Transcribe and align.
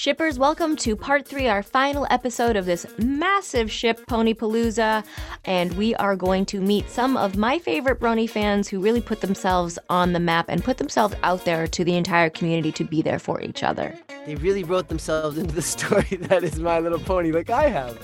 Shippers, 0.00 0.38
welcome 0.38 0.76
to 0.76 0.94
part 0.94 1.26
three, 1.26 1.48
our 1.48 1.62
final 1.62 2.06
episode 2.10 2.54
of 2.54 2.66
this 2.66 2.84
massive 2.98 3.72
ship, 3.72 3.98
Ponypalooza. 4.06 5.02
And 5.46 5.72
we 5.78 5.94
are 5.94 6.14
going 6.14 6.44
to 6.46 6.60
meet 6.60 6.90
some 6.90 7.16
of 7.16 7.38
my 7.38 7.58
favorite 7.58 7.98
Brony 7.98 8.28
fans 8.28 8.68
who 8.68 8.78
really 8.78 9.00
put 9.00 9.22
themselves 9.22 9.78
on 9.88 10.12
the 10.12 10.20
map 10.20 10.50
and 10.50 10.62
put 10.62 10.76
themselves 10.76 11.14
out 11.22 11.46
there 11.46 11.66
to 11.68 11.82
the 11.82 11.96
entire 11.96 12.28
community 12.28 12.70
to 12.72 12.84
be 12.84 13.00
there 13.00 13.18
for 13.18 13.40
each 13.40 13.62
other. 13.62 13.94
They 14.26 14.34
really 14.34 14.64
wrote 14.64 14.88
themselves 14.88 15.38
into 15.38 15.54
the 15.54 15.62
story 15.62 16.02
that 16.20 16.44
is 16.44 16.60
My 16.60 16.78
Little 16.78 16.98
Pony, 17.00 17.32
like 17.32 17.48
I 17.48 17.70
have. 17.70 17.98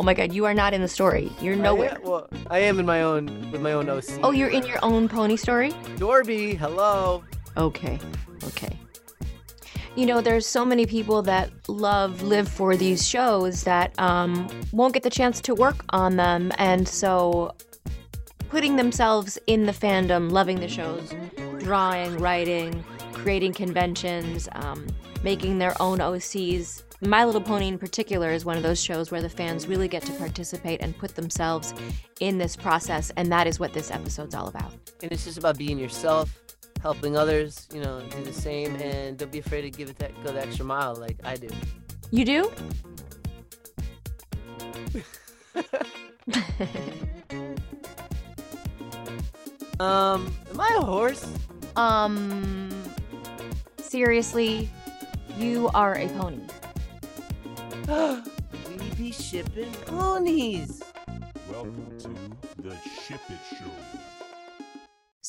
Oh 0.00 0.02
my 0.02 0.14
god, 0.14 0.32
you 0.32 0.46
are 0.46 0.54
not 0.54 0.74
in 0.74 0.80
the 0.82 0.88
story. 0.88 1.30
You're 1.40 1.54
I 1.54 1.58
nowhere. 1.58 1.94
am- 1.94 2.02
well, 2.02 2.28
I 2.48 2.58
am 2.58 2.80
in 2.80 2.86
my 2.86 3.02
own 3.02 3.52
with 3.52 3.60
my 3.60 3.72
own 3.72 3.88
OC. 3.88 4.18
Oh, 4.24 4.32
you're 4.32 4.50
in 4.50 4.66
your 4.66 4.80
own 4.82 5.08
pony 5.08 5.36
story? 5.36 5.70
Dorby, 5.96 6.56
hello. 6.56 7.22
Okay, 7.56 8.00
okay. 8.48 8.76
You 9.96 10.06
know, 10.06 10.20
there's 10.20 10.46
so 10.46 10.64
many 10.64 10.86
people 10.86 11.20
that 11.22 11.50
love, 11.68 12.22
live 12.22 12.48
for 12.48 12.76
these 12.76 13.06
shows 13.06 13.64
that 13.64 13.92
um, 13.98 14.48
won't 14.72 14.94
get 14.94 15.02
the 15.02 15.10
chance 15.10 15.40
to 15.42 15.54
work 15.54 15.84
on 15.90 16.16
them. 16.16 16.52
And 16.58 16.88
so 16.88 17.54
putting 18.48 18.76
themselves 18.76 19.36
in 19.48 19.66
the 19.66 19.72
fandom, 19.72 20.30
loving 20.30 20.60
the 20.60 20.68
shows, 20.68 21.12
drawing, 21.58 22.18
writing, 22.18 22.84
creating 23.12 23.52
conventions, 23.52 24.48
um, 24.52 24.86
making 25.24 25.58
their 25.58 25.80
own 25.82 25.98
OCs. 25.98 26.82
My 27.02 27.24
Little 27.24 27.40
Pony, 27.40 27.66
in 27.66 27.78
particular, 27.78 28.30
is 28.30 28.44
one 28.44 28.56
of 28.56 28.62
those 28.62 28.80
shows 28.80 29.10
where 29.10 29.22
the 29.22 29.28
fans 29.28 29.66
really 29.66 29.88
get 29.88 30.02
to 30.04 30.12
participate 30.12 30.82
and 30.82 30.96
put 30.96 31.16
themselves 31.16 31.74
in 32.20 32.38
this 32.38 32.54
process. 32.54 33.10
And 33.16 33.32
that 33.32 33.48
is 33.48 33.58
what 33.58 33.72
this 33.72 33.90
episode's 33.90 34.36
all 34.36 34.46
about. 34.46 34.72
And 35.02 35.10
it's 35.10 35.24
just 35.24 35.38
about 35.38 35.58
being 35.58 35.78
yourself, 35.78 36.30
helping 36.82 37.16
others, 37.16 37.68
you 37.72 37.80
know, 37.80 38.00
do 38.10 38.24
the 38.24 38.32
same, 38.32 38.76
and 38.76 39.18
don't 39.18 39.30
be 39.32 39.38
afraid 39.38 39.62
to 39.62 39.70
give 39.70 39.90
it 39.90 39.98
that 39.98 40.12
go 40.24 40.32
the 40.32 40.40
extra 40.40 40.64
mile 40.64 40.94
like 40.96 41.18
I 41.24 41.36
do. 41.36 41.48
You 42.10 42.24
do? 42.24 42.52
Um, 49.80 50.30
am 50.50 50.60
I 50.60 50.76
a 50.76 50.84
horse? 50.84 51.26
Um, 51.74 52.68
seriously, 53.78 54.68
you 55.38 55.70
are 55.72 55.94
a 55.94 56.06
pony. 56.08 56.40
we 58.68 58.90
be 58.98 59.10
shipping 59.10 59.72
ponies. 59.86 60.82
Welcome 61.50 61.96
to 62.00 62.62
the 62.62 62.76
Ship 63.06 63.20
It 63.30 63.56
Show. 63.56 63.79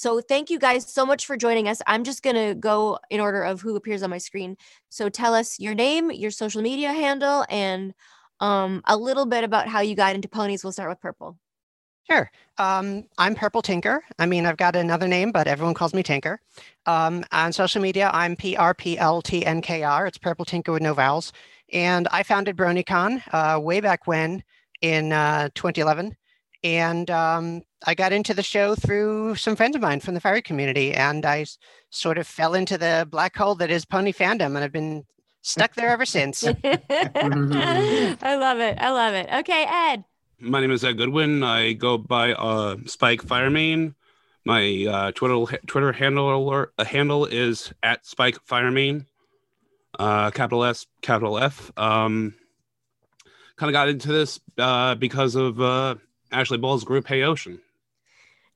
So 0.02 0.20
thank 0.20 0.50
you 0.50 0.58
guys 0.58 0.92
so 0.92 1.06
much 1.06 1.28
for 1.28 1.38
joining 1.38 1.68
us. 1.68 1.80
I'm 1.86 2.04
just 2.04 2.24
gonna 2.24 2.56
go 2.56 2.98
in 3.12 3.20
order 3.20 3.44
of 3.44 3.62
who 3.62 3.76
appears 3.76 4.02
on 4.02 4.10
my 4.10 4.18
screen. 4.18 4.58
So 4.90 5.10
tell 5.10 5.36
us 5.36 5.60
your 5.60 5.76
name, 5.76 6.10
your 6.10 6.32
social 6.32 6.64
media 6.64 6.92
handle, 6.92 7.46
and 7.50 7.94
um, 8.40 8.82
a 8.86 8.98
little 8.98 9.28
bit 9.28 9.44
about 9.44 9.68
how 9.68 9.82
you 9.82 9.94
got 9.94 10.16
into 10.16 10.28
ponies. 10.28 10.64
We'll 10.64 10.74
start 10.74 10.90
with 10.90 11.00
purple. 11.00 11.38
Sure. 12.10 12.32
Um, 12.58 13.04
I'm 13.20 13.36
Purple 13.36 13.62
Tinker. 13.62 14.04
I 14.18 14.26
mean, 14.26 14.48
I've 14.48 14.58
got 14.58 14.76
another 14.76 15.08
name, 15.08 15.32
but 15.32 15.48
everyone 15.48 15.76
calls 15.76 15.94
me 15.94 16.02
Tinker. 16.02 16.42
Um, 16.88 17.24
on 17.32 17.54
social 17.54 17.80
media, 17.80 18.10
I'm 18.12 18.36
PRPLTNKR. 18.36 20.08
It's 20.08 20.18
Purple 20.18 20.46
Tinker 20.46 20.72
with 20.72 20.82
no 20.82 20.96
vowels. 20.96 21.32
And 21.72 22.08
I 22.12 22.24
founded 22.24 22.58
BronyCon 22.58 23.22
uh, 23.32 23.60
way 23.60 23.82
back 23.82 24.08
when 24.08 24.44
in 24.82 25.14
uh, 25.14 25.50
2011. 25.54 26.18
And 26.64 27.12
um, 27.12 27.62
I 27.86 27.96
got 27.96 28.14
into 28.14 28.34
the 28.34 28.44
show 28.44 28.76
through 28.76 29.36
some 29.36 29.56
friends 29.56 29.76
of 29.76 29.82
mine 29.82 30.00
from 30.00 30.14
the 30.14 30.20
furry 30.22 30.42
community. 30.42 30.94
And 30.94 31.26
I 31.26 31.46
sort 31.90 32.18
of 32.18 32.28
fell 32.28 32.54
into 32.54 32.78
the 32.78 33.08
black 33.10 33.36
hole 33.36 33.56
that 33.56 33.72
is 33.72 33.86
pony 33.86 34.14
fandom. 34.14 34.56
And 34.56 34.60
I've 34.60 34.72
been 34.72 35.06
stuck 35.42 35.74
there 35.74 35.90
ever 35.90 36.06
since. 36.06 36.44
I 36.44 36.54
love 38.36 38.59
it. 38.59 38.78
I 38.80 38.92
love 38.92 39.14
it. 39.14 39.30
Okay, 39.40 39.66
Ed. 39.68 40.04
My 40.40 40.59
name 40.59 40.72
is 40.72 40.84
Ed 40.84 40.94
Goodwin. 40.98 41.44
I 41.44 41.74
go 41.74 41.98
by 41.98 42.34
uh, 42.34 42.78
Spike 42.86 43.24
Firemane. 43.24 43.96
My 44.44 44.86
uh, 44.90 45.12
Twitter 45.12 45.59
Twitter 45.68 45.92
handle 45.92 46.68
uh, 46.78 46.84
handle 46.84 47.25
is 47.25 47.72
at 47.84 48.06
Spike 48.06 48.44
Firemane. 48.46 49.06
Uh, 50.00 50.31
capital 50.31 50.63
S, 50.63 50.88
capital 51.02 51.38
F. 51.38 51.72
Um, 51.78 52.34
kind 53.56 53.69
of 53.69 53.74
got 53.74 53.90
into 53.90 54.08
this 54.08 54.40
uh, 54.58 54.96
because 54.96 55.36
of 55.36 55.62
uh, 55.62 55.96
Ashley 56.31 56.58
Ball's 56.58 56.84
group 56.84 57.08
Hey 57.08 57.22
Ocean. 57.22 57.59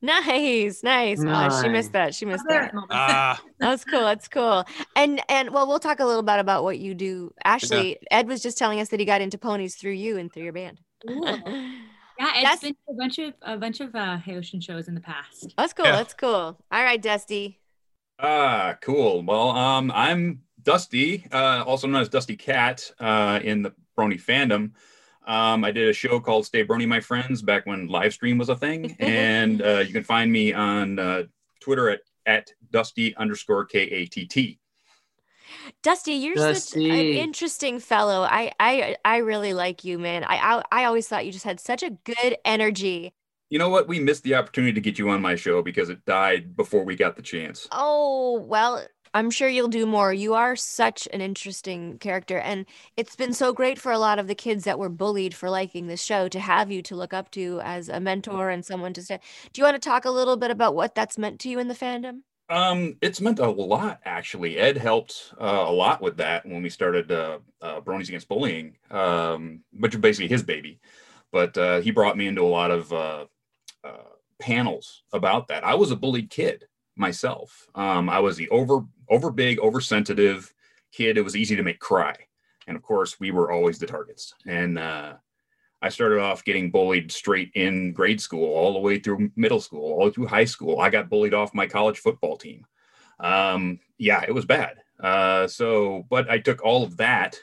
Nice, 0.06 0.82
nice. 0.82 1.18
Oh, 1.26 1.62
she 1.62 1.68
missed 1.68 1.92
that. 1.92 2.14
She 2.14 2.24
missed 2.24 2.44
that. 2.48 2.72
Ah, 2.90 3.40
That's 3.58 3.84
cool. 3.84 4.00
That's 4.02 4.28
cool. 4.28 4.64
And 4.94 5.20
and 5.28 5.50
well, 5.50 5.66
we'll 5.66 5.80
talk 5.80 6.00
a 6.00 6.04
little 6.06 6.22
bit 6.22 6.38
about 6.38 6.62
what 6.64 6.78
you 6.78 6.94
do. 6.94 7.32
Ashley, 7.44 7.98
Ed 8.10 8.28
was 8.28 8.42
just 8.42 8.56
telling 8.56 8.80
us 8.80 8.88
that 8.90 9.00
he 9.00 9.06
got 9.06 9.20
into 9.20 9.36
ponies 9.38 9.74
through 9.74 9.92
you 9.92 10.16
and 10.16 10.32
through 10.32 10.44
your 10.44 10.52
band. 10.52 10.80
Yeah, 12.18 12.30
it's 12.34 12.42
That's- 12.44 12.60
been 12.60 12.76
a 12.88 12.94
bunch 12.94 13.18
of 13.18 13.34
a 13.42 13.58
bunch 13.58 13.80
of 13.80 13.94
uh, 13.94 14.16
Hey 14.16 14.36
Ocean 14.36 14.58
shows 14.58 14.88
in 14.88 14.94
the 14.94 15.02
past. 15.02 15.52
That's 15.58 15.74
cool. 15.74 15.84
Yeah. 15.84 15.92
That's 15.96 16.14
cool. 16.14 16.30
All 16.72 16.82
right, 16.82 17.00
Dusty. 17.02 17.60
Ah, 18.18 18.78
cool. 18.80 19.22
Well, 19.22 19.50
um, 19.50 19.92
I'm 19.94 20.40
Dusty, 20.62 21.26
uh, 21.30 21.62
also 21.66 21.86
known 21.86 22.00
as 22.00 22.08
Dusty 22.08 22.34
Katt 22.34 22.90
uh, 23.00 23.40
in 23.44 23.60
the 23.60 23.74
Brony 23.98 24.18
fandom. 24.18 24.70
Um, 25.26 25.64
I 25.64 25.72
did 25.72 25.88
a 25.88 25.92
show 25.92 26.20
called 26.20 26.46
Stay 26.46 26.64
Brony, 26.64 26.86
My 26.86 27.00
Friends, 27.00 27.42
back 27.42 27.66
when 27.66 27.88
live 27.88 28.12
stream 28.12 28.38
was 28.38 28.48
a 28.48 28.56
thing, 28.56 28.96
and 29.00 29.60
uh, 29.60 29.78
you 29.78 29.92
can 29.92 30.04
find 30.04 30.30
me 30.30 30.52
on 30.52 30.98
uh, 30.98 31.22
Twitter 31.60 31.90
at 31.90 32.00
at 32.26 32.50
Dusty 32.70 33.14
underscore 33.16 33.64
K 33.64 33.80
A 33.80 34.06
T 34.06 34.26
T. 34.26 34.58
Dusty, 35.82 36.14
you're 36.14 36.36
such 36.36 36.76
an 36.76 36.82
interesting 36.82 37.78
fellow. 37.78 38.22
I 38.22 38.52
I 38.58 38.96
I 39.04 39.18
really 39.18 39.52
like 39.52 39.84
you, 39.84 39.98
man. 39.98 40.24
I, 40.24 40.36
I 40.36 40.62
I 40.72 40.84
always 40.84 41.08
thought 41.08 41.26
you 41.26 41.32
just 41.32 41.44
had 41.44 41.60
such 41.60 41.82
a 41.82 41.90
good 41.90 42.36
energy. 42.44 43.14
You 43.48 43.60
know 43.60 43.68
what? 43.68 43.86
We 43.86 44.00
missed 44.00 44.24
the 44.24 44.34
opportunity 44.34 44.72
to 44.72 44.80
get 44.80 44.98
you 44.98 45.08
on 45.10 45.22
my 45.22 45.36
show 45.36 45.62
because 45.62 45.88
it 45.88 46.04
died 46.04 46.56
before 46.56 46.84
we 46.84 46.96
got 46.96 47.14
the 47.14 47.22
chance. 47.22 47.68
Oh, 47.70 48.40
well, 48.40 48.84
I'm 49.16 49.30
sure 49.30 49.48
you'll 49.48 49.68
do 49.68 49.86
more. 49.86 50.12
You 50.12 50.34
are 50.34 50.54
such 50.56 51.08
an 51.10 51.22
interesting 51.22 51.96
character. 52.00 52.36
And 52.36 52.66
it's 52.98 53.16
been 53.16 53.32
so 53.32 53.54
great 53.54 53.78
for 53.78 53.90
a 53.90 53.98
lot 53.98 54.18
of 54.18 54.26
the 54.26 54.34
kids 54.34 54.64
that 54.64 54.78
were 54.78 54.90
bullied 54.90 55.32
for 55.32 55.48
liking 55.48 55.86
this 55.86 56.02
show 56.02 56.28
to 56.28 56.38
have 56.38 56.70
you 56.70 56.82
to 56.82 56.94
look 56.94 57.14
up 57.14 57.30
to 57.30 57.58
as 57.64 57.88
a 57.88 57.98
mentor 57.98 58.50
and 58.50 58.62
someone 58.62 58.92
to 58.92 59.02
say. 59.02 59.18
Do 59.54 59.58
you 59.58 59.64
want 59.64 59.80
to 59.80 59.88
talk 59.88 60.04
a 60.04 60.10
little 60.10 60.36
bit 60.36 60.50
about 60.50 60.74
what 60.74 60.94
that's 60.94 61.16
meant 61.16 61.40
to 61.40 61.48
you 61.48 61.58
in 61.58 61.68
the 61.68 61.74
fandom? 61.74 62.24
Um, 62.50 62.98
it's 63.00 63.22
meant 63.22 63.38
a 63.38 63.48
lot 63.48 64.00
actually. 64.04 64.58
Ed 64.58 64.76
helped 64.76 65.32
uh, 65.40 65.64
a 65.66 65.72
lot 65.72 66.02
with 66.02 66.18
that 66.18 66.44
when 66.44 66.62
we 66.62 66.68
started 66.68 67.10
uh, 67.10 67.38
uh, 67.62 67.80
Bronies 67.80 68.08
Against 68.08 68.28
Bullying, 68.28 68.76
um, 68.90 69.60
which 69.72 69.94
is 69.94 70.00
basically 70.02 70.28
his 70.28 70.42
baby. 70.42 70.78
But 71.32 71.56
uh, 71.56 71.80
he 71.80 71.90
brought 71.90 72.18
me 72.18 72.26
into 72.26 72.42
a 72.42 72.52
lot 72.52 72.70
of 72.70 72.92
uh, 72.92 73.24
uh, 73.82 74.12
panels 74.38 75.04
about 75.10 75.48
that. 75.48 75.64
I 75.64 75.74
was 75.76 75.90
a 75.90 75.96
bullied 75.96 76.28
kid 76.28 76.66
myself. 76.96 77.68
Um, 77.74 78.08
I 78.08 78.18
was 78.20 78.36
the 78.36 78.48
over 78.50 78.84
over 79.08 79.30
big, 79.30 79.58
oversensitive 79.60 80.52
kid. 80.92 81.18
It 81.18 81.22
was 81.22 81.36
easy 81.36 81.56
to 81.56 81.62
make 81.62 81.78
cry, 81.78 82.14
and 82.66 82.76
of 82.76 82.82
course, 82.82 83.20
we 83.20 83.30
were 83.30 83.50
always 83.50 83.78
the 83.78 83.86
targets. 83.86 84.34
And 84.46 84.78
uh, 84.78 85.14
I 85.82 85.88
started 85.88 86.20
off 86.20 86.44
getting 86.44 86.70
bullied 86.70 87.12
straight 87.12 87.52
in 87.54 87.92
grade 87.92 88.20
school, 88.20 88.54
all 88.54 88.72
the 88.72 88.80
way 88.80 88.98
through 88.98 89.30
middle 89.36 89.60
school, 89.60 89.92
all 89.92 90.10
through 90.10 90.26
high 90.26 90.44
school. 90.44 90.80
I 90.80 90.90
got 90.90 91.10
bullied 91.10 91.34
off 91.34 91.54
my 91.54 91.66
college 91.66 91.98
football 91.98 92.36
team. 92.36 92.66
Um, 93.20 93.78
yeah, 93.98 94.24
it 94.26 94.34
was 94.34 94.44
bad. 94.44 94.78
Uh, 94.98 95.46
so, 95.46 96.06
but 96.08 96.30
I 96.30 96.38
took 96.38 96.64
all 96.64 96.82
of 96.82 96.96
that 96.96 97.38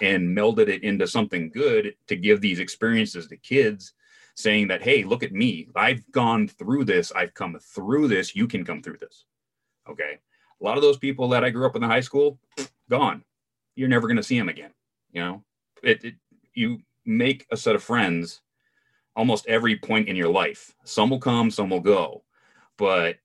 and 0.00 0.36
melded 0.36 0.68
it 0.68 0.82
into 0.82 1.06
something 1.06 1.50
good 1.50 1.94
to 2.08 2.16
give 2.16 2.40
these 2.40 2.58
experiences 2.58 3.28
to 3.28 3.36
kids, 3.36 3.92
saying 4.36 4.68
that, 4.68 4.82
hey, 4.82 5.02
look 5.02 5.22
at 5.22 5.32
me. 5.32 5.68
I've 5.74 6.10
gone 6.12 6.46
through 6.46 6.84
this. 6.84 7.10
I've 7.12 7.34
come 7.34 7.58
through 7.58 8.08
this. 8.08 8.36
You 8.36 8.46
can 8.46 8.64
come 8.64 8.82
through 8.82 8.98
this. 8.98 9.24
Okay. 9.88 10.18
A 10.60 10.64
lot 10.64 10.76
of 10.76 10.82
those 10.82 10.98
people 10.98 11.28
that 11.30 11.42
I 11.42 11.50
grew 11.50 11.66
up 11.66 11.74
in 11.74 11.82
the 11.82 11.88
high 11.88 12.00
school, 12.00 12.38
gone. 12.88 13.24
You're 13.74 13.88
never 13.88 14.06
going 14.06 14.16
to 14.18 14.22
see 14.22 14.38
them 14.38 14.48
again. 14.48 14.72
You 15.12 15.22
know, 15.22 15.44
it, 15.82 16.04
it 16.04 16.14
you 16.54 16.80
make 17.04 17.46
a 17.50 17.56
set 17.56 17.74
of 17.74 17.82
friends 17.82 18.42
almost 19.14 19.46
every 19.46 19.76
point 19.76 20.08
in 20.08 20.16
your 20.16 20.28
life. 20.28 20.74
Some 20.84 21.10
will 21.10 21.20
come, 21.20 21.50
some 21.50 21.70
will 21.70 21.80
go. 21.80 22.22
But 22.76 23.16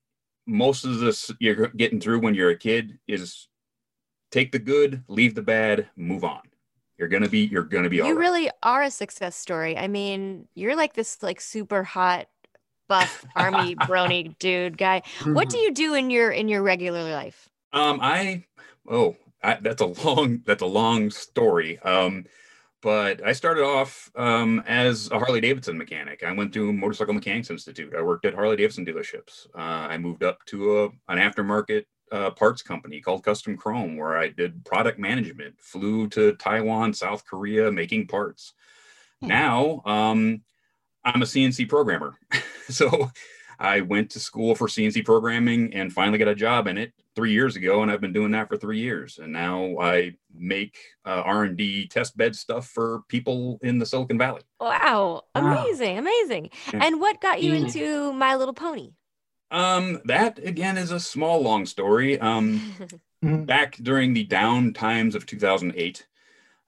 most 0.46 0.86
of 0.86 1.00
this 1.00 1.32
you're 1.40 1.68
getting 1.68 2.00
through 2.00 2.20
when 2.20 2.36
you're 2.36 2.50
a 2.50 2.58
kid 2.58 3.00
is 3.08 3.48
take 4.32 4.52
the 4.52 4.60
good, 4.60 5.04
leave 5.08 5.36
the 5.36 5.42
bad, 5.42 5.88
move 5.96 6.24
on. 6.24 6.42
You're 7.02 7.10
gonna 7.10 7.28
be 7.28 7.46
you're 7.46 7.64
gonna 7.64 7.90
be 7.90 7.96
You 7.96 8.04
right. 8.04 8.16
really 8.16 8.52
are 8.62 8.84
a 8.84 8.92
success 8.92 9.36
story. 9.36 9.76
I 9.76 9.88
mean, 9.88 10.48
you're 10.54 10.76
like 10.76 10.94
this 10.94 11.24
like 11.24 11.42
super 11.42 11.84
hot 11.84 12.28
buff 12.88 13.26
army 13.36 13.74
brony 13.88 14.38
dude 14.38 14.78
guy. 14.78 15.02
What 15.26 15.50
do 15.50 15.58
you 15.58 15.74
do 15.74 15.96
in 15.96 16.12
your 16.12 16.30
in 16.30 16.48
your 16.48 16.62
regular 16.62 17.12
life? 17.12 17.50
Um, 17.74 17.98
I 18.04 18.44
oh, 18.88 19.16
I, 19.42 19.56
that's 19.56 19.82
a 19.82 19.88
long 19.88 20.44
that's 20.46 20.62
a 20.62 20.68
long 20.68 21.10
story. 21.10 21.80
Um, 21.80 22.26
but 22.84 23.26
I 23.26 23.32
started 23.32 23.64
off 23.64 24.12
um, 24.16 24.62
as 24.68 25.10
a 25.10 25.18
Harley 25.18 25.42
Davidson 25.42 25.80
mechanic. 25.80 26.24
I 26.24 26.32
went 26.34 26.54
to 26.54 26.72
Motorcycle 26.72 27.16
Mechanics 27.16 27.50
Institute. 27.50 27.96
I 27.98 28.04
worked 28.04 28.26
at 28.26 28.36
Harley 28.36 28.58
Davidson 28.58 28.86
dealerships. 28.86 29.48
Uh, 29.56 29.90
I 29.90 29.98
moved 29.98 30.24
up 30.24 30.46
to 30.48 30.84
a, 30.84 30.86
an 31.12 31.18
aftermarket 31.18 31.86
uh, 32.12 32.32
parts 32.32 32.62
company 32.62 33.02
called 33.02 33.24
Custom 33.24 33.58
Chrome, 33.58 33.98
where 33.98 34.18
I 34.18 34.28
did 34.28 34.66
product 34.66 35.00
management, 35.00 35.56
flew 35.60 36.08
to 36.10 36.34
Taiwan, 36.34 36.94
South 36.94 37.26
Korea, 37.26 37.72
making 37.72 38.08
parts. 38.08 38.54
Hmm. 39.22 39.28
Now, 39.28 39.82
um, 39.86 40.42
I'm 41.04 41.22
a 41.22 41.26
CNC 41.26 41.70
programmer. 41.70 42.16
so 42.70 43.12
I 43.60 43.82
went 43.82 44.10
to 44.12 44.20
school 44.20 44.56
for 44.56 44.68
CNC 44.68 45.06
programming 45.06 45.74
and 45.74 45.94
finally 45.94 46.18
got 46.18 46.28
a 46.28 46.36
job 46.36 46.68
in 46.68 46.78
it 46.78 46.94
three 47.16 47.32
years 47.32 47.56
ago, 47.56 47.84
and 47.84 47.92
I've 47.92 48.02
been 48.02 48.14
doing 48.14 48.32
that 48.32 48.50
for 48.50 48.58
three 48.58 48.80
years. 48.80 49.20
And 49.20 49.32
now 49.32 49.78
I 49.80 50.16
make 50.34 50.78
uh, 51.06 51.22
R&D 51.26 51.88
test 51.88 52.18
bed 52.18 52.36
stuff 52.36 52.68
for 52.68 53.02
people 53.08 53.60
in 53.62 53.78
the 53.78 53.86
Silicon 53.86 54.18
Valley. 54.18 54.42
Wow. 54.60 55.24
Wow. 55.36 55.64
Amazing. 55.64 55.98
Amazing. 55.98 56.50
Yeah. 56.74 56.86
And 56.86 57.00
what 57.00 57.22
got 57.22 57.44
you 57.44 57.54
into 57.54 58.14
My 58.14 58.36
Little 58.36 58.54
Pony? 58.54 58.94
Um, 59.52 60.00
that 60.06 60.40
again 60.40 60.78
is 60.78 60.92
a 60.92 61.00
small, 61.00 61.42
long 61.42 61.66
story. 61.66 62.20
Um, 62.20 62.62
back 63.22 63.76
during 63.78 64.14
the 64.14 64.24
down 64.24 64.74
times 64.74 65.14
of 65.14 65.28
2008 65.28 66.08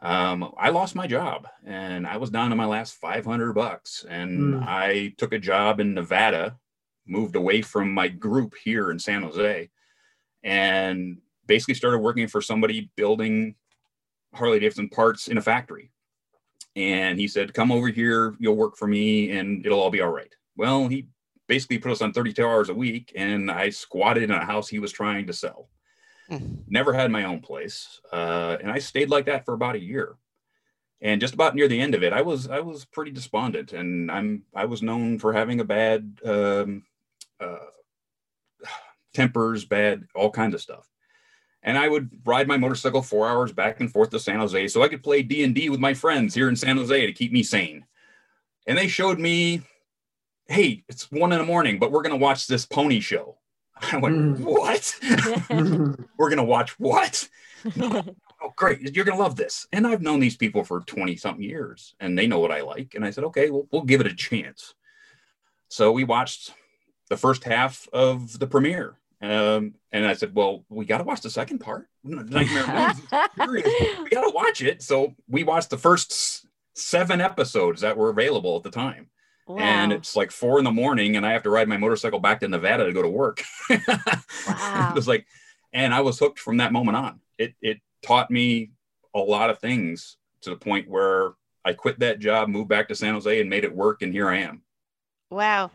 um, 0.01 0.53
i 0.55 0.69
lost 0.69 0.93
my 0.93 1.07
job 1.07 1.47
and 1.65 2.05
i 2.05 2.15
was 2.17 2.29
down 2.29 2.51
to 2.51 2.55
my 2.55 2.65
last 2.65 2.93
500 2.93 3.53
bucks 3.53 4.05
and 4.07 4.53
Mm. 4.55 4.67
i 4.67 5.13
took 5.17 5.33
a 5.33 5.39
job 5.39 5.79
in 5.79 5.95
nevada 5.95 6.59
moved 7.07 7.35
away 7.35 7.63
from 7.63 7.91
my 7.91 8.07
group 8.07 8.53
here 8.63 8.91
in 8.91 8.99
san 8.99 9.23
jose 9.23 9.67
and 10.43 11.17
basically 11.47 11.73
started 11.73 11.97
working 11.99 12.27
for 12.27 12.39
somebody 12.39 12.91
building 12.95 13.55
harley 14.35 14.59
davidson 14.59 14.89
parts 14.89 15.27
in 15.27 15.39
a 15.39 15.41
factory 15.41 15.89
and 16.75 17.19
he 17.19 17.27
said 17.27 17.51
come 17.55 17.71
over 17.71 17.87
here 17.87 18.35
you'll 18.39 18.55
work 18.55 18.77
for 18.77 18.87
me 18.87 19.31
and 19.31 19.65
it'll 19.65 19.79
all 19.81 19.89
be 19.89 20.01
all 20.01 20.09
right 20.11 20.35
well 20.55 20.87
he 20.87 21.07
basically 21.47 21.77
put 21.77 21.91
us 21.91 22.01
on 22.01 22.13
32 22.13 22.45
hours 22.45 22.69
a 22.69 22.73
week 22.73 23.11
and 23.15 23.51
i 23.51 23.69
squatted 23.69 24.23
in 24.23 24.31
a 24.31 24.45
house 24.45 24.67
he 24.67 24.79
was 24.79 24.91
trying 24.91 25.27
to 25.27 25.33
sell. 25.33 25.69
Hmm. 26.29 26.55
never 26.67 26.93
had 26.93 27.11
my 27.11 27.25
own 27.25 27.41
place 27.41 27.99
uh, 28.11 28.57
and 28.61 28.71
i 28.71 28.79
stayed 28.79 29.09
like 29.09 29.25
that 29.25 29.45
for 29.45 29.53
about 29.53 29.75
a 29.75 29.81
year. 29.81 30.15
And 31.01 31.19
just 31.19 31.33
about 31.33 31.53
near 31.53 31.67
the 31.67 31.81
end 31.81 31.95
of 31.95 32.03
it 32.03 32.13
i 32.13 32.21
was 32.21 32.47
i 32.47 32.61
was 32.61 32.85
pretty 32.85 33.11
despondent 33.11 33.73
and 33.73 34.09
i'm 34.09 34.43
i 34.55 34.65
was 34.65 34.81
known 34.81 35.19
for 35.19 35.33
having 35.33 35.59
a 35.59 35.65
bad 35.65 36.19
um, 36.25 36.83
uh, 37.41 37.57
tempers 39.13 39.65
bad 39.65 40.07
all 40.15 40.31
kinds 40.31 40.55
of 40.55 40.61
stuff. 40.61 40.87
And 41.61 41.77
i 41.77 41.89
would 41.89 42.09
ride 42.25 42.47
my 42.47 42.55
motorcycle 42.55 43.01
four 43.01 43.27
hours 43.27 43.51
back 43.51 43.81
and 43.81 43.91
forth 43.91 44.11
to 44.11 44.19
san 44.19 44.39
jose 44.39 44.69
so 44.69 44.81
i 44.81 44.87
could 44.87 45.03
play 45.03 45.23
d&d 45.23 45.69
with 45.69 45.81
my 45.81 45.93
friends 45.93 46.33
here 46.33 46.47
in 46.47 46.55
san 46.55 46.77
jose 46.77 47.05
to 47.05 47.11
keep 47.11 47.33
me 47.33 47.43
sane. 47.43 47.85
And 48.65 48.77
they 48.77 48.87
showed 48.87 49.19
me 49.19 49.61
hey 50.47 50.83
it's 50.89 51.11
one 51.11 51.31
in 51.31 51.39
the 51.39 51.45
morning 51.45 51.79
but 51.79 51.91
we're 51.91 52.01
going 52.01 52.11
to 52.17 52.23
watch 52.23 52.47
this 52.47 52.65
pony 52.65 52.99
show. 52.99 53.37
I 53.91 53.97
went 53.97 54.15
Mm. 54.15 54.39
what? 54.39 54.95
We're 56.17 56.29
going 56.29 56.37
to 56.37 56.43
watch 56.43 56.79
what? 56.79 57.27
Oh 57.79 58.51
great 58.55 58.95
you're 58.95 59.05
going 59.05 59.17
to 59.17 59.23
love 59.23 59.35
this. 59.35 59.67
And 59.71 59.87
i've 59.87 60.01
known 60.01 60.19
these 60.19 60.37
people 60.37 60.63
for 60.63 60.81
20 60.81 61.15
something 61.15 61.43
years 61.43 61.95
and 61.99 62.17
they 62.17 62.27
know 62.27 62.39
what 62.39 62.51
i 62.51 62.61
like 62.61 62.93
and 62.95 63.05
i 63.05 63.09
said 63.09 63.23
okay 63.25 63.49
well, 63.49 63.67
we'll 63.71 63.83
give 63.83 64.01
it 64.01 64.07
a 64.07 64.13
chance. 64.15 64.73
So 65.69 65.91
we 65.91 66.03
watched 66.03 66.53
the 67.09 67.17
first 67.17 67.43
half 67.43 67.87
of 67.93 68.37
the 68.39 68.47
premiere 68.47 68.95
um, 69.21 69.73
and 69.91 70.05
i 70.05 70.13
said 70.13 70.35
well 70.35 70.65
we 70.69 70.85
got 70.85 70.97
to 70.99 71.03
watch 71.05 71.21
the 71.21 71.29
second 71.29 71.59
part. 71.59 71.87
Nightmare 72.03 72.67
Moon 72.67 72.89
is 72.91 73.01
serious. 73.37 73.97
we 74.03 74.09
got 74.09 74.23
to 74.27 74.33
watch 74.35 74.61
it. 74.61 74.81
So 74.81 75.15
we 75.29 75.43
watched 75.43 75.69
the 75.69 75.77
first 75.77 76.45
seven 76.75 77.21
episodes 77.21 77.81
that 77.81 77.95
were 77.97 78.09
available 78.09 78.57
at 78.57 78.63
the 78.63 78.71
time 78.71 79.09
and 79.57 79.91
it's 79.91 80.15
like 80.15 80.31
four 80.31 80.57
in 80.59 80.63
the 80.65 80.71
morning 80.71 81.15
and 81.17 81.25
i 81.25 81.31
have 81.31 81.43
to 81.43 81.49
ride 81.49 81.67
my 81.67 81.77
motorcycle 81.77 82.19
back 82.19 82.39
to 82.39 82.47
nevada 82.47 82.85
to 82.85 82.93
go 82.93 83.01
to 83.01 83.09
work 83.09 83.43
Wow. 84.47 84.89
it 84.89 84.95
was 84.95 85.07
like 85.07 85.25
and 85.73 85.93
i 85.93 86.01
was 86.01 86.19
hooked 86.19 86.39
from 86.39 86.57
that 86.57 86.71
moment 86.71 86.97
on 86.97 87.19
it 87.37 87.53
it 87.61 87.79
taught 88.01 88.31
me 88.31 88.71
a 89.13 89.19
lot 89.19 89.49
of 89.49 89.59
things 89.59 90.17
to 90.41 90.49
the 90.49 90.55
point 90.55 90.89
where 90.89 91.31
i 91.65 91.73
quit 91.73 91.99
that 91.99 92.19
job 92.19 92.49
moved 92.49 92.69
back 92.69 92.87
to 92.87 92.95
san 92.95 93.13
jose 93.13 93.39
and 93.39 93.49
made 93.49 93.63
it 93.63 93.75
work 93.75 94.01
and 94.01 94.13
here 94.13 94.29
i 94.29 94.37
am 94.37 94.61
Wow. 95.29 95.71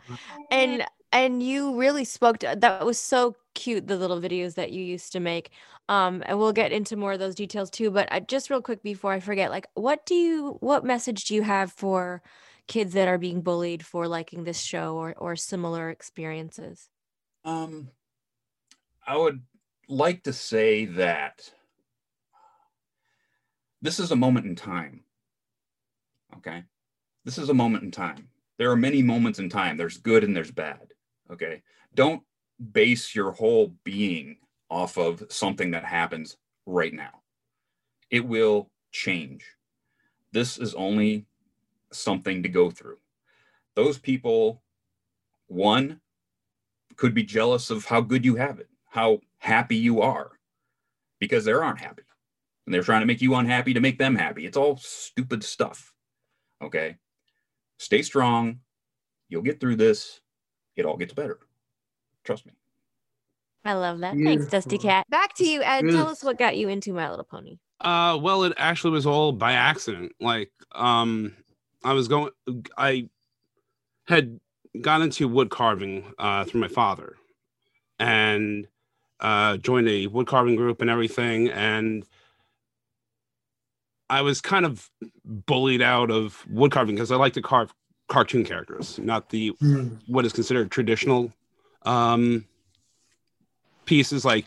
And 0.53 0.85
and 1.11 1.43
you 1.43 1.77
really 1.79 2.05
spoke 2.05 2.39
to 2.39 2.55
that 2.59 2.87
was 2.87 2.99
so 2.99 3.35
cute 3.55 3.89
the 3.89 3.97
little 3.97 4.21
videos 4.21 4.55
that 4.55 4.71
you 4.71 4.83
used 4.85 5.13
to 5.13 5.21
make. 5.21 5.51
Um 5.89 6.23
and 6.27 6.39
we'll 6.39 6.53
get 6.53 6.71
into 6.71 6.97
more 6.97 7.13
of 7.15 7.19
those 7.19 7.35
details 7.35 7.71
too, 7.71 7.91
but 7.91 8.07
I, 8.13 8.21
just 8.21 8.51
real 8.51 8.63
quick 8.63 8.83
before 8.85 9.13
I 9.13 9.21
forget, 9.21 9.51
like 9.51 9.67
what 9.75 10.07
do 10.07 10.15
you 10.15 10.59
what 10.61 10.85
message 10.85 11.25
do 11.25 11.35
you 11.35 11.43
have 11.43 11.73
for 11.73 12.23
kids 12.69 12.93
that 12.93 13.09
are 13.09 13.19
being 13.19 13.41
bullied 13.41 13.85
for 13.85 14.07
liking 14.07 14.45
this 14.45 14.61
show 14.61 14.95
or 14.97 15.15
or 15.17 15.35
similar 15.37 15.91
experiences? 15.91 16.89
um 17.45 17.89
i 19.07 19.17
would 19.17 19.41
like 19.89 20.23
to 20.23 20.33
say 20.33 20.85
that 20.85 21.51
this 23.81 23.99
is 23.99 24.11
a 24.11 24.17
moment 24.17 24.47
in 24.47 24.55
time 24.55 25.03
okay? 26.37 26.65
This 27.25 27.39
is 27.39 27.49
a 27.49 27.55
moment 27.55 27.85
in 27.85 27.91
time. 27.91 28.29
There 28.59 28.71
are 28.71 28.77
many 28.77 29.03
moments 29.03 29.39
in 29.39 29.49
time. 29.49 29.77
There's 29.77 29.99
good 29.99 30.25
and 30.25 30.35
there's 30.35 30.51
bad 30.51 30.89
okay? 31.31 31.63
Don't 31.95 32.23
base 32.73 33.15
your 33.15 33.33
whole 33.33 33.75
being 33.85 34.39
off 34.71 34.97
of 34.97 35.23
something 35.31 35.71
that 35.73 35.85
happens 35.85 36.37
right 36.67 36.93
now. 36.93 37.23
It 38.11 38.27
will 38.27 38.71
change. 38.93 39.45
This 40.33 40.59
is 40.59 40.75
only 40.75 41.27
something 41.93 42.43
to 42.43 42.49
go 42.49 42.71
through 42.71 42.99
those 43.75 43.99
people 43.99 44.63
one 45.47 46.01
could 46.97 47.15
be 47.15 47.23
jealous 47.23 47.71
of 47.71 47.85
how 47.85 48.01
good 48.01 48.25
you 48.25 48.37
have 48.37 48.59
it 48.59 48.69
how 48.89 49.19
happy 49.39 49.77
you 49.77 50.01
are 50.01 50.33
because 51.21 51.45
they 51.45 51.53
aren't 51.53 51.81
happy 51.81 52.03
and 52.67 52.75
they're 52.75 52.83
trying 52.83 53.01
to 53.01 53.07
make 53.07 53.23
you 53.23 53.35
unhappy 53.35 53.73
to 53.73 53.81
make 53.81 53.99
them 53.99 54.15
happy 54.15 54.45
it's 54.45 54.57
all 54.57 54.77
stupid 54.77 55.43
stuff 55.43 55.93
okay 56.63 56.97
stay 57.79 58.03
strong 58.03 58.59
you'll 59.29 59.43
get 59.43 59.61
through 59.61 59.77
this 59.77 60.21
it 60.77 60.85
all 60.85 60.97
gets 60.97 61.15
better 61.15 61.39
trust 62.25 62.47
me 62.47 62.53
I 63.65 63.75
love 63.75 63.99
that. 63.99 64.17
Thanks, 64.17 64.47
Dusty 64.47 64.79
Katt. 64.79 65.05
Back 65.11 65.35
to 65.35 65.45
you, 65.45 65.63
Ed. 65.63 65.83
Tell 65.91 66.09
us 66.09 66.25
what 66.25 66.39
got 66.39 66.57
you 66.57 66.69
into 66.69 66.93
My 66.93 67.11
Little 67.11 67.25
Pony. 67.25 67.59
Uh, 67.81 68.19
well, 68.21 68.45
it 68.45 68.55
actually 68.57 68.93
was 68.93 69.07
all 69.07 69.33
by 69.33 69.53
accident. 69.53 70.13
Like, 70.21 70.51
um, 70.73 71.35
I 71.85 71.93
was 71.93 72.09
going, 72.09 72.31
I 72.77 73.09
had 74.07 74.41
got 74.81 75.01
into 75.03 75.29
wood 75.29 75.51
carving 75.51 76.13
uh, 76.19 76.45
through 76.45 76.61
my 76.61 76.69
father, 76.69 77.17
and 77.99 78.67
uh, 79.21 79.57
joined 79.57 79.89
a 79.89 80.07
wood 80.07 80.27
carving 80.27 80.57
group 80.57 80.81
and 80.81 80.91
everything. 80.91 81.49
And 81.49 82.05
I 84.11 84.23
was 84.23 84.41
kind 84.41 84.65
of 84.65 84.91
bullied 85.25 85.83
out 85.83 86.11
of 86.11 86.45
wood 86.49 86.73
carving 86.73 86.95
because 86.95 87.13
I 87.13 87.17
like 87.17 87.35
to 87.35 87.43
carve 87.43 87.73
cartoon 88.09 88.45
characters, 88.45 88.99
not 88.99 89.31
the 89.31 89.53
Mm. 89.61 89.99
what 90.07 90.25
is 90.25 90.33
considered 90.33 90.71
traditional 90.71 91.33
um, 91.83 92.47
pieces 93.85 94.25
like 94.25 94.47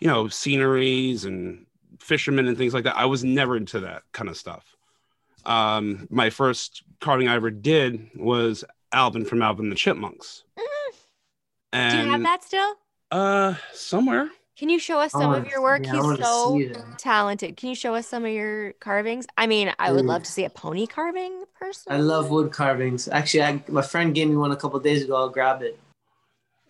you 0.00 0.08
know 0.08 0.28
sceneries 0.28 1.24
and 1.24 1.66
fishermen 1.98 2.46
and 2.46 2.56
things 2.56 2.74
like 2.74 2.84
that. 2.84 2.96
I 2.96 3.06
was 3.06 3.24
never 3.24 3.56
into 3.56 3.80
that 3.80 4.02
kind 4.12 4.28
of 4.30 4.36
stuff. 4.36 4.75
Um, 5.46 6.08
my 6.10 6.28
first 6.28 6.82
carving 7.00 7.28
I 7.28 7.36
ever 7.36 7.50
did 7.50 8.10
was 8.16 8.64
Alvin 8.92 9.24
from 9.24 9.42
Alvin 9.42 9.70
the 9.70 9.76
Chipmunks. 9.76 10.42
And 11.72 11.92
do 11.92 12.04
you 12.04 12.10
have 12.10 12.22
that 12.22 12.44
still? 12.44 12.74
uh 13.12 13.54
somewhere. 13.72 14.30
Can 14.56 14.70
you 14.70 14.78
show 14.78 14.98
us 14.98 15.14
I 15.14 15.20
some 15.20 15.34
of 15.34 15.46
your 15.46 15.60
work? 15.62 15.84
yeah, 15.84 15.92
He's 15.92 16.18
so 16.18 16.58
talented. 16.96 17.58
Can 17.58 17.68
you 17.68 17.74
show 17.74 17.94
us 17.94 18.06
some 18.06 18.24
of 18.24 18.32
your 18.32 18.72
carvings? 18.74 19.26
I 19.36 19.46
mean, 19.46 19.70
I 19.78 19.92
would 19.92 20.06
love 20.06 20.22
to 20.22 20.32
see 20.32 20.44
a 20.44 20.50
pony 20.50 20.86
carving 20.86 21.44
personally. 21.58 21.98
I 21.98 22.00
love 22.00 22.30
wood 22.30 22.52
carvings. 22.52 23.06
Actually, 23.06 23.42
I, 23.42 23.62
my 23.68 23.82
friend 23.82 24.14
gave 24.14 24.28
me 24.28 24.36
one 24.36 24.52
a 24.52 24.56
couple 24.56 24.80
days 24.80 25.04
ago. 25.04 25.14
I'll 25.14 25.28
grab 25.28 25.60
it. 25.60 25.78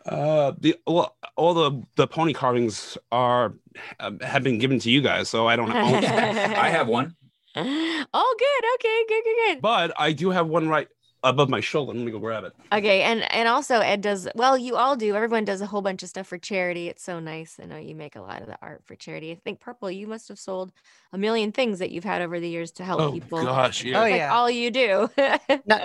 Uh, 0.05 0.53
the 0.59 0.77
well, 0.85 1.17
all 1.37 1.55
the 1.55 1.83
the 1.95 2.09
pony 2.09 2.33
carvings 2.33 2.99
are 3.13 3.55
um, 4.01 4.19
have 4.19 4.43
been 4.43 4.59
given 4.59 4.81
to 4.81 4.91
you 4.91 5.01
guys, 5.01 5.29
so 5.29 5.47
I 5.47 5.55
don't 5.55 5.71
own 5.71 5.95
i 6.05 6.69
have 6.69 6.89
one 6.89 7.15
oh, 8.15 8.37
good. 8.39 8.65
Okay, 8.75 9.05
good, 9.09 9.25
good, 9.25 9.37
good. 9.55 9.63
but 9.63 9.93
I 9.99 10.13
do 10.13 10.31
have 10.31 10.47
one 10.49 10.69
right 10.69 10.89
above 11.23 11.49
my 11.49 11.61
shoulder. 11.61 11.93
Let 11.93 12.05
me 12.05 12.13
go 12.13 12.19
grab 12.19 12.45
it. 12.45 12.53
Okay, 12.73 13.03
and 13.03 13.23
and 13.33 13.49
also 13.49 13.81
Ed 13.81 14.01
does 14.01 14.29
well. 14.35 14.57
You 14.57 14.77
all 14.77 14.95
do. 14.97 15.15
Everyone 15.17 15.45
does 15.45 15.61
a 15.61 15.67
whole 15.67 15.83
bunch 15.83 16.03
of 16.03 16.09
stuff 16.09 16.27
for 16.27 16.39
charity. 16.39 16.89
It's 16.89 17.03
so 17.03 17.19
nice. 17.19 17.59
I 17.61 17.65
know 17.67 17.77
you 17.79 17.95
make 17.95 18.15
a 18.17 18.21
lot 18.21 18.43
of 18.43 18.47
the 18.49 18.57
art 18.63 18.83
for 18.85 18.95
charity. 18.95 19.33
I 19.33 19.37
think 19.37 19.59
Purple, 19.61 19.91
you 19.91 20.07
must 20.07 20.29
have 20.29 20.39
sold 20.39 20.73
a 21.13 21.19
million 21.19 21.51
things 21.53 21.79
that 21.81 21.91
you've 21.91 22.05
had 22.05 22.23
over 22.23 22.39
the 22.39 22.49
years 22.49 22.71
to 22.73 22.85
help 22.85 23.01
Oh 23.01 23.13
people. 23.13 23.43
gosh, 23.43 23.85
Oh, 23.85 23.89
yeah, 23.89 24.03
It's 24.05 24.11
like 24.13 24.15
yeah. 24.17 24.35
all 24.35 24.51
you 24.51 24.71
do. 24.71 25.11
No, 25.17 25.17
uh, 25.19 25.39
uh, 25.67 25.79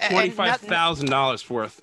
and 0.00 0.10
twenty 0.10 0.30
five 0.30 0.48
nothing- 0.48 0.68
thousand 0.70 1.10
dollars 1.10 1.48
worth. 1.48 1.80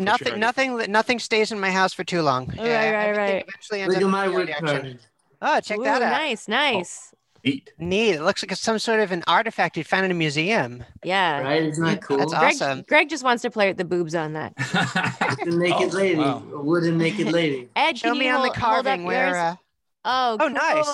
Nothing, 0.00 0.38
nothing, 0.38 0.76
nothing 0.92 1.18
stays 1.18 1.50
in 1.50 1.58
my 1.58 1.72
house 1.72 1.92
for 1.92 2.04
too 2.04 2.22
long. 2.22 2.46
Right, 2.56 2.92
right, 2.92 3.12
uh, 3.14 3.18
right. 3.18 3.44
Eventually 3.48 3.80
ends 3.80 3.96
up 3.96 4.02
my 4.04 4.28
wood 4.28 4.46
charity 4.46 4.52
auction. 4.52 4.66
carving. 4.66 4.98
Oh, 5.42 5.60
check 5.60 5.78
Ooh, 5.80 5.84
that 5.84 6.02
out. 6.02 6.10
Nice, 6.12 6.46
nice. 6.46 7.12
Neat. 7.48 7.72
Neat. 7.78 8.10
It 8.16 8.22
looks 8.22 8.42
like 8.42 8.52
it's 8.52 8.60
some 8.60 8.78
sort 8.78 9.00
of 9.00 9.12
an 9.12 9.24
artifact 9.26 9.76
you 9.76 9.84
found 9.84 10.04
in 10.04 10.10
a 10.10 10.14
museum. 10.14 10.84
Yeah. 11.04 11.40
Right? 11.42 11.62
Isn't 11.64 11.84
that 11.84 12.02
cool? 12.02 12.18
That's 12.18 12.34
Greg, 12.34 12.54
awesome. 12.54 12.82
Greg 12.88 13.08
just 13.08 13.24
wants 13.24 13.42
to 13.42 13.50
play 13.50 13.68
with 13.68 13.76
the 13.76 13.84
boobs 13.84 14.14
on 14.14 14.32
that. 14.34 14.54
The 15.44 15.56
naked 15.56 15.94
Oh, 15.94 15.96
lady, 15.96 16.16
wow. 16.18 16.42
a 16.52 16.60
wooden 16.62 16.98
naked 16.98 17.28
lady. 17.28 17.68
Ed, 17.76 17.96
Show 17.98 18.14
me 18.14 18.28
on 18.28 18.34
the 18.42 18.48
hold, 18.48 18.56
hold 18.56 18.84
carving 18.84 19.04
where. 19.04 19.36
Uh, 19.36 19.56
Oh, 20.04 20.36
Oh, 20.40 20.48
nice. 20.48 20.86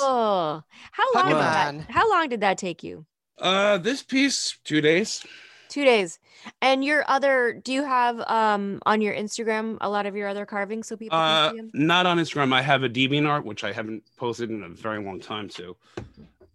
How 0.92 1.12
long 1.14 1.28
did 1.28 1.36
that? 1.38 1.90
How 1.90 2.10
long 2.10 2.28
did 2.28 2.40
that 2.40 2.58
take 2.58 2.82
you? 2.82 3.04
Uh, 3.38 3.78
this 3.78 4.02
piece 4.02 4.58
two 4.64 4.80
days. 4.80 5.24
Two 5.68 5.84
days. 5.84 6.18
And 6.62 6.84
your 6.84 7.04
other, 7.08 7.52
do 7.64 7.72
you 7.72 7.84
have 7.84 8.20
um 8.30 8.80
on 8.86 9.00
your 9.00 9.14
Instagram 9.14 9.78
a 9.80 9.88
lot 9.88 10.06
of 10.06 10.14
your 10.14 10.28
other 10.28 10.46
carvings 10.46 10.86
so 10.86 10.96
people 10.96 11.18
Uh, 11.18 11.50
see 11.50 11.56
them? 11.56 11.70
not 11.74 12.06
on 12.06 12.18
Instagram. 12.18 12.52
I 12.52 12.62
have 12.62 12.82
a 12.82 12.88
DeviantArt, 12.88 13.44
which 13.44 13.64
I 13.64 13.72
haven't 13.72 14.02
posted 14.16 14.50
in 14.50 14.62
a 14.62 14.68
very 14.68 15.02
long 15.02 15.20
time 15.20 15.48
too. 15.48 15.76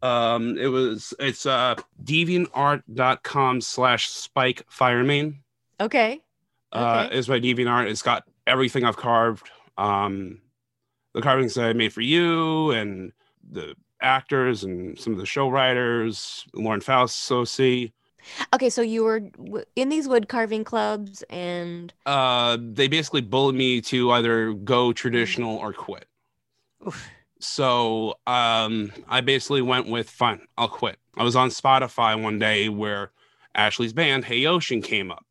Um, 0.02 0.58
it 0.58 0.68
was 0.68 1.14
it's 1.20 1.46
uh 1.46 1.76
deviantart.com 2.04 3.62
slash 3.62 4.10
spike 4.10 4.66
firemane. 4.72 5.36
Okay. 5.80 6.20
Uh, 6.72 7.06
Okay. 7.08 7.18
is 7.18 7.28
my 7.30 7.40
DeviantArt. 7.40 7.90
It's 7.90 8.02
got 8.02 8.24
everything 8.48 8.84
I've 8.84 8.98
carved. 8.98 9.50
Um, 9.78 10.42
the 11.14 11.22
carvings 11.22 11.56
that 11.56 11.66
I 11.66 11.74
made 11.74 11.92
for 11.94 12.02
you 12.02 12.72
and 12.72 13.12
the 13.52 13.76
actors 14.02 14.64
and 14.64 14.98
some 15.00 15.14
of 15.14 15.20
the 15.20 15.26
show 15.26 15.50
writers, 15.50 16.46
Lauren 16.54 16.82
Faust, 16.82 17.28
Soci. 17.30 17.92
Okay, 18.54 18.70
so 18.70 18.82
you 18.82 19.04
were 19.04 19.22
in 19.76 19.90
these 19.90 20.08
wood 20.08 20.28
carving 20.30 20.64
clubs 20.64 21.24
and 21.30 21.94
Uh, 22.06 22.58
they 22.62 22.88
basically 22.88 23.22
bullied 23.22 23.56
me 23.56 23.82
to 23.82 24.12
either 24.12 24.54
go 24.54 24.94
traditional 24.94 25.58
or 25.58 25.74
quit. 25.74 26.06
oof. 26.86 27.10
So 27.40 28.16
um, 28.28 28.92
I 29.08 29.22
basically 29.22 29.62
went 29.62 29.88
with 29.88 30.10
fine, 30.10 30.42
I'll 30.58 30.68
quit. 30.68 30.98
I 31.18 31.24
was 31.24 31.36
on 31.36 31.50
Spotify 31.50 32.22
one 32.22 32.40
day 32.40 32.70
where 32.70 33.12
Ashley's 33.56 33.94
band, 33.94 34.26
Hey 34.26 34.46
Ocean, 34.46 34.82
came 34.82 35.12
up. 35.12 35.26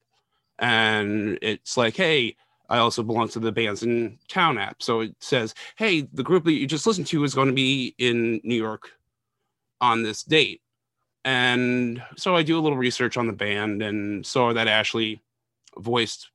And 0.58 1.38
it's 1.40 1.76
like, 1.76 1.96
hey, 1.96 2.36
I 2.68 2.78
also 2.78 3.02
belong 3.02 3.28
to 3.28 3.38
the 3.38 3.52
Bands 3.52 3.82
in 3.82 4.18
Town 4.28 4.58
app. 4.58 4.82
So 4.82 5.00
it 5.00 5.14
says, 5.20 5.54
hey, 5.76 6.02
the 6.12 6.22
group 6.22 6.44
that 6.44 6.52
you 6.52 6.66
just 6.66 6.86
listened 6.86 7.06
to 7.08 7.24
is 7.24 7.34
going 7.34 7.48
to 7.48 7.54
be 7.54 7.94
in 7.98 8.40
New 8.42 8.56
York 8.56 8.90
on 9.80 10.02
this 10.02 10.22
date. 10.22 10.60
And 11.24 12.02
so 12.16 12.34
I 12.34 12.42
do 12.42 12.58
a 12.58 12.60
little 12.60 12.78
research 12.78 13.16
on 13.16 13.26
the 13.26 13.32
band 13.32 13.82
and 13.82 14.24
saw 14.24 14.52
that 14.52 14.68
Ashley 14.68 15.20
voiced, 15.76 16.30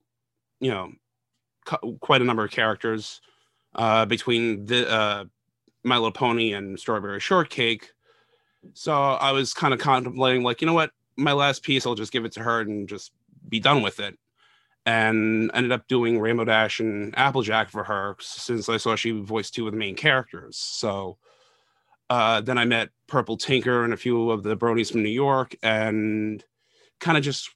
you 0.60 0.72
know, 0.72 0.92
quite 2.00 2.22
a 2.22 2.25
number 2.25 2.44
of 2.44 2.51
characters 2.51 3.22
uh, 3.75 4.06
between 4.06 4.65
the 4.65 4.89
uh, 4.89 5.25
My 5.83 5.95
Little 5.95 6.11
Pony 6.11 6.53
and 6.53 6.79
Strawberry 6.79 7.19
Shortcake. 7.19 7.91
So 8.73 8.93
I 8.93 9.31
was 9.31 9.53
kind 9.53 9.73
of 9.73 9.79
contemplating, 9.79 10.43
like, 10.43 10.61
you 10.61 10.67
know 10.67 10.73
what, 10.73 10.91
my 11.17 11.33
last 11.33 11.63
piece, 11.63 11.85
I'll 11.85 11.95
just 11.95 12.11
give 12.13 12.25
it 12.25 12.31
to 12.33 12.39
her 12.41 12.61
and 12.61 12.87
just 12.87 13.11
be 13.49 13.59
done 13.59 13.81
with 13.81 13.99
it. 13.99 14.17
And 14.85 15.49
ended 15.53 15.71
up 15.71 15.87
doing 15.87 16.19
Rainbow 16.19 16.45
Dash 16.45 16.79
and 16.79 17.17
Applejack 17.17 17.69
for 17.69 17.83
her 17.85 18.15
since 18.19 18.67
I 18.67 18.77
saw 18.77 18.95
she 18.95 19.11
voiced 19.11 19.53
two 19.53 19.65
of 19.65 19.71
the 19.71 19.77
main 19.77 19.95
characters. 19.95 20.57
So 20.57 21.17
uh, 22.09 22.41
then 22.41 22.57
I 22.57 22.65
met 22.65 22.89
Purple 23.07 23.37
Tinker 23.37 23.83
and 23.85 23.93
a 23.93 23.97
few 23.97 24.29
of 24.29 24.43
the 24.43 24.57
bronies 24.57 24.91
from 24.91 25.03
New 25.03 25.09
York 25.09 25.55
and 25.63 26.43
kind 26.99 27.17
of 27.17 27.23
just 27.23 27.49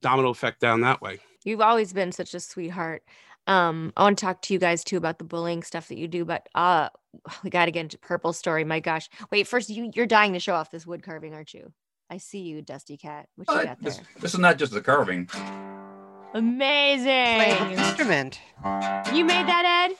domino 0.00 0.28
effect 0.28 0.60
down 0.60 0.82
that 0.82 1.00
way. 1.00 1.20
you've 1.44 1.60
always 1.60 1.92
been 1.92 2.12
such 2.12 2.34
a 2.34 2.40
sweetheart. 2.40 3.02
Um, 3.46 3.92
I 3.96 4.02
want 4.02 4.18
to 4.18 4.24
talk 4.24 4.42
to 4.42 4.52
you 4.54 4.58
guys 4.58 4.84
too 4.84 4.96
about 4.96 5.18
the 5.18 5.24
bullying 5.24 5.62
stuff 5.62 5.88
that 5.88 5.98
you 5.98 6.08
do, 6.08 6.24
but 6.24 6.48
uh 6.54 6.88
we 7.42 7.50
gotta 7.50 7.70
get 7.70 7.80
into 7.80 7.98
purple 7.98 8.32
story. 8.32 8.64
My 8.64 8.80
gosh. 8.80 9.08
Wait, 9.30 9.46
first 9.46 9.70
you 9.70 9.90
you're 9.94 10.06
dying 10.06 10.32
to 10.34 10.40
show 10.40 10.54
off 10.54 10.70
this 10.70 10.86
wood 10.86 11.02
carving, 11.02 11.34
aren't 11.34 11.54
you? 11.54 11.72
I 12.10 12.18
see 12.18 12.40
you, 12.40 12.60
Dusty 12.62 12.96
Katt. 12.96 13.28
What 13.36 13.48
you 13.48 13.54
Uh, 13.54 13.64
got 13.64 13.80
this, 13.80 13.96
there? 13.96 14.06
this 14.20 14.34
is 14.34 14.40
not 14.40 14.58
just 14.58 14.72
the 14.72 14.80
carving. 14.82 15.28
Amazing. 16.34 17.04
Playing 17.06 17.52
an 17.52 17.62
Amazing. 17.66 17.84
instrument. 17.84 18.40
You 19.14 19.24
made 19.24 19.46
that, 19.46 19.88
Ed? 19.90 19.96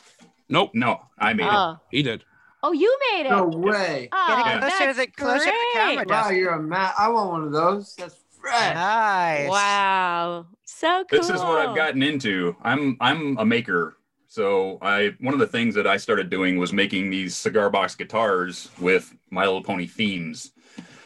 Nope, 0.48 0.70
No, 0.74 1.00
I 1.18 1.32
made 1.32 1.46
it. 1.46 1.52
Oh. 1.52 1.78
he 1.90 2.02
did. 2.02 2.24
Oh, 2.62 2.72
you 2.72 2.96
made 3.12 3.26
it. 3.26 3.30
No 3.30 3.46
way. 3.46 4.08
Oh, 4.12 4.42
Get 4.44 4.56
it 4.56 4.60
closer 4.60 4.86
to 4.92 4.94
the- 4.98 5.06
closer 5.08 5.44
to 5.44 5.50
the 5.50 5.66
camera, 5.74 5.96
great. 5.96 6.08
Dusty. 6.08 6.34
Wow, 6.34 6.38
you're 6.38 6.52
a 6.54 6.62
man. 6.62 6.90
I 6.98 7.08
want 7.08 7.30
one 7.30 7.42
of 7.44 7.52
those. 7.52 7.94
That's 7.96 8.16
fresh. 8.40 8.74
Nice. 8.74 9.48
Wow. 9.50 10.46
So 10.64 11.04
cool. 11.10 11.18
This 11.18 11.28
is 11.30 11.40
what 11.40 11.66
I've 11.66 11.76
gotten 11.76 12.02
into. 12.02 12.56
I'm 12.62 12.96
I'm 13.00 13.36
a 13.38 13.44
maker. 13.44 13.96
So 14.34 14.78
I 14.82 15.14
one 15.20 15.32
of 15.32 15.38
the 15.38 15.46
things 15.46 15.76
that 15.76 15.86
I 15.86 15.96
started 15.96 16.28
doing 16.28 16.58
was 16.58 16.72
making 16.72 17.08
these 17.08 17.36
cigar 17.36 17.70
box 17.70 17.94
guitars 17.94 18.68
with 18.80 19.14
My 19.30 19.44
Little 19.44 19.62
Pony 19.62 19.86
themes. 19.86 20.50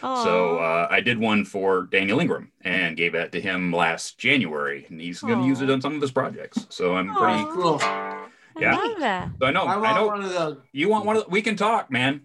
So 0.00 0.56
uh, 0.56 0.88
I 0.90 1.00
did 1.02 1.18
one 1.18 1.44
for 1.44 1.88
Daniel 1.92 2.20
Ingram 2.20 2.50
and 2.62 2.96
gave 2.96 3.12
that 3.12 3.32
to 3.32 3.40
him 3.40 3.70
last 3.70 4.16
January, 4.16 4.86
and 4.88 4.98
he's 4.98 5.20
going 5.20 5.40
to 5.40 5.44
use 5.44 5.60
it 5.60 5.68
on 5.68 5.82
some 5.82 5.94
of 5.94 6.00
his 6.00 6.10
projects. 6.10 6.66
So 6.70 6.96
I'm 6.96 7.14
pretty. 7.14 7.34
Aw. 7.34 7.52
Cool. 7.52 7.78
I 7.82 8.28
yeah. 8.60 8.76
love 8.76 8.98
that. 9.00 9.28
So 9.38 9.46
I 9.46 9.50
know. 9.50 9.64
I 9.64 9.74
I, 9.74 9.76
want 9.76 9.96
know. 9.96 10.06
one 10.06 10.22
of 10.22 10.32
those. 10.32 10.56
You 10.72 10.88
want 10.88 11.04
one 11.04 11.16
of? 11.18 11.28
We 11.28 11.42
can 11.42 11.54
talk, 11.54 11.90
man. 11.90 12.22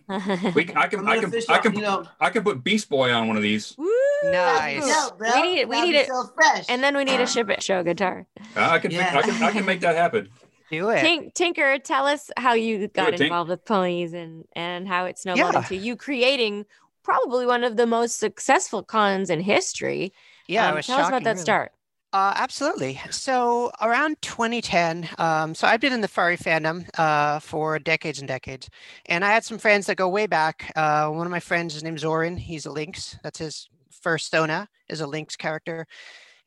We 0.55 0.63
can, 0.63 0.77
I 0.77 0.87
can. 0.87 0.99
I'm 0.99 1.09
I 1.09 1.15
can. 1.17 1.25
official, 1.25 1.53
I 1.53 1.57
can. 1.57 1.75
you 1.75 1.81
know. 1.81 2.07
I 2.21 2.29
can 2.29 2.43
put 2.43 2.63
Beast 2.63 2.87
Boy 2.89 3.11
on 3.11 3.27
one 3.27 3.35
of 3.35 3.43
these. 3.43 3.75
Woo, 3.77 3.91
Nice. 4.23 4.85
that's. 4.85 5.11
We 5.19 5.41
need 5.41 5.59
it. 5.59 5.67
We 5.67 5.81
need 5.81 5.95
it. 5.95 6.07
So 6.07 6.31
fresh. 6.33 6.65
And 6.69 6.81
then 6.81 6.95
we 6.95 7.03
need 7.03 7.19
a 7.19 7.27
ship 7.27 7.49
it 7.49 7.61
show 7.61 7.83
guitar. 7.83 8.25
I 8.55 8.79
can. 8.79 8.91
Yeah. 8.91 9.17
I 9.17 9.21
can. 9.21 9.43
I 9.43 9.51
can 9.51 9.65
make 9.65 9.81
that 9.81 9.97
happen. 9.97 10.29
Do 10.73 10.89
it. 10.89 11.03
Tink, 11.05 11.33
Tinker, 11.33 11.77
tell 11.79 12.05
us 12.07 12.31
how 12.37 12.53
you 12.53 12.87
got 12.87 13.13
it, 13.13 13.19
Tink. 13.19 13.25
involved 13.25 13.49
with 13.49 13.63
ponies 13.65 14.13
and 14.13 14.45
and 14.53 14.87
how 14.87 15.05
it 15.05 15.17
snowballed 15.19 15.53
Yeah. 15.53 15.59
into 15.59 15.75
you 15.75 15.95
creating 15.95 16.65
probably 17.03 17.45
one 17.45 17.63
of 17.63 17.75
the 17.77 17.85
most 17.85 18.17
successful 18.19 18.81
cons 18.81 19.29
in 19.29 19.39
history. 19.41 20.13
Yeah, 20.47 20.67
Um, 20.67 20.73
it 20.73 20.75
was 20.77 20.87
tell 20.87 20.99
us 20.99 21.07
about 21.09 21.23
that 21.23 21.31
really. 21.31 21.41
start. 21.41 21.71
Uh, 22.13 22.31
absolutely. 22.35 23.01
So 23.09 23.71
around 23.81 24.21
2010, 24.21 25.09
um, 25.17 25.55
so 25.55 25.67
I've 25.67 25.81
been 25.81 25.93
in 25.93 26.01
the 26.01 26.07
furry 26.07 26.37
fandom 26.37 26.87
uh, 26.97 27.39
for 27.39 27.79
decades 27.79 28.19
and 28.19 28.27
decades, 28.27 28.69
and 29.07 29.25
I 29.25 29.31
had 29.31 29.43
some 29.43 29.57
friends 29.57 29.87
that 29.87 29.95
go 29.95 30.07
way 30.09 30.27
back. 30.27 30.71
Uh, 30.75 31.09
one 31.09 31.25
of 31.25 31.31
my 31.31 31.39
friends, 31.39 31.73
his 31.73 31.83
name's 31.83 32.01
Zoran. 32.01 32.37
He's 32.37 32.65
a 32.67 32.71
Lynx. 32.71 33.17
That's 33.23 33.39
his 33.39 33.67
first 33.89 34.29
Sona 34.29 34.67
is 34.89 35.01
a 35.01 35.07
Lynx 35.07 35.35
character. 35.35 35.87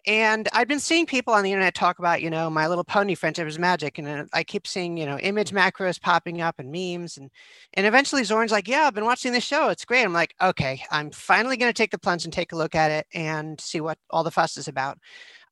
And 0.07 0.49
I've 0.53 0.69
been 0.69 0.79
seeing 0.79 1.05
people 1.05 1.35
on 1.35 1.43
the 1.43 1.51
internet 1.51 1.75
talk 1.75 1.99
about, 1.99 2.23
you 2.23 2.31
know, 2.31 2.49
My 2.49 2.69
Little 2.69 2.85
Pony 2.85 3.17
Friendship 3.17 3.49
is 3.49 3.59
Magic, 3.59 3.99
and 3.99 4.07
uh, 4.07 4.25
I 4.33 4.45
keep 4.45 4.65
seeing, 4.65 4.97
you 4.97 5.05
know, 5.05 5.19
image 5.19 5.51
macros 5.51 6.01
popping 6.01 6.41
up 6.41 6.61
and 6.61 6.71
memes, 6.71 7.17
and 7.17 7.29
and 7.75 7.87
eventually 7.87 8.23
Zorn's 8.23 8.53
like, 8.53 8.69
"Yeah, 8.69 8.83
I've 8.87 8.95
been 8.95 9.05
watching 9.05 9.33
this 9.33 9.43
show. 9.45 9.69
It's 9.69 9.85
great." 9.85 10.05
I'm 10.05 10.13
like, 10.13 10.35
"Okay, 10.41 10.81
I'm 10.93 11.11
finally 11.11 11.57
going 11.57 11.71
to 11.71 11.77
take 11.77 11.91
the 11.91 11.99
plunge 11.99 12.25
and 12.25 12.33
take 12.33 12.53
a 12.53 12.57
look 12.57 12.77
at 12.77 12.93
it 12.93 13.07
and 13.15 13.61
see 13.61 13.81
what 13.81 13.99
all 14.11 14.23
the 14.23 14.31
fuss 14.31 14.57
is 14.57 14.69
about." 14.69 14.99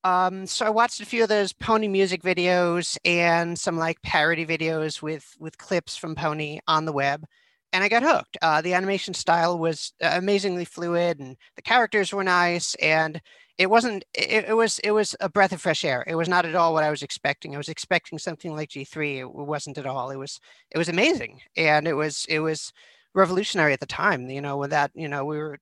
Um, 0.05 0.47
so 0.47 0.67
I 0.67 0.71
watched 0.71 1.01
a 1.01 1.07
few 1.07 1.23
of 1.25 1.29
those 1.31 1.53
Pony 1.53 1.89
music 1.89 2.23
videos 2.23 2.99
and 3.05 3.59
some 3.59 3.79
like 3.79 4.03
parody 4.03 4.47
videos 4.47 5.03
with 5.03 5.35
with 5.41 5.59
clips 5.59 5.97
from 5.97 6.15
Pony 6.15 6.61
on 6.69 6.85
the 6.85 6.93
web, 6.93 7.25
and 7.73 7.83
I 7.85 7.89
got 7.89 8.03
hooked. 8.05 8.37
Uh, 8.43 8.61
the 8.63 8.75
animation 8.75 9.15
style 9.15 9.59
was 9.59 9.93
uh, 10.03 10.11
amazingly 10.15 10.65
fluid, 10.65 11.19
and 11.21 11.37
the 11.57 11.63
characters 11.63 12.13
were 12.13 12.25
nice, 12.25 12.75
and 12.77 13.21
it 13.59 13.71
wasn't. 13.71 14.05
It, 14.15 14.47
it 14.49 14.57
was 14.57 14.79
it 14.81 14.91
was 14.91 15.15
a 15.21 15.29
breath 15.29 15.53
of 15.53 15.61
fresh 15.61 15.85
air. 15.85 16.05
It 16.07 16.17
was 16.17 16.29
not 16.29 16.45
at 16.45 16.55
all 16.55 16.73
what 16.73 16.85
I 16.85 16.91
was 16.91 17.03
expecting. 17.03 17.55
I 17.55 17.59
was 17.59 17.69
expecting 17.69 18.19
something 18.19 18.55
like 18.55 18.71
G 18.71 18.85
three. 18.85 19.21
It 19.21 19.33
wasn't 19.33 19.79
at 19.79 19.87
all. 19.87 20.11
It 20.11 20.17
was 20.17 20.41
it 20.71 20.79
was 20.79 20.89
amazing, 20.89 21.41
and 21.57 21.87
it 21.87 21.95
was 21.95 22.27
it 22.29 22.41
was 22.41 22.73
revolutionary 23.15 23.73
at 23.73 23.81
the 23.81 23.87
time. 23.87 24.29
You 24.29 24.41
know, 24.41 24.57
with 24.57 24.71
that, 24.71 24.91
you 24.95 25.09
know, 25.09 25.25
we 25.25 25.39
were 25.39 25.59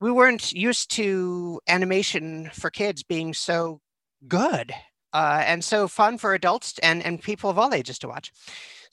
we 0.00 0.12
weren't 0.12 0.52
used 0.52 0.90
to 0.92 1.60
animation 1.68 2.50
for 2.52 2.70
kids 2.70 3.02
being 3.02 3.34
so 3.34 3.80
good 4.28 4.72
uh, 5.12 5.42
and 5.46 5.64
so 5.64 5.88
fun 5.88 6.18
for 6.18 6.34
adults 6.34 6.78
and, 6.82 7.02
and 7.04 7.22
people 7.22 7.48
of 7.48 7.58
all 7.58 7.72
ages 7.72 7.98
to 8.00 8.08
watch. 8.08 8.32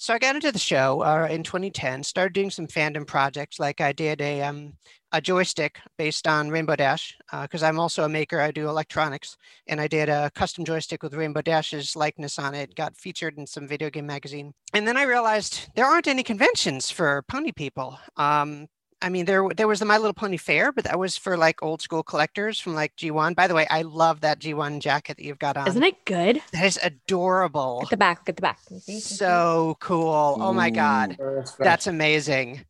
So 0.04 0.14
I 0.14 0.20
got 0.20 0.36
into 0.36 0.52
the 0.52 0.60
show 0.60 1.02
uh, 1.02 1.30
in 1.32 1.44
2010, 1.44 2.04
started 2.04 2.34
doing 2.34 2.50
some 2.50 2.68
fandom 2.68 3.08
projects, 3.08 3.58
like 3.58 3.80
I 3.80 3.94
did 3.94 4.20
a, 4.20 4.42
um, 4.42 4.74
a 5.14 5.22
joystick 5.22 5.80
based 5.98 6.28
on 6.28 6.50
Rainbow 6.50 6.76
Dash, 6.76 7.16
because 7.44 7.64
I'm 7.64 7.80
also 7.80 8.04
a 8.04 8.10
maker, 8.10 8.42
I 8.42 8.52
do 8.52 8.68
electronics, 8.68 9.38
and 9.68 9.80
I 9.80 9.88
did 9.88 10.10
a 10.10 10.30
custom 10.36 10.66
joystick 10.66 11.04
with 11.04 11.14
Rainbow 11.14 11.42
Dash's 11.42 11.96
likeness 11.96 12.38
on 12.38 12.54
it, 12.54 12.76
got 12.76 12.98
featured 12.98 13.38
in 13.38 13.48
some 13.48 13.66
video 13.66 13.90
game 13.90 14.06
magazine. 14.06 14.54
And 14.74 14.86
then 14.86 14.98
I 14.98 15.04
realized 15.04 15.70
there 15.74 15.86
aren't 15.86 16.08
any 16.08 16.24
conventions 16.24 16.92
for 16.92 17.24
pony 17.30 17.54
people. 17.54 17.98
Um, 18.18 18.68
I 19.04 19.10
mean, 19.10 19.26
there 19.26 19.48
there 19.56 19.68
was 19.68 19.80
the 19.80 19.86
My 19.86 19.98
Little 19.98 20.14
Pony 20.14 20.38
Fair, 20.38 20.72
but 20.72 20.86
that 20.86 20.98
was 20.98 21.18
for 21.18 21.36
like 21.36 21.62
old 21.62 21.82
school 21.82 22.04
collectors 22.04 22.58
from 22.60 22.74
like 22.74 22.96
G1. 22.96 23.36
By 23.36 23.48
the 23.48 23.54
way, 23.54 23.68
I 23.70 23.82
love 23.82 24.22
that 24.22 24.40
G1 24.40 24.80
jacket 24.80 25.18
that 25.18 25.24
you've 25.26 25.40
got 25.40 25.58
on. 25.58 25.68
Isn't 25.68 25.84
it 25.84 26.06
good? 26.06 26.42
That 26.54 26.66
is 26.66 26.80
adorable. 26.82 27.82
At 27.84 27.90
the 27.90 27.98
back, 27.98 28.20
look 28.20 28.30
at 28.30 28.36
the 28.38 28.42
back. 28.42 28.66
Can 28.66 28.78
you 28.78 28.82
see? 28.82 28.86
Can 28.86 28.96
you 28.96 29.02
see? 29.02 29.16
So 29.16 29.78
cool. 29.82 30.38
Oh 30.40 30.54
my 30.54 30.70
God. 30.70 31.18
That's. 31.20 31.52
That's 31.52 31.88
amazing. 31.88 32.66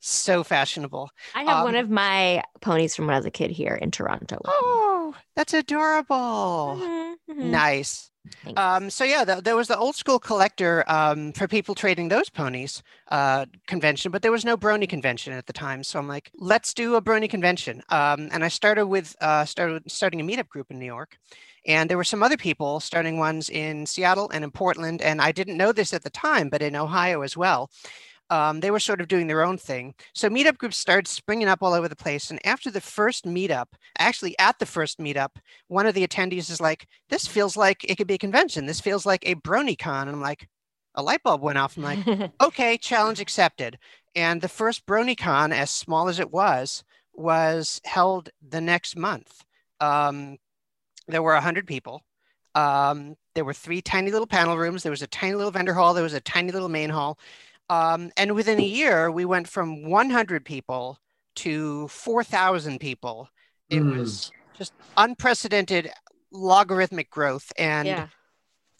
So 0.00 0.44
fashionable. 0.44 1.10
I 1.34 1.42
have 1.42 1.64
one 1.64 1.74
um, 1.74 1.84
of 1.84 1.90
my 1.90 2.42
ponies 2.60 2.94
from 2.94 3.06
when 3.06 3.14
I 3.14 3.18
was 3.18 3.26
a 3.26 3.30
kid 3.32 3.50
here 3.50 3.74
in 3.74 3.90
Toronto. 3.90 4.40
Oh, 4.44 5.14
that's 5.34 5.54
adorable. 5.54 6.78
Mhm, 6.80 7.14
mhm. 7.30 7.36
Nice. 7.50 8.10
Um, 8.56 8.90
so 8.90 9.04
yeah, 9.04 9.24
the, 9.24 9.40
there 9.40 9.56
was 9.56 9.68
the 9.68 9.78
old 9.78 9.96
school 9.96 10.18
collector 10.18 10.84
um, 10.88 11.32
for 11.32 11.46
people 11.46 11.74
trading 11.74 12.08
those 12.08 12.28
ponies 12.28 12.82
uh, 13.10 13.46
convention, 13.66 14.10
but 14.10 14.22
there 14.22 14.32
was 14.32 14.44
no 14.44 14.56
brony 14.56 14.88
convention 14.88 15.32
at 15.32 15.46
the 15.46 15.52
time. 15.52 15.84
So 15.84 15.98
I'm 15.98 16.08
like, 16.08 16.30
let's 16.34 16.74
do 16.74 16.96
a 16.96 17.02
brony 17.02 17.28
convention. 17.28 17.82
Um, 17.88 18.28
and 18.32 18.44
I 18.44 18.48
started 18.48 18.86
with 18.86 19.16
uh, 19.20 19.44
started 19.44 19.90
starting 19.90 20.20
a 20.20 20.24
meetup 20.24 20.48
group 20.48 20.70
in 20.70 20.78
New 20.78 20.86
York, 20.86 21.18
and 21.66 21.88
there 21.88 21.96
were 21.96 22.04
some 22.04 22.22
other 22.22 22.36
people 22.36 22.80
starting 22.80 23.18
ones 23.18 23.50
in 23.50 23.86
Seattle 23.86 24.30
and 24.30 24.44
in 24.44 24.50
Portland. 24.50 25.02
And 25.02 25.20
I 25.20 25.32
didn't 25.32 25.56
know 25.56 25.72
this 25.72 25.92
at 25.92 26.02
the 26.02 26.10
time, 26.10 26.48
but 26.48 26.62
in 26.62 26.76
Ohio 26.76 27.22
as 27.22 27.36
well. 27.36 27.70
Um, 28.30 28.60
they 28.60 28.70
were 28.70 28.80
sort 28.80 29.00
of 29.00 29.08
doing 29.08 29.26
their 29.26 29.44
own 29.44 29.56
thing. 29.56 29.94
So 30.14 30.28
meetup 30.28 30.58
groups 30.58 30.76
started 30.76 31.08
springing 31.08 31.48
up 31.48 31.62
all 31.62 31.72
over 31.72 31.88
the 31.88 31.96
place. 31.96 32.30
And 32.30 32.44
after 32.44 32.70
the 32.70 32.80
first 32.80 33.24
meetup, 33.24 33.68
actually 33.98 34.38
at 34.38 34.58
the 34.58 34.66
first 34.66 34.98
meetup, 34.98 35.36
one 35.68 35.86
of 35.86 35.94
the 35.94 36.06
attendees 36.06 36.50
is 36.50 36.60
like, 36.60 36.86
"This 37.08 37.26
feels 37.26 37.56
like 37.56 37.84
it 37.84 37.96
could 37.96 38.06
be 38.06 38.14
a 38.14 38.18
convention. 38.18 38.66
This 38.66 38.80
feels 38.80 39.06
like 39.06 39.26
a 39.26 39.36
BronyCon." 39.36 40.02
And 40.02 40.10
I'm 40.10 40.20
like, 40.20 40.46
a 40.94 41.02
light 41.02 41.22
bulb 41.22 41.40
went 41.40 41.58
off. 41.58 41.76
I'm 41.76 41.84
like, 41.84 42.32
okay, 42.40 42.76
challenge 42.76 43.20
accepted. 43.20 43.78
And 44.14 44.40
the 44.40 44.48
first 44.48 44.84
BronyCon, 44.84 45.52
as 45.52 45.70
small 45.70 46.08
as 46.08 46.18
it 46.18 46.32
was, 46.32 46.82
was 47.14 47.80
held 47.84 48.30
the 48.46 48.60
next 48.60 48.96
month. 48.96 49.44
Um, 49.80 50.38
there 51.06 51.22
were 51.22 51.34
100 51.34 51.66
people. 51.66 52.02
Um, 52.54 53.16
there 53.34 53.44
were 53.44 53.54
three 53.54 53.80
tiny 53.80 54.10
little 54.10 54.26
panel 54.26 54.58
rooms. 54.58 54.82
There 54.82 54.90
was 54.90 55.02
a 55.02 55.06
tiny 55.06 55.34
little 55.34 55.52
vendor 55.52 55.74
hall. 55.74 55.94
There 55.94 56.02
was 56.02 56.14
a 56.14 56.20
tiny 56.20 56.50
little 56.50 56.68
main 56.68 56.90
hall. 56.90 57.18
Um, 57.70 58.10
and 58.16 58.34
within 58.34 58.58
a 58.58 58.64
year, 58.64 59.10
we 59.10 59.24
went 59.24 59.48
from 59.48 59.84
100 59.84 60.44
people 60.44 60.98
to 61.36 61.88
4,000 61.88 62.80
people. 62.80 63.28
It 63.70 63.80
Mm. 63.82 63.98
was 63.98 64.32
just 64.56 64.72
unprecedented 64.96 65.90
logarithmic 66.32 67.10
growth. 67.10 67.52
And 67.58 67.86
yeah. 67.86 68.06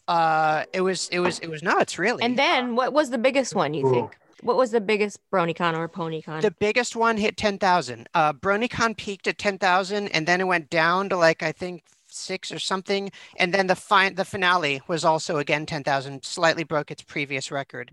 uh, 0.07 0.65
it 0.73 0.81
was 0.81 1.07
it 1.09 1.19
was 1.19 1.39
it 1.39 1.49
was 1.49 1.61
nuts, 1.63 1.99
really. 1.99 2.23
And 2.23 2.37
then 2.37 2.75
what 2.75 2.93
was 2.93 3.09
the 3.11 3.17
biggest 3.17 3.55
one 3.55 3.73
you 3.73 3.83
Cool. 3.83 3.93
think? 3.93 4.17
What 4.41 4.55
was 4.57 4.71
the 4.71 4.81
biggest 4.81 5.19
BronyCon 5.31 5.77
or 5.77 5.89
PonyCon? 5.89 6.41
The 6.41 6.51
biggest 6.51 6.95
one 6.95 7.17
hit 7.17 7.35
10,000. 7.35 8.07
Uh, 8.13 8.31
BronyCon 8.31 8.95
peaked 8.95 9.27
at 9.27 9.37
10,000 9.37 10.07
and 10.09 10.25
then 10.25 10.39
it 10.39 10.45
went 10.47 10.69
down 10.69 11.09
to 11.09 11.17
like, 11.17 11.43
I 11.43 11.51
think 11.51 11.83
six 12.07 12.49
or 12.51 12.57
something. 12.57 13.11
And 13.37 13.53
then 13.53 13.67
the 13.67 13.75
fine, 13.75 14.15
the 14.15 14.23
finale 14.23 14.81
was 14.87 15.03
also 15.03 15.37
again 15.37 15.65
10,000, 15.65 16.23
slightly 16.23 16.63
broke 16.63 16.89
its 16.89 17.01
previous 17.01 17.51
record. 17.51 17.91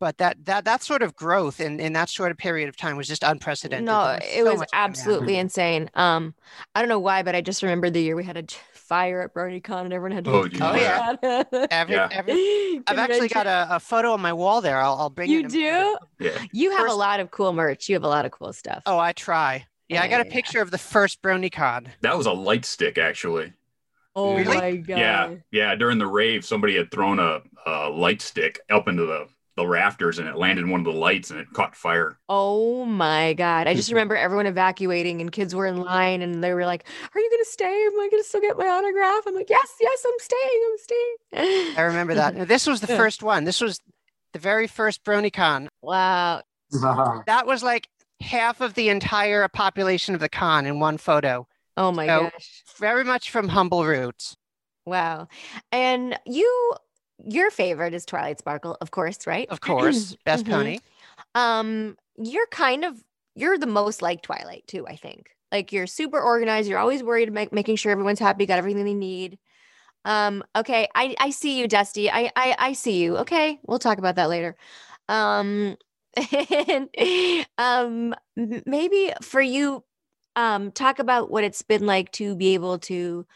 But 0.00 0.18
that, 0.18 0.44
that, 0.44 0.64
that 0.64 0.82
sort 0.84 1.02
of 1.02 1.16
growth 1.16 1.60
in, 1.60 1.80
in 1.80 1.92
that 1.94 2.08
short 2.08 2.30
of 2.30 2.36
period 2.38 2.68
of 2.68 2.76
time 2.76 2.96
was 2.96 3.08
just 3.08 3.22
unprecedented. 3.24 3.84
no, 3.86 4.04
There 4.04 4.20
it 4.22 4.44
so 4.44 4.50
was 4.50 4.60
much 4.60 4.70
coming 4.70 4.84
absolutely 4.90 5.36
insane. 5.38 5.90
Um, 5.94 6.34
I 6.74 6.80
don't 6.80 6.88
know 6.88 7.00
why, 7.00 7.22
but 7.24 7.34
I 7.34 7.40
just 7.40 7.62
remember 7.62 7.90
the 7.90 8.00
year 8.00 8.14
we 8.14 8.24
had 8.24 8.36
a 8.36 8.44
fire 8.74 9.22
at 9.22 9.34
BronyCon 9.34 9.82
and 9.84 9.92
everyone 9.92 10.12
had 10.12 10.24
to. 10.26 10.30
Oh, 10.30 10.40
leave. 10.42 10.62
Oh, 10.62 10.74
yeah. 10.74 11.42
Every, 11.70 11.94
Yeah. 11.96 12.08
every, 12.12 12.80
I've 12.86 12.98
actually 12.98 13.28
got 13.28 13.46
a, 13.46 13.66
a 13.76 13.80
photo 13.80 14.12
on 14.12 14.20
my 14.20 14.32
wall 14.32 14.60
there. 14.60 14.78
I'll, 14.80 14.94
I'll 14.94 15.10
bring 15.10 15.30
You 15.30 15.40
it. 15.40 15.48
do? 15.48 15.96
Yeah. 16.20 16.38
You 16.52 16.70
have 16.76 16.88
a 16.88 16.94
lot 16.94 17.18
of 17.20 17.30
cool 17.30 17.52
merch. 17.52 17.88
You 17.88 17.96
have 17.96 18.04
a 18.04 18.08
lot 18.08 18.24
of 18.24 18.30
cool 18.30 18.52
stuff. 18.52 18.82
Oh, 18.86 18.98
I 18.98 19.12
try. 19.12 19.66
Yeah, 19.88 20.02
I 20.02 20.08
got 20.08 20.20
a 20.20 20.26
Yeah. 20.26 20.32
picture 20.32 20.62
of 20.62 20.70
the 20.70 20.78
first 20.78 21.22
BronyCon. 21.22 21.88
That 22.02 22.16
was 22.16 22.26
a 22.26 22.32
light 22.32 22.64
stick, 22.64 22.98
actually. 22.98 23.52
Oh 24.14 24.36
Really? 24.36 24.56
my 24.56 24.76
god. 24.76 24.98
Yeah, 24.98 25.34
yeah. 25.50 25.74
During 25.74 25.98
the 25.98 26.06
rave, 26.06 26.44
somebody 26.44 26.76
had 26.76 26.90
thrown 26.90 27.18
a, 27.18 27.40
a 27.66 27.88
light 27.90 28.20
stick 28.22 28.60
up 28.70 28.88
into 28.88 29.06
the, 29.06 29.26
the 29.58 29.66
rafters, 29.66 30.18
and 30.18 30.26
it 30.28 30.36
landed 30.36 30.64
in 30.64 30.70
one 30.70 30.80
of 30.80 30.86
the 30.86 30.92
lights, 30.98 31.30
and 31.30 31.38
it 31.38 31.52
caught 31.52 31.76
fire. 31.76 32.18
Oh 32.28 32.84
my 32.86 33.34
god. 33.34 33.66
I 33.66 33.74
just 33.74 33.90
remember 33.92 34.16
everyone 34.16 34.46
evacuating 34.46 35.20
and 35.20 35.30
kids 35.30 35.54
were 35.54 35.66
in 35.66 35.76
line 35.76 36.22
and 36.22 36.42
they 36.42 36.54
were 36.54 36.64
like, 36.64 36.86
Are 37.14 37.20
you 37.20 37.30
gonna 37.30 37.44
stay? 37.44 37.66
Am 37.86 38.00
I 38.00 38.08
gonna 38.10 38.22
still 38.24 38.40
get 38.40 38.56
my 38.56 38.66
autograph? 38.66 39.24
I'm 39.26 39.34
like, 39.34 39.50
Yes, 39.50 39.68
yes, 39.80 40.06
I'm 40.06 40.18
staying. 40.18 40.62
I'm 40.70 40.78
staying. 40.78 41.74
I 41.78 41.82
remember 41.82 42.14
that. 42.14 42.34
Now, 42.34 42.44
This 42.44 42.66
was 42.66 42.80
the 42.80 42.86
first 42.86 43.22
one. 43.22 43.44
This 43.44 43.60
was 43.60 43.80
the 44.32 44.38
very 44.38 44.66
first 44.66 45.04
BronyCon. 45.04 45.68
Wow. 45.82 46.42
That 47.26 47.46
was 47.46 47.62
like 47.62 47.88
half 48.20 48.60
of 48.60 48.74
the 48.74 48.88
entire 48.88 49.46
population 49.48 50.14
of 50.14 50.20
the 50.20 50.28
con 50.28 50.66
in 50.66 50.80
one 50.80 50.98
photo. 50.98 51.46
Oh 51.76 51.92
my 51.92 52.06
So- 52.06 52.30
gosh. 52.30 52.62
Very 52.78 53.04
much 53.04 53.30
from 53.30 53.48
humble 53.48 53.84
roots. 53.84 54.36
Wow. 54.86 55.28
And 55.72 56.18
you 56.24 56.72
your 57.24 57.50
favorite 57.50 57.94
is 57.94 58.04
Twilight 58.06 58.38
Sparkle, 58.38 58.76
of 58.80 58.90
course, 58.90 59.26
right? 59.26 59.48
Of 59.50 59.60
course, 59.60 60.16
best 60.24 60.44
Mhm. 60.44 60.50
pony. 60.50 60.80
Um, 61.34 61.96
you're 62.18 62.46
kind 62.48 62.84
of 62.84 63.02
you're 63.34 63.58
the 63.58 63.66
most 63.66 64.02
like 64.02 64.22
Twilight 64.22 64.64
too, 64.66 64.86
I 64.86 64.96
think. 64.96 65.30
Like 65.52 65.72
you're 65.72 65.86
super 65.86 66.20
organized, 66.20 66.68
you're 66.68 66.78
always 66.78 67.02
worried 67.02 67.28
about 67.28 67.52
making 67.52 67.76
sure 67.76 67.92
everyone's 67.92 68.18
happy, 68.18 68.46
got 68.46 68.58
everything 68.58 68.84
they 68.84 68.94
need. 68.94 69.38
Um, 70.04 70.44
okay, 70.56 70.88
I 70.94 71.14
I 71.20 71.30
see 71.30 71.58
you, 71.58 71.68
Dusty. 71.68 72.10
I 72.10 72.30
I 72.36 72.56
I 72.58 72.72
see 72.72 72.98
you. 73.02 73.18
Okay, 73.18 73.60
we'll 73.66 73.78
talk 73.78 73.98
about 73.98 74.16
that 74.16 74.28
later. 74.30 74.56
Um 75.08 75.76
and 76.50 76.88
um 77.58 78.14
maybe 78.66 79.12
for 79.22 79.40
you 79.40 79.84
um 80.36 80.72
talk 80.72 80.98
about 80.98 81.30
what 81.30 81.44
it's 81.44 81.62
been 81.62 81.86
like 81.86 82.12
to 82.12 82.36
be 82.36 82.54
able 82.54 82.78
to 82.80 83.26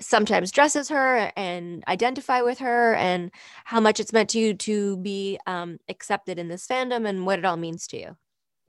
sometimes 0.00 0.50
dress 0.50 0.76
as 0.76 0.88
her 0.88 1.32
and 1.36 1.82
identify 1.88 2.42
with 2.42 2.58
her 2.58 2.94
and 2.94 3.30
how 3.64 3.80
much 3.80 4.00
it's 4.00 4.12
meant 4.12 4.30
to 4.30 4.38
you 4.38 4.54
to 4.54 4.96
be 4.98 5.38
um, 5.46 5.78
accepted 5.88 6.38
in 6.38 6.48
this 6.48 6.66
fandom 6.66 7.08
and 7.08 7.26
what 7.26 7.38
it 7.38 7.44
all 7.44 7.56
means 7.56 7.86
to 7.88 7.98
you. 7.98 8.16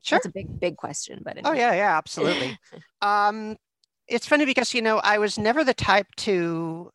Sure. 0.01 0.17
That's 0.17 0.27
a 0.27 0.31
big, 0.31 0.59
big 0.59 0.77
question, 0.77 1.21
but 1.23 1.37
Oh 1.43 1.53
yeah, 1.53 1.73
yeah, 1.73 1.97
absolutely. 1.97 2.57
um, 3.01 3.57
it's 4.07 4.27
funny 4.27 4.45
because 4.45 4.73
you 4.73 4.81
know 4.81 4.99
I 4.99 5.17
was 5.17 5.37
never 5.37 5.63
the 5.63 5.73
type 5.73 6.07
to 6.17 6.91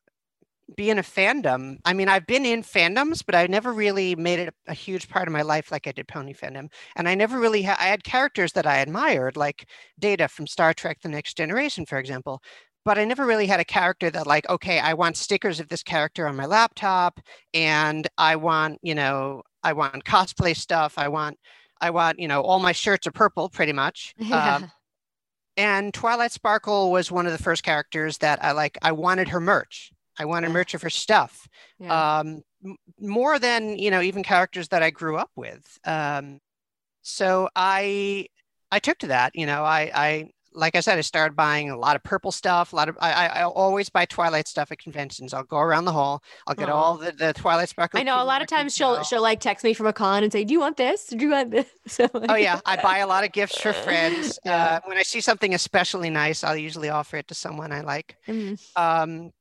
be 0.77 0.90
in 0.90 0.99
a 0.99 1.03
fandom. 1.03 1.77
I 1.85 1.92
mean, 1.92 2.09
I've 2.09 2.27
been 2.27 2.47
in 2.47 2.62
fandoms, 2.62 3.23
but 3.25 3.35
I 3.35 3.47
never 3.47 3.73
really 3.73 4.14
made 4.14 4.38
it 4.38 4.55
a, 4.66 4.71
a 4.71 4.75
huge 4.75 5.09
part 5.09 5.29
of 5.29 5.33
my 5.33 5.42
life 5.42 5.71
like 5.71 5.87
I 5.87 5.92
did 5.92 6.09
Pony 6.09 6.33
fandom. 6.33 6.71
And 6.97 7.09
I 7.09 7.14
never 7.14 7.38
really 7.38 7.62
had. 7.62 7.77
I 7.79 7.85
had 7.85 8.05
characters 8.05 8.53
that 8.53 8.66
I 8.66 8.79
admired, 8.79 9.37
like 9.37 9.68
Data 9.99 10.29
from 10.29 10.47
Star 10.47 10.73
Trek: 10.73 10.99
The 11.03 11.09
Next 11.09 11.37
Generation, 11.37 11.85
for 11.85 11.99
example. 11.99 12.42
But 12.85 12.99
I 12.99 13.05
never 13.05 13.25
really 13.27 13.47
had 13.47 13.61
a 13.61 13.64
character 13.64 14.11
that, 14.11 14.27
like, 14.27 14.49
okay, 14.49 14.81
I 14.81 14.95
want 14.95 15.16
stickers 15.16 15.61
of 15.61 15.68
this 15.68 15.83
character 15.83 16.27
on 16.27 16.35
my 16.37 16.47
laptop, 16.47 17.21
and 17.55 18.09
I 18.18 18.37
want, 18.37 18.79
you 18.83 18.95
know, 18.95 19.42
I 19.62 19.73
want 19.73 20.05
cosplay 20.05 20.57
stuff. 20.57 20.99
I 20.99 21.07
want, 21.09 21.38
I 21.81 21.90
want, 21.90 22.18
you 22.18 22.27
know, 22.27 22.40
all 22.42 22.59
my 22.59 22.73
shirts 22.73 23.07
are 23.07 23.12
purple, 23.12 23.49
pretty 23.49 23.73
much. 23.73 24.14
Yeah. 24.18 24.57
Um, 24.57 24.71
and 25.59 25.92
Twilight 25.92 26.33
Sparkle 26.33 26.90
was 26.90 27.12
one 27.12 27.27
of 27.27 27.33
the 27.33 27.42
first 27.42 27.62
characters 27.62 28.16
that 28.18 28.42
I 28.42 28.53
like. 28.53 28.79
I 28.81 28.92
wanted 28.92 29.29
her 29.29 29.38
merch. 29.40 29.92
I 30.18 30.25
wanted 30.25 30.47
Yeah. 30.49 30.55
merch 30.55 30.73
of 30.75 30.81
her 30.83 30.88
stuff. 30.90 31.47
yeah. 31.79 32.18
Um, 32.21 32.42
m- 32.64 32.77
more 32.99 33.38
than 33.38 33.77
you 33.79 33.90
know, 33.90 34.01
even 34.01 34.23
characters 34.23 34.68
that 34.68 34.83
I 34.83 34.88
grew 34.90 35.18
up 35.18 35.31
with. 35.37 35.79
Um, 35.85 36.40
so 37.03 37.51
I 37.55 38.29
I 38.71 38.79
took 38.79 38.97
to 38.99 39.09
that. 39.09 39.33
You 39.37 39.45
know, 39.45 39.62
I 39.62 39.90
I 39.95 40.31
like 40.55 40.77
I 40.77 40.81
said, 40.81 40.99
I 40.99 41.01
started 41.03 41.35
buying 41.35 41.71
a 41.71 41.77
lot 41.77 41.97
of 41.97 42.03
purple 42.03 42.33
stuff. 42.33 42.73
A 42.73 42.77
lot 42.77 42.88
of 42.88 42.97
I 43.01 43.27
I, 43.29 43.45
always 43.45 43.88
buy 43.88 44.05
Twilight 44.05 44.49
stuff 44.49 44.73
at 44.73 44.79
conventions. 44.79 45.33
I'll 45.35 45.45
go 45.45 45.59
around 45.59 45.85
the 45.85 45.93
hall. 45.93 46.23
I'll 46.47 46.55
get 46.55 46.69
Aw. 46.69 46.73
all 46.73 46.97
the, 46.97 47.12
the 47.12 47.33
Twilight 47.33 47.69
Sparkle. 47.69 48.01
I 48.01 48.03
know 48.03 48.23
a 48.23 48.25
lot 48.25 48.43
of 48.43 48.49
times 48.49 48.75
she'll 48.75 49.03
she'll 49.05 49.23
like 49.23 49.41
text 49.41 49.65
me 49.65 49.75
from 49.75 49.87
a 49.87 49.93
con 49.93 50.23
and 50.23 50.33
say, 50.33 50.45
"Do 50.45 50.53
you 50.53 50.61
want 50.61 50.77
this? 50.77 51.07
Do 51.07 51.17
you 51.19 51.31
want 51.31 51.51
this?" 51.51 51.67
So 51.87 52.09
Oh 52.12 52.37
yeah, 52.37 52.61
I 52.65 52.81
buy 52.81 52.99
a 52.99 53.07
lot 53.07 53.25
of 53.25 53.33
gifts 53.33 53.61
for 53.61 53.73
friends. 53.73 54.38
Yeah. 54.45 54.65
Uh, 54.65 54.81
when 54.87 54.99
I 54.99 55.03
see 55.03 55.21
something 55.21 55.55
especially 55.55 56.11
nice, 56.11 56.43
I'll 56.43 56.57
usually 56.57 56.88
offer 56.88 57.17
it 57.17 57.29
to 57.29 57.35
someone 57.35 57.71
I 57.73 57.81
like. 57.83 58.17
Mhm. 58.27 58.59
Um, 58.77 59.33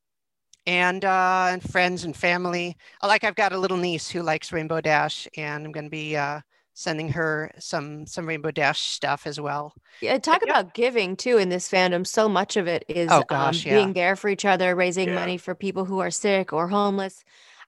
and 0.65 1.04
uh, 1.04 1.47
and 1.52 1.63
friends 1.63 2.04
and 2.04 2.15
family. 2.15 2.78
Like 3.02 3.24
I've 3.24 3.36
got 3.36 3.54
a 3.54 3.58
little 3.58 3.78
niece 3.78 4.10
who 4.10 4.21
likes 4.21 4.52
Rainbow 4.52 4.82
Dash, 4.82 5.28
and 5.38 5.65
I'm 5.65 5.71
going 5.71 5.86
to 5.86 5.89
be 5.89 6.15
uh, 6.15 6.41
sending 6.73 7.10
her 7.10 7.51
some 7.60 8.05
some 8.07 8.25
Rainbow 8.25 8.51
Dash 8.51 8.81
stuff 8.81 9.27
as 9.27 9.39
well. 9.39 9.73
Yeah, 10.01 10.17
talk 10.17 10.41
yeah. 10.45 10.51
about 10.51 10.73
giving 10.73 11.15
too 11.15 11.38
in 11.38 11.49
this 11.49 11.69
fandom. 11.69 12.05
So 12.07 12.29
much 12.29 12.57
of 12.57 12.67
it 12.67 12.86
is 12.88 13.10
Oh, 13.12 13.23
gosh, 13.27 13.65
um, 13.65 13.71
yeah. 13.71 13.77
being 13.79 13.93
there 13.93 14.15
for 14.15 14.29
each 14.29 14.45
other, 14.45 14.75
raising 14.75 15.10
Yeah. 15.10 15.15
money 15.15 15.38
for 15.38 15.53
people 15.55 15.86
who 15.86 15.99
are 15.99 16.12
sick 16.12 16.53
or 16.53 16.67
homeless. 16.69 17.23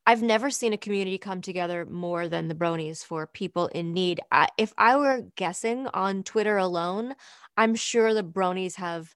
I've 0.06 0.22
never 0.22 0.50
seen 0.50 0.74
a 0.74 0.78
community 0.78 1.18
come 1.18 1.42
together 1.42 1.86
more 1.86 2.28
than 2.28 2.50
the 2.50 2.56
Bronies 2.56 3.06
for 3.06 3.26
people 3.26 3.68
in 3.68 3.94
need. 3.94 4.20
I, 4.32 4.50
if 4.58 4.74
I 4.78 4.98
were 4.98 5.22
guessing 5.38 5.88
on 5.94 6.24
Twitter 6.24 6.58
alone, 6.58 7.16
I'm 7.56 7.76
sure 7.76 8.14
the 8.14 8.24
Bronies 8.24 8.76
have 8.76 9.16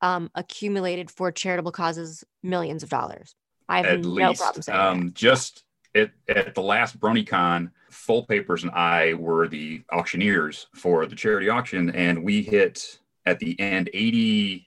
um, 0.00 0.30
accumulated 0.34 1.10
for 1.10 1.30
charitable 1.32 1.72
causes 1.72 2.24
millions 2.42 2.82
of 2.82 2.88
dollars. 2.88 3.34
I 3.68 3.78
have 3.78 3.86
At 3.86 4.00
no 4.00 4.08
least, 4.08 4.40
problem 4.40 4.62
saying 4.62 4.78
um, 4.78 5.12
just 5.14 5.64
at, 5.94 6.10
at 6.28 6.54
the 6.54 6.62
last 6.62 6.98
BronyCon, 6.98 7.70
Full 7.90 8.24
Papers 8.26 8.62
and 8.62 8.72
I 8.72 9.14
were 9.14 9.48
the 9.48 9.82
auctioneers 9.92 10.66
for 10.74 11.06
the 11.06 11.16
charity 11.16 11.48
auction, 11.48 11.90
and 11.90 12.22
we 12.24 12.42
hit 12.42 12.98
at 13.26 13.38
the 13.38 13.58
end 13.60 13.90
eighty-one 13.92 14.66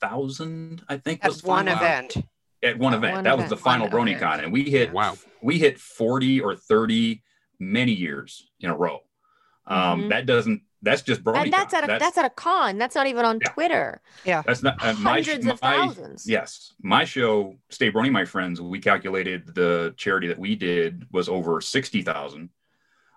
thousand. 0.00 0.82
I 0.88 0.96
think 0.96 1.20
At 1.22 1.28
was 1.30 1.44
one 1.44 1.66
final- 1.66 1.82
event. 1.82 2.16
At 2.62 2.78
one 2.78 2.92
event, 2.92 3.14
One 3.14 3.24
that 3.24 3.38
was 3.38 3.48
the 3.48 3.56
final 3.56 3.88
One 3.88 4.06
BronyCon, 4.06 4.16
event. 4.16 4.42
and 4.44 4.52
we 4.52 4.64
hit 4.64 4.92
Wow. 4.92 5.16
we 5.40 5.58
hit 5.58 5.80
40 5.80 6.42
or 6.42 6.54
30 6.54 7.22
many 7.58 7.92
years 7.92 8.50
in 8.60 8.68
a 8.68 8.76
row. 8.76 8.98
Um, 9.66 10.02
Mhm. 10.02 10.08
That 10.10 10.26
doesn't 10.26 10.60
that's 10.82 11.02
just 11.02 11.22
brony. 11.22 11.44
and 11.44 11.52
that's 11.52 11.74
at 11.74 11.84
a 11.84 11.86
that's, 11.86 12.16
at 12.16 12.24
a 12.24 12.30
con. 12.30 12.78
That's 12.78 12.94
not 12.94 13.06
even 13.06 13.24
on 13.24 13.38
Yeah. 13.42 13.48
Twitter. 13.50 14.00
Yeah, 14.24 14.42
that's 14.46 14.62
not 14.62 14.82
uh, 14.82 14.94
my, 14.94 15.12
Hundreds 15.22 15.46
of 15.46 15.60
thousands. 15.60 16.28
Yes, 16.28 16.72
my 16.82 17.04
show, 17.04 17.56
Stay 17.68 17.90
Brony, 17.92 18.10
my 18.10 18.24
friends. 18.24 18.60
We 18.60 18.78
calculated 18.80 19.54
the 19.54 19.94
charity 19.96 20.28
that 20.28 20.38
we 20.38 20.56
did 20.56 21.06
was 21.12 21.28
over 21.28 21.60
sixty 21.60 22.02
thousand, 22.02 22.50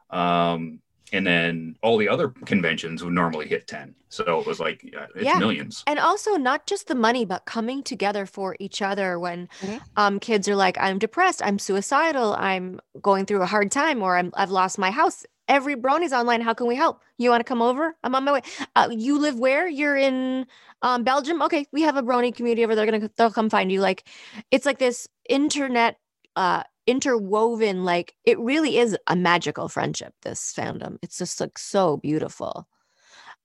um, 0.09 0.79
and 1.11 1.25
then 1.27 1.75
all 1.83 1.97
the 1.97 2.09
other 2.09 2.29
conventions 2.29 3.03
would 3.03 3.13
normally 3.13 3.47
hit 3.47 3.67
ten. 3.67 3.95
So 4.09 4.39
it 4.39 4.47
was 4.47 4.59
like 4.59 4.81
yeah, 4.83 5.05
it's 5.15 5.25
Yeah. 5.25 5.39
millions. 5.39 5.83
And 5.87 5.99
also 5.99 6.35
not 6.35 6.65
just 6.67 6.87
the 6.87 6.95
money, 6.95 7.25
but 7.25 7.45
coming 7.45 7.83
together 7.83 8.25
for 8.25 8.55
each 8.59 8.81
other 8.81 9.19
when 9.19 9.47
Mhm. 9.61 9.81
um, 9.95 10.19
kids 10.19 10.47
are 10.47 10.55
like, 10.55 10.77
I'm 10.79 10.99
depressed, 10.99 11.41
I'm 11.43 11.57
suicidal, 11.59 12.33
I'm 12.33 12.79
going 13.01 13.25
through 13.25 13.41
a 13.41 13.47
hard 13.47 13.71
time, 13.71 14.01
or 14.03 14.17
I'm, 14.17 14.31
I've 14.35 14.51
lost 14.51 14.77
my 14.77 14.91
house. 14.91 15.25
Every 15.47 15.75
brony's 15.75 16.13
online. 16.13 16.41
How 16.41 16.53
can 16.53 16.67
we 16.67 16.75
help? 16.75 17.01
You 17.17 17.29
want 17.29 17.41
to 17.41 17.45
come 17.45 17.61
over? 17.61 17.95
I'm 18.03 18.15
on 18.15 18.23
my 18.23 18.33
way. 18.33 18.41
Uh, 18.75 18.89
you 18.91 19.19
live 19.19 19.37
where? 19.37 19.67
You're 19.67 19.97
in 19.97 20.45
um, 20.81 21.03
Belgium. 21.03 21.41
Okay, 21.41 21.65
we 21.71 21.81
have 21.81 21.97
a 21.97 22.01
brony 22.03 22.33
community 22.33 22.63
over 22.63 22.75
there. 22.75 22.85
They're 22.85 22.99
Gonna 22.99 23.11
they'll 23.17 23.31
come 23.31 23.49
find 23.49 23.71
you. 23.71 23.81
Like, 23.81 24.07
it's 24.51 24.65
like 24.65 24.79
this 24.79 25.07
internet 25.27 25.97
uh, 26.35 26.63
interwoven. 26.87 27.83
Like, 27.83 28.15
it 28.25 28.39
really 28.39 28.77
is 28.77 28.97
a 29.07 29.15
magical 29.15 29.67
friendship. 29.67 30.13
This 30.21 30.53
fandom. 30.55 30.97
It's 31.01 31.17
just 31.17 31.39
like 31.39 31.57
so 31.57 31.97
beautiful. 31.97 32.67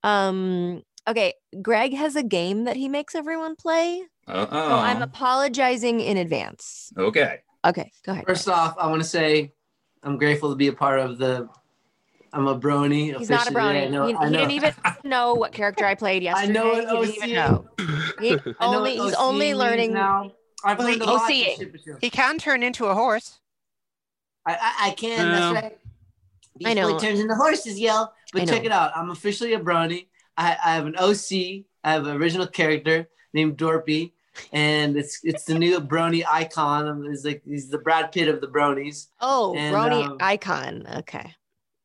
Um. 0.03 0.83
Okay, 1.07 1.33
Greg 1.61 1.93
has 1.95 2.15
a 2.15 2.23
game 2.23 2.65
that 2.65 2.75
he 2.75 2.87
makes 2.87 3.15
everyone 3.15 3.55
play. 3.55 4.03
Uh 4.27 4.45
So 4.45 4.75
I'm 4.75 5.01
apologizing 5.01 5.99
in 6.01 6.17
advance. 6.17 6.93
okay. 6.97 7.39
Okay, 7.65 7.91
go 8.05 8.11
ahead. 8.13 8.25
First 8.25 8.47
off, 8.47 8.75
I 8.77 8.87
want 8.87 9.01
to 9.01 9.07
say 9.07 9.51
I'm 10.03 10.17
grateful 10.17 10.49
to 10.49 10.55
be 10.55 10.67
a 10.67 10.73
part 10.73 10.99
of 10.99 11.17
the. 11.17 11.49
I'm 12.33 12.47
a 12.47 12.59
brony. 12.59 13.17
He's 13.17 13.29
not 13.29 13.47
a 13.47 13.49
officially. 13.49 13.61
brony. 13.61 13.85
I 13.85 13.87
know, 13.87 14.05
he, 14.07 14.13
he 14.13 14.31
didn't 14.37 14.51
even 14.51 14.73
know 15.03 15.33
what 15.33 15.51
character 15.51 15.85
I 15.85 15.95
played 15.95 16.21
yesterday. 16.23 16.59
I 16.59 16.63
yesterday. 16.63 16.85
know 16.85 16.91
he 16.91 16.97
what 16.97 17.05
didn't 17.07 17.23
even 17.23 17.35
know. 17.35 17.65
He 18.19 18.31
I 18.33 18.35
know 18.71 18.77
only 18.77 18.97
what 18.99 19.05
he's 19.07 19.13
OC 19.15 19.19
only 19.21 19.53
learning. 19.53 19.93
now. 19.93 20.31
I've 20.63 20.77
Well, 20.77 20.87
learned 20.89 21.01
a 21.01 21.05
he- 21.05 21.11
lot. 21.11 21.29
OCing. 21.31 21.45
this 21.45 21.57
ship 21.57 21.75
show. 21.85 21.97
He 22.01 22.09
can 22.09 22.37
turn 22.37 22.63
into 22.63 22.85
a 22.85 22.93
horse. 22.93 23.39
I, 24.45 24.53
I, 24.53 24.87
I 24.87 24.91
can. 24.91 25.27
Yeah. 25.27 25.53
That's 25.53 25.63
right. 25.63 25.77
I 26.65 26.73
know. 26.73 26.95
it 26.95 26.99
turns 26.99 27.19
into 27.19 27.35
horses, 27.35 27.79
yo. 27.79 28.07
But 28.33 28.47
check 28.47 28.65
it 28.65 28.71
out. 28.71 28.91
I'm 28.95 29.09
officially 29.09 29.53
a 29.53 29.59
brony. 29.59 30.07
I, 30.37 30.57
I 30.63 30.75
have 30.75 30.85
an 30.85 30.95
OC. 30.97 31.65
I 31.83 31.91
have 31.93 32.05
an 32.05 32.17
original 32.17 32.45
character 32.47 33.07
named 33.33 33.57
Dorby, 33.57 34.11
and 34.51 34.97
it's 34.97 35.19
it's 35.23 35.45
the 35.45 35.57
new 35.57 35.79
brony 35.79 36.23
icon. 36.29 37.05
He's 37.09 37.23
like 37.25 37.41
he's 37.45 37.69
the 37.69 37.77
Brad 37.77 38.11
Pitt 38.11 38.27
of 38.27 38.41
the 38.41 38.47
bronies. 38.47 39.07
Oh, 39.21 39.55
And, 39.55 39.73
Brony 39.75 40.05
um, 40.05 40.17
icon. 40.19 40.85
Okay. 40.97 41.33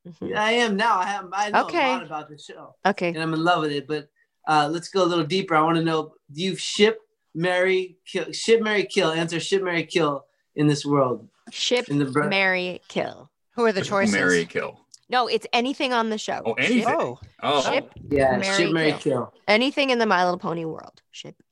Mhm. 0.07 0.37
I 0.37 0.53
am 0.53 0.77
now. 0.77 0.99
I 0.99 1.05
have 1.07 1.29
I 1.33 1.51
know 1.51 1.65
Okay. 1.65 1.91
a 1.93 1.95
lot 1.95 2.03
about 2.07 2.29
the 2.29 2.39
show, 2.39 2.75
Okay. 2.87 3.09
and 3.09 3.19
I'm 3.23 3.33
in 3.35 3.43
love 3.43 3.63
with 3.63 3.73
it. 3.73 3.87
But 3.87 4.09
uh, 4.47 4.69
let's 4.71 4.89
go 4.89 5.03
a 5.03 5.07
little 5.07 5.25
deeper. 5.25 5.55
I 5.55 5.63
want 5.63 5.77
to 5.79 5.83
know: 5.85 6.15
Do 6.33 6.43
you 6.43 6.57
ship, 6.57 6.99
marry, 7.35 7.97
kill, 8.07 8.31
ship, 8.33 8.61
marry, 8.63 8.85
kill? 8.85 9.11
Answer: 9.11 9.41
ship, 9.41 9.63
marry, 9.63 9.85
kill 9.85 10.27
in 10.57 10.67
this 10.67 10.85
world. 10.85 11.29
Ship, 11.51 11.89
In 11.89 11.99
the 11.99 12.05
bro- 12.07 12.29
marry, 12.29 12.81
kill. 12.89 13.31
Who 13.57 13.65
are 13.65 13.73
the 13.73 13.83
choices? 13.83 14.15
Marry 14.15 14.45
kill. 14.47 14.81
No, 15.11 15.27
it's 15.27 15.47
anything 15.53 15.93
on 15.93 16.09
the 16.11 16.17
show. 16.19 16.41
Oh, 16.45 16.55
anything. 16.55 16.87
Oh, 16.89 17.19
Oh, 17.43 17.61
Ship. 17.71 17.91
Yeah, 18.09 18.39
Marry, 18.39 18.57
ship, 18.65 18.73
marry, 18.73 18.91
kill. 18.93 18.99
kill. 19.01 19.35
Anything 19.47 19.91
in 19.91 19.99
the 19.99 20.07
My 20.07 20.25
Little 20.25 20.39
Pony 20.39 20.65
world. 20.65 21.03
Ship, 21.13 21.35
marry, 21.35 21.35
kill. 21.35 21.35
okay. 21.35 21.44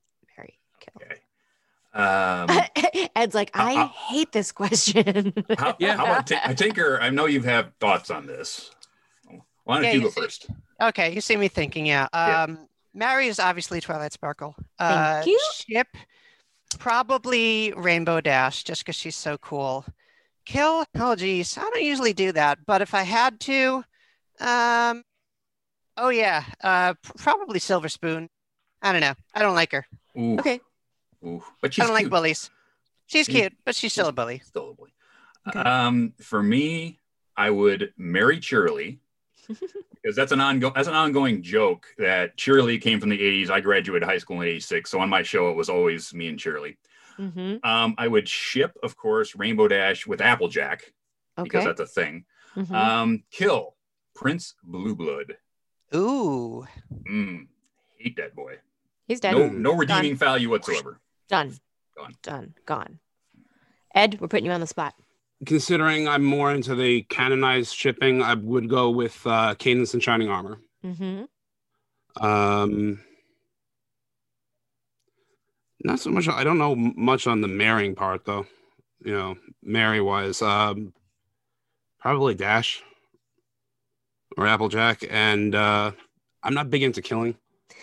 Um, 1.93 2.47
Ed's 3.15 3.35
like, 3.35 3.51
I 3.53 3.83
Uh, 3.83 3.87
hate 3.89 4.31
this 4.31 4.51
question. 4.51 5.33
how, 5.57 5.75
Yeah. 5.79 5.95
how 5.97 6.05
about 6.05 6.27
Tin- 6.27 6.55
Tinker? 6.55 6.99
I 7.01 7.09
know 7.09 7.25
you 7.25 7.41
have 7.43 7.71
thoughts 7.79 8.09
on 8.09 8.25
this. 8.25 8.71
Why 9.63 9.75
don't 9.75 9.83
Yeah, 9.85 9.91
you 9.91 9.99
you 9.99 10.05
go 10.05 10.09
see- 10.11 10.21
first? 10.21 10.47
okay. 10.81 11.13
You 11.13 11.21
see 11.21 11.35
me 11.35 11.47
thinking, 11.47 11.85
yeah. 11.85 12.07
Yeah. 12.13 12.43
Um, 12.43 12.67
Marry 12.95 13.27
is 13.27 13.39
obviously 13.39 13.79
Twilight 13.81 14.13
Sparkle. 14.13 14.55
Uh, 14.79 15.15
Thank 15.15 15.27
you. 15.27 15.39
Ship, 15.53 15.87
probably 16.79 17.73
Rainbow 17.75 18.21
Dash, 18.21 18.63
just 18.63 18.81
because 18.81 18.95
she's 18.95 19.15
so 19.15 19.37
cool. 19.37 19.85
Kill, 20.45 20.83
oh 20.95 21.15
geez, 21.15 21.57
I 21.57 21.61
don't 21.61 21.81
usually 21.83 22.13
do 22.13 22.31
that, 22.33 22.59
but 22.65 22.81
if 22.81 22.93
I 22.93 23.03
had 23.03 23.39
to, 23.41 23.83
um, 24.41 25.03
oh 25.95 26.09
yeah, 26.09 26.43
uh, 26.63 26.95
probably 27.17 27.59
Silver 27.59 27.87
Spoon. 27.89 28.29
I 28.81 28.91
don't 28.91 28.99
know. 29.01 29.13
I 29.33 29.39
don't 29.41 29.55
like 29.55 29.71
her. 29.71 29.85
Ooh, 30.19 30.37
okay. 30.39 30.59
Ooh. 31.25 31.43
But 31.61 31.73
she's 31.73 31.83
I 31.83 31.87
don't 31.87 31.95
like 31.95 32.09
bullies. 32.09 32.49
She's 33.07 33.27
Yeah. 33.29 33.41
cute, 33.41 33.53
but 33.65 33.75
she's 33.75 33.93
still 33.93 34.07
a 34.07 34.11
bully. 34.11 34.39
Still 34.45 34.71
a 34.71 34.73
bully. 34.73 34.93
Okay. 35.47 35.59
Um, 35.59 36.13
for 36.21 36.41
me, 36.41 36.99
I 37.35 37.49
would 37.49 37.93
marry 37.97 38.37
Cheerilee 38.39 38.99
because 39.47 40.15
that's 40.15 40.31
an 40.31 40.39
ongoing 40.41 40.73
that's 40.75 40.87
an 40.87 40.93
ongoing 40.93 41.41
joke 41.43 41.87
that 41.97 42.37
Cheerilee 42.37 42.81
came 42.81 42.99
from 42.99 43.09
the 43.09 43.19
80s. 43.19 43.49
I 43.49 43.59
graduated 43.59 44.07
high 44.07 44.17
school 44.17 44.41
in 44.41 44.47
86. 44.47 44.89
So 44.89 44.99
on 44.99 45.09
my 45.09 45.21
show, 45.23 45.49
it 45.49 45.55
was 45.55 45.69
always 45.69 46.13
me 46.13 46.27
and 46.27 46.39
Cheerilee. 46.39 46.77
hmm 47.17 47.55
Um, 47.63 47.95
I 47.97 48.07
would 48.07 48.27
ship, 48.27 48.77
of 48.83 48.95
course, 48.97 49.35
Rainbow 49.35 49.67
Dash 49.67 50.07
with 50.07 50.21
Applejack 50.21 50.93
because 51.41 51.65
that's 51.65 51.81
a 51.81 51.85
thing. 51.87 52.25
Mhm. 52.55 52.71
Um, 52.75 53.23
kill 53.31 53.75
Prince 54.15 54.55
Blue 54.63 54.95
Blood. 54.95 55.37
Ooh, 55.95 56.65
Mm, 57.09 57.47
hate 57.97 58.15
that 58.17 58.33
boy. 58.35 58.59
He's 59.07 59.19
dead. 59.19 59.33
No, 59.33 59.49
no 59.49 59.75
redeeming 59.75 60.15
value 60.15 60.49
whatsoever. 60.49 60.99
Done. 61.29 61.57
Gone. 61.97 62.13
Done. 62.21 62.53
Gone. 62.65 62.99
Ed, 63.95 64.19
we're 64.19 64.27
putting 64.27 64.45
you 64.45 64.51
on 64.51 64.61
the 64.61 64.67
spot. 64.67 64.95
Considering 65.45 66.07
I'm 66.07 66.23
more 66.23 66.51
into 66.51 66.73
the 66.75 67.03
canonized 67.03 67.75
shipping, 67.75 68.21
I 68.21 68.33
would 68.33 68.69
go 68.69 68.89
with 68.89 69.25
uh, 69.25 69.55
Cadance 69.55 69.93
and 69.93 70.01
Shining 70.01 70.29
Armor. 70.29 70.59
Mm-hmm. 70.85 72.25
Um, 72.25 72.99
not 75.83 75.99
so 75.99 76.09
much. 76.11 76.27
I 76.27 76.43
don't 76.43 76.57
know 76.57 76.75
much 76.75 77.27
on 77.27 77.41
the 77.41 77.47
marrying 77.47 77.95
part, 77.95 78.25
though. 78.25 78.45
You 79.03 79.13
know, 79.13 79.35
Marry 79.61 79.99
wise, 79.99 80.41
um, 80.41 80.93
probably 81.99 82.35
Dash 82.35 82.81
or 84.37 84.47
Applejack, 84.47 85.03
and 85.09 85.53
uh, 85.53 85.91
I'm 86.41 86.53
not 86.53 86.69
big 86.69 86.83
into 86.83 87.01
killing 87.01 87.35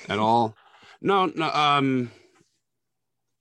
at 0.09 0.19
all. 0.19 0.57
No, 1.03 1.27
no. 1.27 1.51
Um, 1.51 2.11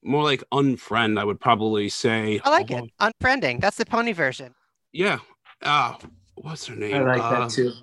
more 0.04 0.24
like 0.24 0.44
unfriend. 0.52 1.20
I 1.20 1.24
would 1.24 1.40
probably 1.40 1.90
say. 1.90 2.40
I 2.44 2.50
like 2.50 2.72
it. 2.72 2.84
Unfriending. 3.00 3.60
That's 3.62 3.78
the 3.78 3.86
pony 3.86 4.14
version. 4.14 4.54
Yeah. 4.92 5.20
Uh, 5.62 5.96
what's 6.36 6.66
her 6.68 6.76
name? 6.76 6.96
I 6.96 7.00
like 7.18 7.22
Uh, 7.22 7.40
that 7.42 7.50
too. 7.52 7.74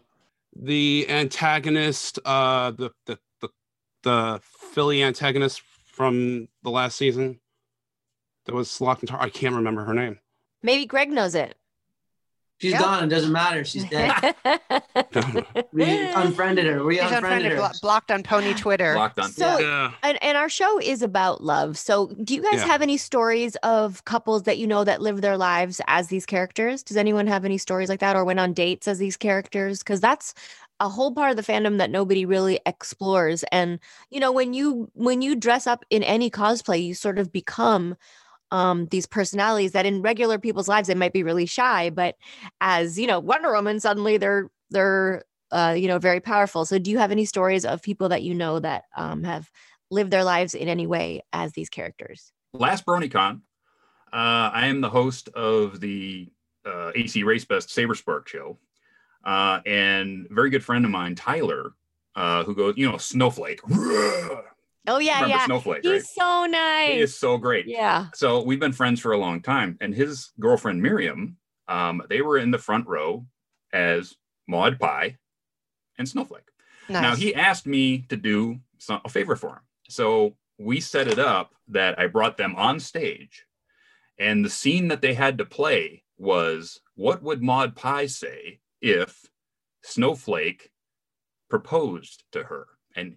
the 0.55 1.07
antagonist, 1.09 2.19
uh, 2.25 2.71
the 2.71 2.91
the 3.07 3.19
the, 3.41 3.49
the 4.03 4.41
filly 4.73 5.03
antagonist 5.03 5.61
from 5.93 6.49
the 6.63 6.71
last 6.71 6.97
season 6.97 7.41
that 8.47 8.55
was 8.55 8.81
locked 8.81 9.03
in 9.03 9.07
tar. 9.09 9.21
I 9.21 9.29
can't 9.29 9.55
remember 9.55 9.85
her 9.85 9.95
name. 9.95 10.19
Maybe 10.63 10.87
Greg 10.87 11.11
knows 11.11 11.35
it. 11.35 11.57
She's 12.59 12.73
Yeah. 12.73 12.81
gone. 12.81 13.05
It 13.05 13.09
doesn't 13.09 13.33
matter. 13.33 13.64
She's 13.64 13.85
dead. 13.90 14.35
we 15.73 15.85
unfriended 15.85 16.66
her. 16.66 16.85
We 16.85 16.95
She's 16.95 17.03
unfriended 17.05 17.12
unfriended, 17.12 17.53
her. 17.53 17.59
blo- 17.59 17.69
blocked 17.83 18.11
on 18.11 18.23
pony 18.23 18.55
Twitter. 18.55 18.95
Blocked 18.95 19.19
on. 19.19 19.31
So- 19.31 19.59
yeah. 19.59 19.92
and, 20.03 20.23
and 20.23 20.37
our 20.38 20.49
show 20.49 20.79
is 20.81 21.03
about 21.03 21.42
love. 21.45 21.77
So, 21.77 22.09
do 22.25 22.35
you 22.35 22.42
guys 22.42 22.55
Yeah. 22.61 22.66
have 22.66 22.83
any 22.83 22.97
stories 22.97 23.57
of 23.57 24.05
couples 24.05 24.45
that 24.45 24.59
you 24.59 24.66
know 24.66 24.85
that 24.85 25.03
live 25.03 25.21
their 25.21 25.37
lives 25.37 25.81
as 25.87 26.09
these 26.09 26.25
characters? 26.27 26.83
Does 26.83 26.97
anyone 26.97 27.27
have 27.27 27.45
any 27.45 27.59
stories 27.59 27.88
like 27.88 28.01
that 28.01 28.16
or 28.16 28.25
went 28.25 28.40
on 28.40 28.53
dates 28.53 28.88
as 28.88 28.99
these 28.99 29.16
characters? 29.16 29.81
Because 29.81 30.01
that's 30.01 30.33
a 30.81 30.88
whole 30.88 31.12
part 31.12 31.31
of 31.31 31.37
the 31.37 31.42
fandom 31.53 31.79
that 31.79 31.90
nobody 31.90 32.25
really 32.27 32.61
explores. 32.66 33.42
And 33.53 33.79
you 34.11 34.21
know, 34.21 34.33
when 34.33 34.55
you 34.55 34.90
when 34.95 35.23
you 35.23 35.35
dress 35.37 35.66
up 35.66 35.85
in 35.90 36.03
any 36.03 36.31
cosplay, 36.31 36.83
you 36.85 36.95
sort 36.95 37.19
of 37.19 37.33
become 37.33 37.97
um 38.51 38.87
these 38.87 39.07
personalities 39.07 39.73
that 39.73 39.87
in 39.87 40.03
regular 40.03 40.39
people's 40.39 40.69
lives 40.69 40.89
they 40.89 40.95
might 40.95 41.13
be 41.13 41.23
really 41.23 41.47
shy, 41.47 41.91
but 41.91 42.17
as 42.61 42.99
you 42.99 43.07
know, 43.07 43.21
Wonder 43.21 43.53
Woman 43.53 43.81
suddenly 43.81 44.17
they're 44.17 44.51
they're 44.71 45.25
uh, 45.53 45.75
you 45.77 45.87
know 45.87 45.99
very 45.99 46.21
powerful. 46.21 46.65
So, 46.65 46.79
do 46.79 46.91
you 46.91 46.99
have 46.99 47.13
any 47.13 47.25
stories 47.25 47.65
of 47.65 47.83
people 47.83 48.09
that 48.09 48.23
you 48.23 48.35
know 48.35 48.59
that 48.59 48.85
um, 48.97 49.23
have 49.23 49.49
lived 49.91 50.11
their 50.11 50.25
lives 50.25 50.55
in 50.55 50.69
any 50.69 50.87
way 50.87 51.23
as 51.33 51.53
these 51.53 51.69
characters. 51.69 52.33
last 52.53 52.85
BronyCon, 52.87 53.41
uh, 54.13 54.51
I 54.53 54.67
am 54.67 54.81
the 54.81 54.89
host 54.89 55.29
of 55.29 55.81
the 55.81 56.29
uh, 56.65 56.93
AC 56.95 57.23
Race 57.23 57.45
Best 57.45 57.71
Saber 57.71 57.95
Spark 57.95 58.29
show. 58.29 58.59
Uh, 59.25 59.61
and 59.67 60.27
very 60.31 60.51
good 60.51 60.65
friend 60.65 60.85
of 60.85 60.91
mine, 60.91 61.15
Tyler, 61.15 61.73
uh, 62.15 62.45
who 62.45 62.55
goes, 62.55 62.75
you 62.77 62.89
know, 62.89 62.97
Snowflake. 62.97 63.61
Oh 64.87 64.99
yeah, 64.99 65.14
Remember 65.16 65.37
yeah. 65.37 65.46
Snowflake, 65.46 65.83
He's 65.83 65.92
right? 65.92 66.03
so 66.05 66.46
nice. 66.46 66.90
He 66.90 67.01
is 67.01 67.18
so 67.18 67.37
great. 67.38 67.66
yeah. 67.66 68.07
So 68.14 68.42
we've 68.42 68.61
been 68.61 68.72
friends 68.72 69.01
for 69.01 69.12
a 69.12 69.18
long 69.18 69.40
time. 69.42 69.77
And 69.81 69.94
his 69.94 70.33
girlfriend, 70.40 70.83
Miriam, 70.83 71.37
um, 71.68 72.03
they 72.09 72.22
were 72.22 72.38
in 72.38 72.51
the 72.51 72.59
front 72.59 72.87
row 72.87 73.27
as 73.72 74.14
Maud 74.46 74.79
Pie 74.79 75.16
and 75.99 76.09
Snowflake. 76.09 76.49
Nice. 76.88 77.03
Now 77.03 77.16
he 77.16 77.35
asked 77.35 77.66
me 77.66 78.05
to 78.09 78.16
do 78.16 78.61
some, 78.79 79.01
a 79.05 79.09
favor 79.09 79.35
for 79.35 79.49
him. 79.55 79.62
So 79.88 80.37
we 80.59 80.81
set 80.81 81.09
it 81.09 81.18
up 81.18 81.55
that 81.68 81.99
I 81.99 82.07
brought 82.07 82.37
them 82.37 82.55
on 82.57 82.79
stage, 82.81 83.44
and 84.18 84.44
the 84.44 84.51
scene 84.51 84.88
that 84.88 85.03
they 85.03 85.14
had 85.14 85.37
to 85.38 85.44
play 85.44 86.05
was 86.16 86.81
what 86.94 87.22
would 87.22 87.42
Maud 87.42 87.75
Pie 87.77 88.07
say 88.07 88.61
if 88.81 89.27
Snowflake 89.83 90.70
proposed 91.51 92.22
to 92.33 92.44
her, 92.44 92.66
and 92.94 93.16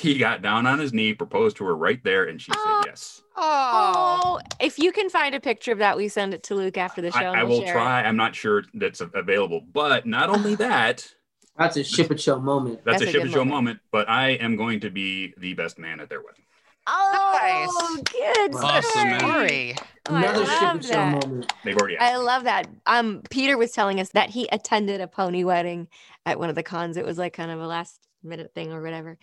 he 0.00 0.18
got 0.18 0.42
down 0.42 0.66
on 0.66 0.78
his 0.78 0.92
knee, 0.92 1.14
proposed 1.14 1.56
to 1.58 1.64
her 1.64 1.76
right 1.76 2.02
there, 2.02 2.24
and 2.24 2.40
she 2.40 2.50
Oh. 2.54 2.80
said 2.82 2.90
yes. 2.90 3.22
Oh, 3.36 4.38
if 4.60 4.78
you 4.78 4.92
can 4.92 5.08
find 5.08 5.34
a 5.34 5.40
picture 5.40 5.72
of 5.72 5.78
that, 5.78 5.96
we 5.96 6.08
send 6.08 6.34
it 6.34 6.42
to 6.44 6.54
Luke 6.54 6.76
after 6.76 7.00
the 7.00 7.10
show. 7.12 7.18
I, 7.18 7.22
and 7.24 7.36
I 7.36 7.44
we'll 7.44 7.58
will 7.58 7.64
share 7.64 7.70
it. 7.70 7.80
try. 7.80 8.02
I'm 8.02 8.16
not 8.16 8.34
sure 8.34 8.64
that's 8.74 9.00
available, 9.00 9.60
but 9.72 10.06
not 10.06 10.28
only 10.28 10.54
that, 10.56 11.14
That's 11.56 11.76
a 11.76 11.84
ship 11.84 12.10
it 12.10 12.20
show 12.20 12.38
moment. 12.40 12.84
that's, 12.84 13.00
That's 13.00 13.02
a 13.02 13.04
a 13.04 13.08
ship 13.08 13.14
good 13.14 13.22
and 13.22 13.32
show 13.32 13.38
moment. 13.44 13.50
moment. 13.54 13.80
But 13.92 14.08
I 14.08 14.30
am 14.30 14.56
going 14.56 14.80
to 14.80 14.90
be 14.90 15.34
the 15.38 15.54
best 15.54 15.78
man 15.78 16.00
at 16.00 16.08
their 16.08 16.20
wedding. 16.22 16.44
Oh, 16.86 18.02
good. 18.10 18.54
Awesome, 18.56 19.08
man. 19.10 19.20
Story. 19.20 19.74
Oh, 20.08 20.14
I 20.14 20.18
Another 20.24 20.46
ship 20.46 20.62
love 20.62 20.76
it 20.76 20.84
show 20.84 20.88
that. 20.90 21.24
moment. 21.24 21.52
They've 21.64 21.76
already 21.76 21.98
I 21.98 22.16
love 22.16 22.44
that. 22.44 22.68
Um, 22.86 23.22
Peter 23.30 23.56
was 23.56 23.70
telling 23.72 24.00
us 24.00 24.08
that 24.10 24.30
he 24.30 24.48
attended 24.50 25.00
a 25.00 25.06
pony 25.06 25.44
wedding 25.44 25.88
at 26.26 26.38
one 26.38 26.48
of 26.48 26.54
the 26.56 26.62
cons. 26.62 26.96
It 26.96 27.04
was 27.04 27.18
like 27.18 27.32
kind 27.34 27.50
of 27.50 27.60
a 27.60 27.66
last 27.66 28.00
minute 28.22 28.52
thing 28.54 28.72
or 28.72 28.82
whatever. 28.82 29.18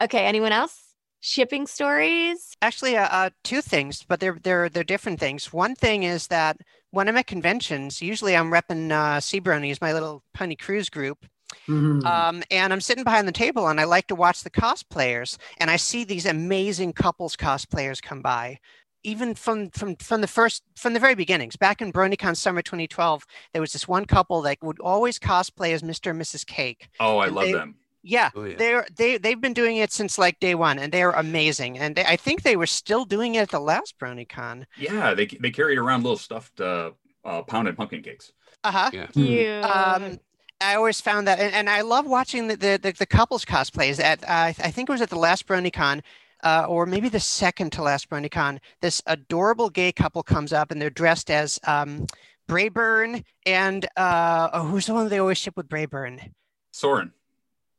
Okay, 0.00 0.24
anyone 0.26 0.52
else? 0.52 0.94
Shipping 1.22 1.66
stories? 1.66 2.54
Actually, 2.62 2.96
uh, 2.96 3.06
uh, 3.10 3.30
two 3.44 3.60
things, 3.60 4.04
but 4.08 4.20
they're 4.20 4.38
they're 4.42 4.68
they're 4.70 4.84
different 4.84 5.20
things. 5.20 5.52
One 5.52 5.74
thing 5.74 6.02
is 6.04 6.28
that 6.28 6.56
when 6.92 7.08
I'm 7.08 7.16
at 7.18 7.26
conventions, 7.26 8.00
usually 8.00 8.34
I'm 8.34 8.50
repping 8.50 8.90
uh, 8.90 9.20
Sea 9.20 9.40
Bronies, 9.40 9.80
my 9.82 9.92
little 9.92 10.22
pony 10.32 10.56
cruise 10.56 10.88
group, 10.88 11.26
Mhm. 11.68 12.04
um, 12.06 12.42
and 12.50 12.72
I'm 12.72 12.80
sitting 12.80 13.04
behind 13.04 13.28
the 13.28 13.32
table, 13.32 13.68
and 13.68 13.78
I 13.78 13.84
like 13.84 14.06
to 14.06 14.14
watch 14.14 14.42
the 14.42 14.50
cosplayers, 14.50 15.36
and 15.58 15.70
I 15.70 15.76
see 15.76 16.04
these 16.04 16.24
amazing 16.24 16.94
couples 16.94 17.36
cosplayers 17.36 18.00
come 18.02 18.22
by. 18.22 18.58
Even 19.02 19.34
from 19.34 19.68
from 19.70 19.96
from 19.96 20.22
the 20.22 20.26
first 20.26 20.62
from 20.76 20.94
the 20.94 21.00
very 21.00 21.14
beginnings, 21.14 21.54
back 21.56 21.82
in 21.82 21.92
BronyCon 21.92 22.34
summer 22.36 22.62
2012, 22.62 23.26
there 23.52 23.60
was 23.60 23.74
this 23.74 23.86
one 23.86 24.06
couple 24.06 24.40
that 24.42 24.56
would 24.62 24.80
always 24.80 25.18
cosplay 25.18 25.72
as 25.74 25.82
Mr. 25.82 26.10
and 26.12 26.20
Mrs. 26.20 26.46
Cake. 26.46 26.88
Oh, 26.98 27.18
I 27.18 27.26
and 27.26 27.34
love 27.34 27.44
they- 27.44 27.52
them. 27.52 27.76
Yeah, 28.02 28.30
Oh, 28.34 28.44
yeah. 28.44 28.56
they're 28.56 28.86
they 28.96 29.18
they've 29.18 29.40
been 29.40 29.52
doing 29.52 29.76
it 29.76 29.92
since 29.92 30.16
like 30.18 30.40
day 30.40 30.54
one, 30.54 30.78
and 30.78 30.90
they're 30.92 31.10
amazing. 31.10 31.78
And 31.78 31.96
they, 31.96 32.04
I 32.04 32.16
think 32.16 32.42
they 32.42 32.56
were 32.56 32.66
still 32.66 33.04
doing 33.04 33.34
it 33.34 33.40
at 33.40 33.50
the 33.50 33.60
last 33.60 33.98
BronyCon. 33.98 34.64
Yeah, 34.78 35.14
they 35.14 35.26
they 35.26 35.50
carried 35.50 35.78
around 35.78 36.02
little 36.02 36.16
stuffed 36.18 36.60
uh, 36.60 36.92
uh, 37.24 37.42
pounded 37.42 37.76
pumpkin 37.76 38.02
cakes. 38.02 38.32
Uh 38.64 38.70
huh. 38.72 38.90
Yeah. 38.92 39.06
Cute. 39.08 39.64
Um, 39.64 40.18
I 40.62 40.74
always 40.74 41.00
found 41.00 41.26
that, 41.26 41.38
and, 41.38 41.54
and 41.54 41.70
I 41.70 41.80
love 41.82 42.06
watching 42.06 42.48
the 42.48 42.56
the, 42.56 42.78
the, 42.82 42.92
the 42.92 43.06
couples 43.06 43.44
cosplays. 43.44 44.00
At 44.00 44.22
uh, 44.24 44.52
I 44.58 44.70
think 44.70 44.88
it 44.88 44.92
was 44.92 45.02
at 45.02 45.10
the 45.10 45.18
last 45.18 45.46
BronyCon, 45.46 46.00
uh, 46.42 46.64
or 46.68 46.86
maybe 46.86 47.08
the 47.10 47.20
second 47.20 47.72
to 47.72 47.82
last 47.82 48.08
BronyCon. 48.10 48.58
This 48.80 49.02
adorable 49.06 49.68
gay 49.70 49.92
couple 49.92 50.22
comes 50.22 50.52
up, 50.52 50.70
and 50.70 50.80
they're 50.80 50.90
dressed 50.90 51.30
as 51.30 51.58
um, 51.66 52.06
Braeburn 52.48 53.24
and 53.46 53.86
uh, 53.96 54.48
oh, 54.52 54.64
who's 54.66 54.86
the 54.86 54.94
one 54.94 55.08
they 55.08 55.18
always 55.18 55.38
ship 55.38 55.56
with 55.56 55.68
Braeburn? 55.68 56.32
Soarin, 56.72 57.12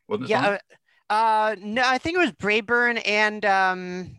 wasn't 0.08 0.26
it? 0.26 0.30
Yeah. 0.30 0.44
Soarin? 0.44 0.60
Uh, 1.10 1.14
uh, 1.14 1.56
no, 1.60 1.84
I 1.86 1.98
think 1.98 2.16
it 2.16 2.20
was 2.20 2.32
Braeburn 2.32 3.02
and 3.06 3.46
um. 3.46 4.18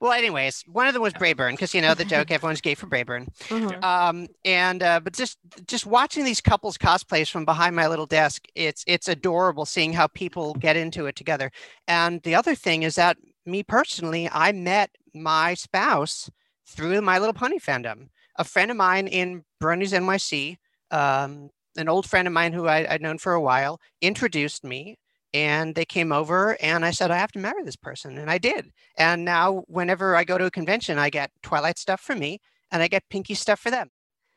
Well, 0.00 0.12
anyways, 0.12 0.64
one 0.70 0.86
of 0.86 0.92
them 0.92 1.02
was 1.02 1.14
Braeburn 1.14 1.52
because 1.52 1.74
you 1.74 1.80
know 1.80 1.94
the 1.94 2.04
joke 2.04 2.30
everyone's 2.30 2.60
gay 2.60 2.74
for 2.74 2.86
Braeburn. 2.86 3.26
Mhm. 3.48 3.82
Um, 3.82 4.28
and 4.44 4.82
uh, 4.82 5.00
but 5.00 5.14
just 5.14 5.38
just 5.66 5.86
watching 5.86 6.24
these 6.24 6.40
couples 6.40 6.76
cosplays 6.76 7.30
from 7.30 7.44
behind 7.44 7.74
my 7.74 7.88
little 7.88 8.06
desk, 8.06 8.46
it's 8.54 8.84
it's 8.86 9.08
adorable 9.08 9.64
seeing 9.64 9.94
how 9.94 10.06
people 10.08 10.54
get 10.54 10.76
into 10.76 11.06
it 11.06 11.16
together. 11.16 11.50
And 11.88 12.22
the 12.22 12.34
other 12.34 12.54
thing 12.54 12.82
is 12.82 12.96
that 12.96 13.16
me 13.46 13.62
personally, 13.62 14.28
I 14.30 14.52
met 14.52 14.90
my 15.14 15.54
spouse 15.54 16.30
through 16.66 17.00
my 17.00 17.18
little 17.18 17.32
pony 17.34 17.58
fandom. 17.58 18.08
A 18.36 18.44
friend 18.44 18.70
of 18.70 18.76
mine 18.76 19.08
in 19.08 19.42
Bronies 19.60 19.92
NYC, 19.92 20.58
um, 20.90 21.50
an 21.78 21.88
old 21.88 22.06
friend 22.08 22.26
of 22.28 22.34
mine 22.34 22.52
who 22.52 22.66
I, 22.66 22.86
I'd 22.92 23.00
known 23.02 23.18
for 23.18 23.32
a 23.32 23.40
while, 23.40 23.80
introduced 24.02 24.64
me. 24.64 24.96
And 25.34 25.74
they 25.74 25.84
came 25.84 26.10
over, 26.10 26.56
and 26.62 26.86
I 26.86 26.90
said, 26.90 27.10
I 27.10 27.18
have 27.18 27.32
to 27.32 27.38
marry 27.38 27.62
this 27.62 27.76
person. 27.76 28.16
And 28.16 28.30
I 28.30 28.38
did. 28.38 28.70
And 28.96 29.26
now, 29.26 29.62
whenever 29.66 30.16
I 30.16 30.24
go 30.24 30.38
to 30.38 30.46
a 30.46 30.50
convention, 30.50 30.98
I 30.98 31.10
get 31.10 31.30
Twilight 31.42 31.76
stuff 31.76 32.00
for 32.00 32.14
me, 32.16 32.40
and 32.72 32.82
I 32.82 32.88
get 32.88 33.02
Pinkie 33.10 33.34
stuff 33.34 33.60
for 33.60 33.70
them. 33.70 33.90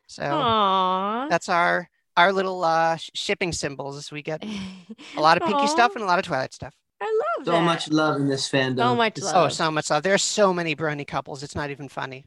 So 0.07 0.23
Aw. 0.23 1.27
that's 1.29 1.47
our 1.47 1.87
our 2.17 2.33
little 2.33 2.65
uh, 2.65 2.97
shipping 3.13 3.53
symbols. 3.53 3.95
Is 3.95 4.11
we 4.11 4.21
get 4.21 4.43
a 5.17 5.21
lot 5.21 5.41
of 5.41 5.47
Pinkie 5.47 5.67
stuff 5.67 5.95
and 5.95 6.03
a 6.03 6.07
lot 6.07 6.19
of 6.19 6.25
Twilight 6.25 6.53
stuff. 6.53 6.75
I 7.01 7.05
love 7.37 7.45
So 7.45 7.51
that. 7.53 7.61
much 7.63 7.89
love 7.89 8.17
in 8.19 8.27
this 8.27 8.49
fandom. 8.51 8.77
So 8.79 8.95
much 8.95 9.17
love. 9.21 9.35
Oh, 9.35 9.47
so 9.47 9.71
much 9.71 9.89
love. 9.89 10.03
There 10.03 10.13
are 10.13 10.17
so 10.17 10.53
many 10.53 10.75
brony 10.75 11.07
couples. 11.07 11.41
It's 11.41 11.55
not 11.55 11.69
even 11.71 11.87
funny. 11.87 12.25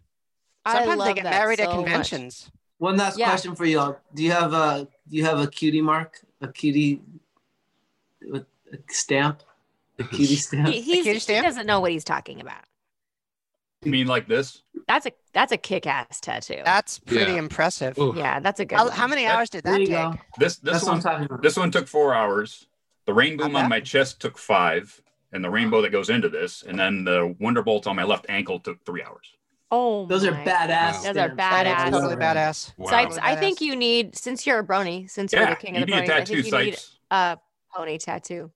I 0.64 0.78
Sometimes 0.78 1.04
they 1.04 1.12
get 1.14 1.24
that 1.24 1.30
married 1.38 1.60
at 1.60 1.70
conventions. 1.70 2.46
much. 2.46 2.52
Conventions. 2.78 2.78
One 2.78 2.96
last 2.96 3.18
Yeah. 3.18 3.28
question 3.28 3.54
for 3.54 3.64
y'all. 3.64 3.98
Do 4.14 4.22
you 4.22 4.32
have 4.32 4.52
a 4.52 4.88
do 5.08 5.16
you 5.16 5.24
have 5.24 5.38
a 5.38 5.46
cutie 5.46 5.82
mark? 5.82 6.20
A 6.40 6.48
cutie 6.48 7.00
with 8.22 8.46
a 8.72 8.78
stamp? 8.90 9.42
A 9.98 10.04
cutie 10.04 10.36
stamp? 10.36 10.68
He, 10.68 10.80
he's, 10.80 11.04
cutie 11.04 11.34
he 11.36 11.42
doesn't 11.42 11.66
know 11.66 11.80
what 11.80 11.92
he's 11.92 12.04
talking 12.04 12.40
about. 12.40 12.64
You 13.82 13.90
mean 13.90 14.06
like 14.06 14.26
this? 14.26 14.62
That's 14.88 15.06
a 15.06 15.12
that's 15.32 15.52
a 15.52 15.56
kick-ass 15.58 16.20
tattoo. 16.20 16.62
That's 16.64 16.98
pretty 17.00 17.32
Yeah. 17.32 17.38
impressive. 17.38 17.98
Ooh. 17.98 18.14
yeah, 18.16 18.40
that's 18.40 18.60
a 18.60 18.64
good. 18.64 18.76
How, 18.76 18.84
one. 18.84 18.92
how 18.92 19.06
many 19.06 19.24
That- 19.24 19.36
hours 19.36 19.50
did 19.50 19.64
that 19.64 19.76
take? 19.78 19.88
go. 19.90 20.14
This 20.38 20.56
this 20.56 20.84
That's 20.84 21.04
one 21.06 21.40
this 21.42 21.56
one 21.56 21.70
took 21.70 21.86
four 21.86 22.14
hours. 22.14 22.66
The 23.06 23.12
rainbow 23.12 23.48
Not 23.48 23.64
on 23.64 23.68
my 23.68 23.80
chest 23.80 24.20
took 24.20 24.38
five, 24.38 25.02
and 25.30 25.44
the 25.44 25.50
rainbow 25.50 25.82
that 25.82 25.92
goes 25.92 26.08
into 26.08 26.30
this, 26.30 26.62
and 26.62 26.78
then 26.78 27.04
the 27.04 27.36
wonder 27.38 27.62
wonderbolt 27.62 27.86
on 27.86 27.96
my 27.96 28.04
left 28.04 28.24
ankle 28.30 28.58
took 28.58 28.82
three 28.86 29.02
hours. 29.02 29.34
Oh, 29.76 30.06
Those 30.06 30.24
are 30.24 30.30
my- 30.30 30.44
badass. 30.44 31.02
Those 31.02 31.06
are 31.08 31.12
stamps. 31.12 31.36
That 31.36 31.66
is 31.66 31.72
badass. 31.72 31.90
totally 31.90 32.16
badass. 32.16 32.72
Wow. 32.78 32.90
Cipes, 32.90 33.18
I 33.20 33.34
think 33.34 33.60
you 33.60 33.74
need 33.74 34.14
since 34.16 34.46
you're 34.46 34.60
a 34.60 34.64
brony, 34.64 35.10
since 35.10 35.32
you're 35.32 35.46
the 35.46 35.56
king 35.56 35.76
of 35.76 35.80
the 35.80 35.86
need 35.86 35.94
a 35.94 36.02
bronies, 36.02 36.10
I 36.10 36.24
think 36.24 36.46
you 36.46 36.58
need 36.64 36.78
a 37.10 37.38
pony 37.74 37.98
tattoo. 37.98 38.52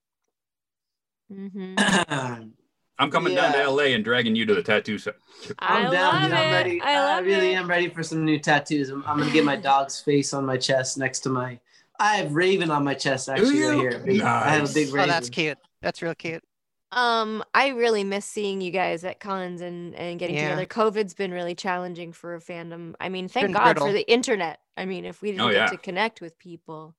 Mm-hmm. 1.32 2.44
I'm 3.00 3.10
coming 3.12 3.34
down 3.34 3.52
to 3.52 3.68
LA 3.70 3.84
and 3.94 4.04
dragging 4.04 4.34
you 4.34 4.44
to 4.46 4.54
the 4.54 4.62
tattoo 4.62 4.98
set. 4.98 5.14
I 5.58 5.82
I'm 5.82 5.92
down. 5.92 6.14
love 6.14 6.22
dude. 6.22 6.30
it. 6.32 6.34
I'm 6.36 6.52
ready. 6.52 6.80
I 6.80 7.00
love 7.00 7.24
really 7.24 7.52
it. 7.52 7.56
am 7.56 7.68
ready 7.68 7.88
for 7.88 8.02
some 8.02 8.24
new 8.24 8.38
tattoos. 8.38 8.90
I'm, 8.90 9.04
I'm 9.06 9.18
gonna 9.18 9.30
get 9.32 9.44
my 9.44 9.56
dog's 9.56 10.00
face 10.00 10.32
on 10.32 10.44
my 10.44 10.56
chest 10.56 10.98
next 10.98 11.20
to 11.20 11.28
my. 11.30 11.58
I 12.00 12.16
have 12.16 12.32
Raven 12.32 12.70
on 12.70 12.84
my 12.84 12.94
chest 12.94 13.28
actually 13.28 13.60
right 13.62 13.78
here. 13.78 13.98
Big- 14.04 14.20
I 14.22 14.50
have 14.50 14.70
a 14.70 14.72
big 14.72 14.92
Raven. 14.92 15.10
Oh, 15.10 15.12
that's 15.12 15.30
cute. 15.30 15.58
That's 15.80 16.00
real 16.02 16.14
cute. 16.14 16.42
Um, 16.90 17.44
I 17.52 17.68
really 17.68 18.02
miss 18.02 18.24
seeing 18.24 18.60
you 18.62 18.70
guys 18.70 19.04
at 19.04 19.20
cons 19.20 19.60
and 19.60 19.94
and 19.94 20.18
getting 20.18 20.36
Yeah. 20.36 20.38
together. 20.38 20.64
COVID's 20.66 21.12
been 21.14 21.32
really 21.32 21.54
challenging 21.54 22.12
for 22.12 22.34
a 22.34 22.40
fandom. 22.40 22.94
I 23.00 23.10
mean, 23.10 23.28
thank 23.28 23.52
been 23.52 23.52
God 23.52 23.78
for 23.78 23.92
the 23.92 24.10
internet. 24.10 24.60
I 24.76 24.86
mean, 24.86 25.04
if 25.04 25.20
we 25.20 25.30
didn't 25.32 25.38
Oh, 25.38 25.50
get 25.50 25.66
yeah. 25.66 25.68
to 25.68 25.76
connect 25.78 26.20
with 26.22 26.38
people. 26.38 26.96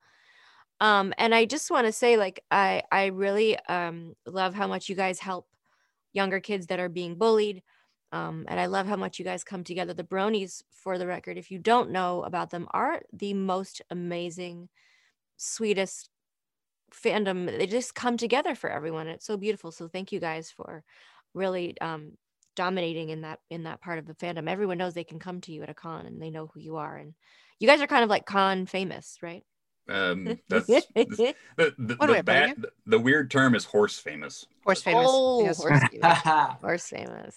Um, 0.81 1.13
and 1.17 1.35
I 1.35 1.45
just 1.45 1.71
want 1.71 1.87
to 1.87 1.93
say, 1.93 2.17
like, 2.17 2.43
I 2.51 2.83
I 2.91 3.07
really 3.07 3.57
um 3.69 4.15
love 4.27 4.55
how 4.55 4.67
much 4.67 4.89
you 4.89 4.95
guys 4.95 5.19
help 5.19 5.47
younger 6.13 6.39
kids 6.41 6.67
that 6.67 6.79
are 6.79 6.89
being 6.89 7.15
bullied. 7.17 7.63
Um, 8.13 8.45
and 8.49 8.59
I 8.59 8.67
love 8.67 8.87
how 8.87 8.97
much 8.97 9.19
you 9.19 9.25
guys 9.25 9.43
come 9.43 9.63
together. 9.63 9.93
The 9.93 10.03
Bronies, 10.05 10.63
for 10.71 10.97
the 10.99 11.07
record, 11.07 11.37
if 11.37 11.51
you 11.51 11.59
don't 11.59 11.91
know 11.91 12.23
about 12.23 12.51
them, 12.51 12.67
are 12.71 13.03
the 13.13 13.33
most 13.35 13.81
amazing, 13.91 14.69
sweetest 15.37 16.09
fandom. 16.91 17.45
They 17.57 17.67
just 17.67 17.95
come 17.95 18.17
together 18.17 18.55
for 18.55 18.69
everyone. 18.69 19.07
It's 19.07 19.25
so 19.25 19.37
beautiful. 19.37 19.71
So 19.71 19.87
thank 19.87 20.11
you 20.11 20.19
guys 20.19 20.51
for 20.51 20.83
really 21.33 21.79
um, 21.81 22.13
dominating 22.55 23.09
in 23.09 23.21
that 23.21 23.39
in 23.49 23.63
that 23.63 23.81
part 23.81 23.99
of 23.99 24.05
the 24.05 24.13
fandom. 24.13 24.49
Everyone 24.49 24.77
knows 24.77 24.93
they 24.93 25.03
can 25.03 25.19
come 25.19 25.41
to 25.41 25.51
you 25.51 25.63
at 25.63 25.69
a 25.69 25.73
con 25.73 26.05
and 26.05 26.21
they 26.21 26.29
know 26.29 26.49
who 26.53 26.59
you 26.59 26.77
are. 26.77 26.97
And 26.97 27.13
you 27.59 27.67
guys 27.67 27.81
are 27.81 27.87
kind 27.87 28.03
of 28.03 28.09
like 28.09 28.25
con 28.25 28.65
famous, 28.65 29.17
right? 29.21 29.43
Um, 29.87 30.37
that's 30.49 30.67
the, 30.67 30.83
the, 30.95 31.35
the, 31.57 31.95
the, 31.95 32.23
bad, 32.23 32.65
the 32.85 32.99
weird 32.99 33.31
term 33.31 33.55
is 33.55 33.65
horse 33.65 33.97
famous. 33.97 34.45
Horse 34.63 34.81
famous. 34.81 35.07
Oh, 35.09 35.43
yes. 35.43 35.57
horse 35.57 35.81
famous. 35.91 36.17
Horse 36.61 36.87
famous. 36.87 37.35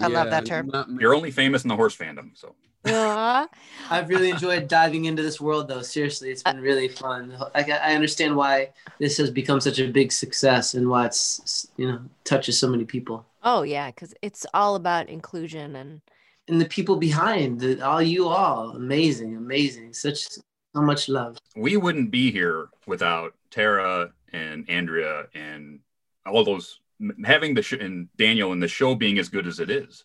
I 0.00 0.06
love 0.08 0.30
that 0.30 0.46
term. 0.46 0.70
You're 0.98 1.14
only 1.14 1.30
famous 1.30 1.62
in 1.62 1.68
the 1.68 1.76
horse 1.76 1.96
fandom. 1.96 2.30
So 2.34 2.54
Aw. 2.86 3.48
I've 3.90 4.08
really 4.08 4.30
enjoyed 4.30 4.68
diving 4.68 5.04
into 5.04 5.22
this 5.22 5.40
world, 5.40 5.68
though. 5.68 5.82
Seriously, 5.82 6.30
it's 6.30 6.42
been 6.42 6.60
really 6.60 6.88
fun. 6.88 7.36
I, 7.54 7.62
I 7.70 7.94
understand 7.94 8.36
why 8.36 8.70
this 8.98 9.16
has 9.18 9.30
become 9.30 9.60
such 9.60 9.78
a 9.78 9.88
big 9.88 10.12
success 10.12 10.74
and 10.74 10.88
why 10.88 11.06
it's 11.06 11.68
you 11.76 11.86
know 11.86 12.00
touches 12.24 12.58
so 12.58 12.68
many 12.68 12.84
people 12.84 13.26
Oh 13.42 13.62
yeah, 13.62 13.90
because 13.90 14.14
it's 14.22 14.46
all 14.54 14.76
about 14.76 15.08
inclusion 15.08 15.76
and 15.76 16.00
and 16.48 16.60
the 16.60 16.66
people 16.66 16.96
behind 16.96 17.60
the, 17.60 17.80
all 17.86 18.02
you 18.02 18.28
all. 18.28 18.70
Amazing, 18.70 19.36
amazing. 19.36 19.92
Such 19.92 20.28
so 20.28 20.42
much 20.74 21.08
love. 21.08 21.38
we 21.56 21.76
wouldn't 21.76 22.10
be 22.10 22.30
here 22.30 22.68
without 22.86 23.34
Tara 23.50 24.12
and 24.32 24.68
Andrea 24.68 25.26
and 25.34 25.80
all 26.24 26.44
those 26.44 26.80
having 27.24 27.54
the 27.54 27.62
sh- 27.62 27.72
and 27.74 28.08
Daniel 28.16 28.52
and 28.52 28.62
the 28.62 28.68
show 28.68 28.94
being 28.94 29.18
as 29.18 29.28
good 29.28 29.46
as 29.46 29.60
it 29.60 29.70
is, 29.70 30.04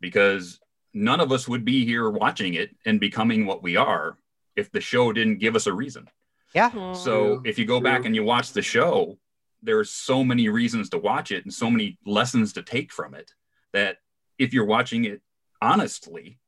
because 0.00 0.58
none 0.92 1.20
of 1.20 1.32
us 1.32 1.46
would 1.48 1.64
be 1.64 1.84
here 1.84 2.10
watching 2.10 2.54
it 2.54 2.74
and 2.84 2.98
becoming 3.00 3.46
what 3.46 3.62
we 3.62 3.76
are 3.76 4.16
if 4.56 4.70
the 4.72 4.80
show 4.80 5.12
didn't 5.12 5.38
give 5.38 5.54
us 5.56 5.66
a 5.66 5.72
reason. 5.72 6.08
Yeah. 6.54 6.92
So 6.94 7.42
if 7.44 7.58
you 7.58 7.64
go 7.64 7.80
back 7.80 8.04
and 8.04 8.14
you 8.14 8.24
watch 8.24 8.52
the 8.52 8.62
show, 8.62 9.18
there's 9.62 9.90
so 9.90 10.24
many 10.24 10.48
reasons 10.48 10.88
to 10.90 10.98
watch 10.98 11.30
it 11.30 11.44
and 11.44 11.52
so 11.54 11.70
many 11.70 11.98
lessons 12.04 12.52
to 12.54 12.62
take 12.62 12.92
from 12.92 13.14
it 13.14 13.32
that 13.72 13.98
if 14.38 14.52
you're 14.52 14.64
watching 14.64 15.04
it 15.04 15.20
honestly, 15.62 16.38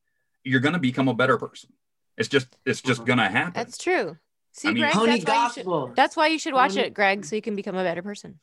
you're 0.45 0.61
going 0.61 0.73
to 0.73 0.81
become 0.81 1.09
a 1.09 1.15
better 1.15 1.39
person. 1.39 1.71
It's 2.19 2.29
just 2.29 2.49
it's 2.67 2.83
just 2.83 3.03
Mhm. 3.03 3.07
going 3.07 3.19
to 3.19 3.29
happen. 3.29 3.53
that's 3.55 3.79
true. 3.79 4.17
See, 4.53 4.69
I 4.69 4.73
mean- 4.73 4.83
Greg, 4.83 4.93
Pony 4.95 5.21
that's 5.21 5.27
why, 5.27 5.45
you 5.45 5.51
should, 5.89 5.97
that's 5.97 6.17
why 6.17 6.27
you 6.27 6.39
should 6.39 6.53
watch 6.55 6.75
Pony- 6.75 6.87
it, 6.89 6.95
Greg, 6.95 7.25
so 7.25 7.37
you 7.37 7.43
can 7.43 7.57
become 7.57 7.75
a 7.77 7.83
better 7.85 8.03
person. 8.03 8.39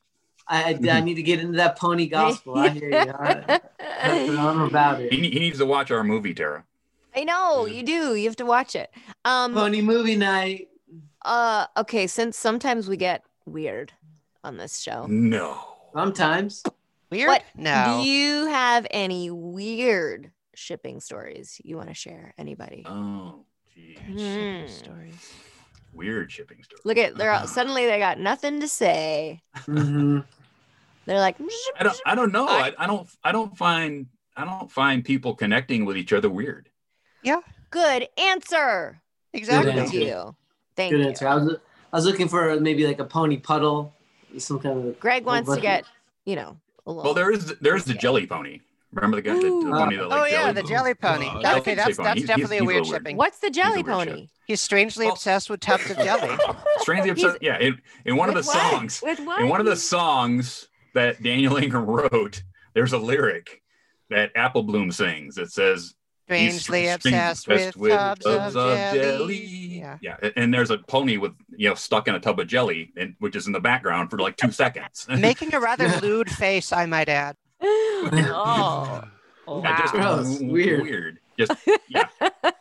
I, 0.48 0.74
I, 0.74 0.90
I 0.98 1.02
need 1.02 1.16
to 1.16 1.24
get 1.24 1.40
into 1.40 1.58
that 1.58 1.78
pony 1.78 2.08
gospel. 2.08 2.58
I 2.58 2.70
hear 2.70 2.90
you. 2.90 2.98
I, 2.98 3.60
I'm 4.02 4.62
about 4.62 5.00
He, 5.00 5.06
it. 5.08 5.22
ne- 5.22 5.30
he 5.32 5.40
needs 5.40 5.60
to 5.60 5.66
watch 5.66 5.92
our 5.92 6.04
movie, 6.04 6.34
Tara. 6.34 6.64
I 7.16 7.24
know 7.24 7.66
you 7.66 7.84
do. 7.84 8.16
You 8.16 8.26
have 8.28 8.36
to 8.38 8.46
watch 8.46 8.76
it. 8.76 8.90
Um. 9.26 9.54
Pony 9.54 9.82
movie 9.82 10.16
night. 10.16 10.70
Uh. 11.24 11.66
Okay. 11.78 12.08
Since 12.08 12.38
sometimes 12.38 12.88
we 12.88 12.98
get 12.98 13.24
weird 13.46 13.92
on 14.44 14.58
this 14.58 14.80
show, 14.80 15.06
No. 15.08 15.58
Sometimes. 15.94 16.64
Weird? 17.12 17.30
What 17.30 17.44
No. 17.56 18.00
do 18.02 18.08
you 18.10 18.46
have 18.48 18.86
any 18.92 19.32
weird 19.32 20.32
shipping 20.54 21.00
stories 21.00 21.60
you 21.64 21.76
want 21.76 21.90
to 21.90 21.96
share? 21.96 22.34
Anybody? 22.38 22.84
Oh, 22.86 23.44
geez. 23.76 23.98
Hmm. 24.06 24.68
Stories. 24.68 25.34
Weird 25.94 26.32
shipping 26.32 26.64
story. 26.64 26.82
Look 26.86 26.98
at 26.98 27.16
they're 27.18 27.32
all, 27.32 27.48
suddenly 27.58 27.86
they 27.86 28.00
got 28.00 28.20
nothing 28.20 28.60
to 28.62 28.68
say. 28.68 29.42
Mhm. 29.66 30.24
They're 31.06 31.20
like, 31.20 31.38
I 31.80 31.84
don't. 31.84 32.00
I 32.06 32.16
don't 32.16 32.32
know. 32.32 32.48
I- 32.48 32.68
I, 32.78 32.84
I 32.84 32.88
don't. 32.88 33.10
I 33.24 33.32
don't 33.32 33.58
find. 33.58 34.08
I 34.38 34.46
don't 34.46 34.72
find 34.72 35.04
people 35.04 35.36
connecting 35.36 35.84
with 35.86 35.98
each 35.98 36.14
other 36.14 36.30
weird. 36.30 36.70
Yeah. 37.24 37.40
Good 37.72 38.08
answer. 38.18 39.02
Exactly. 39.34 39.72
Good 39.72 39.78
Thank 39.78 39.94
answer. 39.94 40.06
you. 40.06 40.36
Thank 40.76 40.92
Good 40.92 41.02
you. 41.02 41.08
answer. 41.08 41.28
I 41.28 41.36
was, 41.36 41.56
I 41.92 41.98
was 41.98 42.06
looking 42.06 42.28
for 42.28 42.60
maybe 42.60 42.86
like 42.88 43.00
a 43.00 43.06
pony 43.06 43.38
puddle, 43.38 43.94
some 44.38 44.60
kind 44.60 44.88
of. 44.90 45.00
Greg 45.00 45.26
Well, 45.26 45.36
wants 45.36 45.54
to 45.54 45.60
get, 45.60 45.84
you 46.26 46.36
know, 46.36 46.58
a 46.86 46.92
little. 46.92 47.04
Well, 47.04 47.14
there 47.14 47.32
is. 47.32 47.54
There's 47.60 47.84
the 47.86 47.94
jelly 47.96 48.26
pony. 48.28 48.62
Remember 48.92 49.18
the 49.18 49.22
guy, 49.22 49.36
the, 49.36 49.42
the 49.42 49.48
Ooh. 49.48 49.72
pony 49.72 49.96
that 49.98 50.08
Oh 50.10 50.26
yeah, 50.26 50.52
the 50.52 50.64
jelly 50.64 50.94
pony. 50.96 51.30
Oh, 51.32 51.42
That- 51.44 51.58
okay, 51.60 51.76
that's 51.76 51.98
that's 51.98 52.16
He's- 52.20 52.28
definitely 52.28 52.56
he's 52.58 52.62
a 52.62 52.64
a 52.64 52.68
weird 52.68 52.78
little 52.82 52.92
weird. 52.92 53.02
shipping. 53.02 53.18
What's 53.18 53.38
the 53.40 53.50
jelly 53.52 53.82
a 53.82 53.84
pony? 53.84 54.22
ship. 54.22 54.30
He's 54.48 54.62
strangely 54.62 55.06
Well- 55.06 55.14
obsessed 55.14 55.50
with 55.50 55.60
tubs 55.70 55.90
of 55.92 55.98
jelly. 55.98 56.36
Strangely 56.80 57.10
obsessed. 57.12 57.38
Yeah, 57.42 57.60
in, 57.60 57.80
in 58.06 58.16
one 58.18 58.30
of 58.30 58.36
the 58.36 58.42
what? 58.42 58.72
songs, 58.72 59.02
With 59.04 59.20
what? 59.20 59.42
in 59.42 59.50
one 59.50 59.60
of 59.60 59.68
the 59.68 59.76
songs 59.76 60.68
that 60.96 61.22
Daniel 61.22 61.58
Ingram 61.58 61.86
wrote, 62.12 62.42
there's 62.74 62.94
a 62.94 62.98
lyric 62.98 63.62
that 64.10 64.32
Apple 64.36 64.64
Bloom 64.64 64.92
sings 64.92 65.36
that 65.36 65.52
says, 65.52 65.94
Strangely 66.26 66.88
obsessed 66.88 67.48
obsessed 67.48 67.76
with 67.78 67.92
tubs 67.92 68.26
of 68.26 68.54
jelly. 68.94 69.00
jelly." 69.00 69.38
Yeah. 69.80 69.98
Yeah, 70.02 70.18
and 70.36 70.54
there's 70.54 70.70
a 70.72 70.78
pony 70.78 71.18
with 71.18 71.34
you 71.58 71.70
know 71.70 71.76
stuck 71.76 72.08
in 72.08 72.14
a 72.16 72.20
tub 72.20 72.40
of 72.40 72.48
jelly, 72.48 72.92
and 72.98 73.16
which 73.20 73.36
is 73.36 73.48
in 73.48 73.54
the 73.54 73.60
background 73.60 74.10
for 74.12 74.20
like 74.20 74.36
two 74.38 74.52
seconds. 74.52 75.08
Making 75.10 75.54
a 75.56 75.60
rather 75.60 75.88
lewd 76.02 76.30
face, 76.30 76.72
I 76.72 76.86
might 76.86 77.10
add. 77.10 77.36
Oh. 77.62 79.02
Yeah, 79.48 79.56
Wow. 79.62 79.78
just 79.80 79.94
Gross. 79.96 80.34
w- 80.36 80.52
Weird. 80.52 80.82
Weird. 80.84 81.18
Just 81.40 81.52
yeah. 81.90 82.04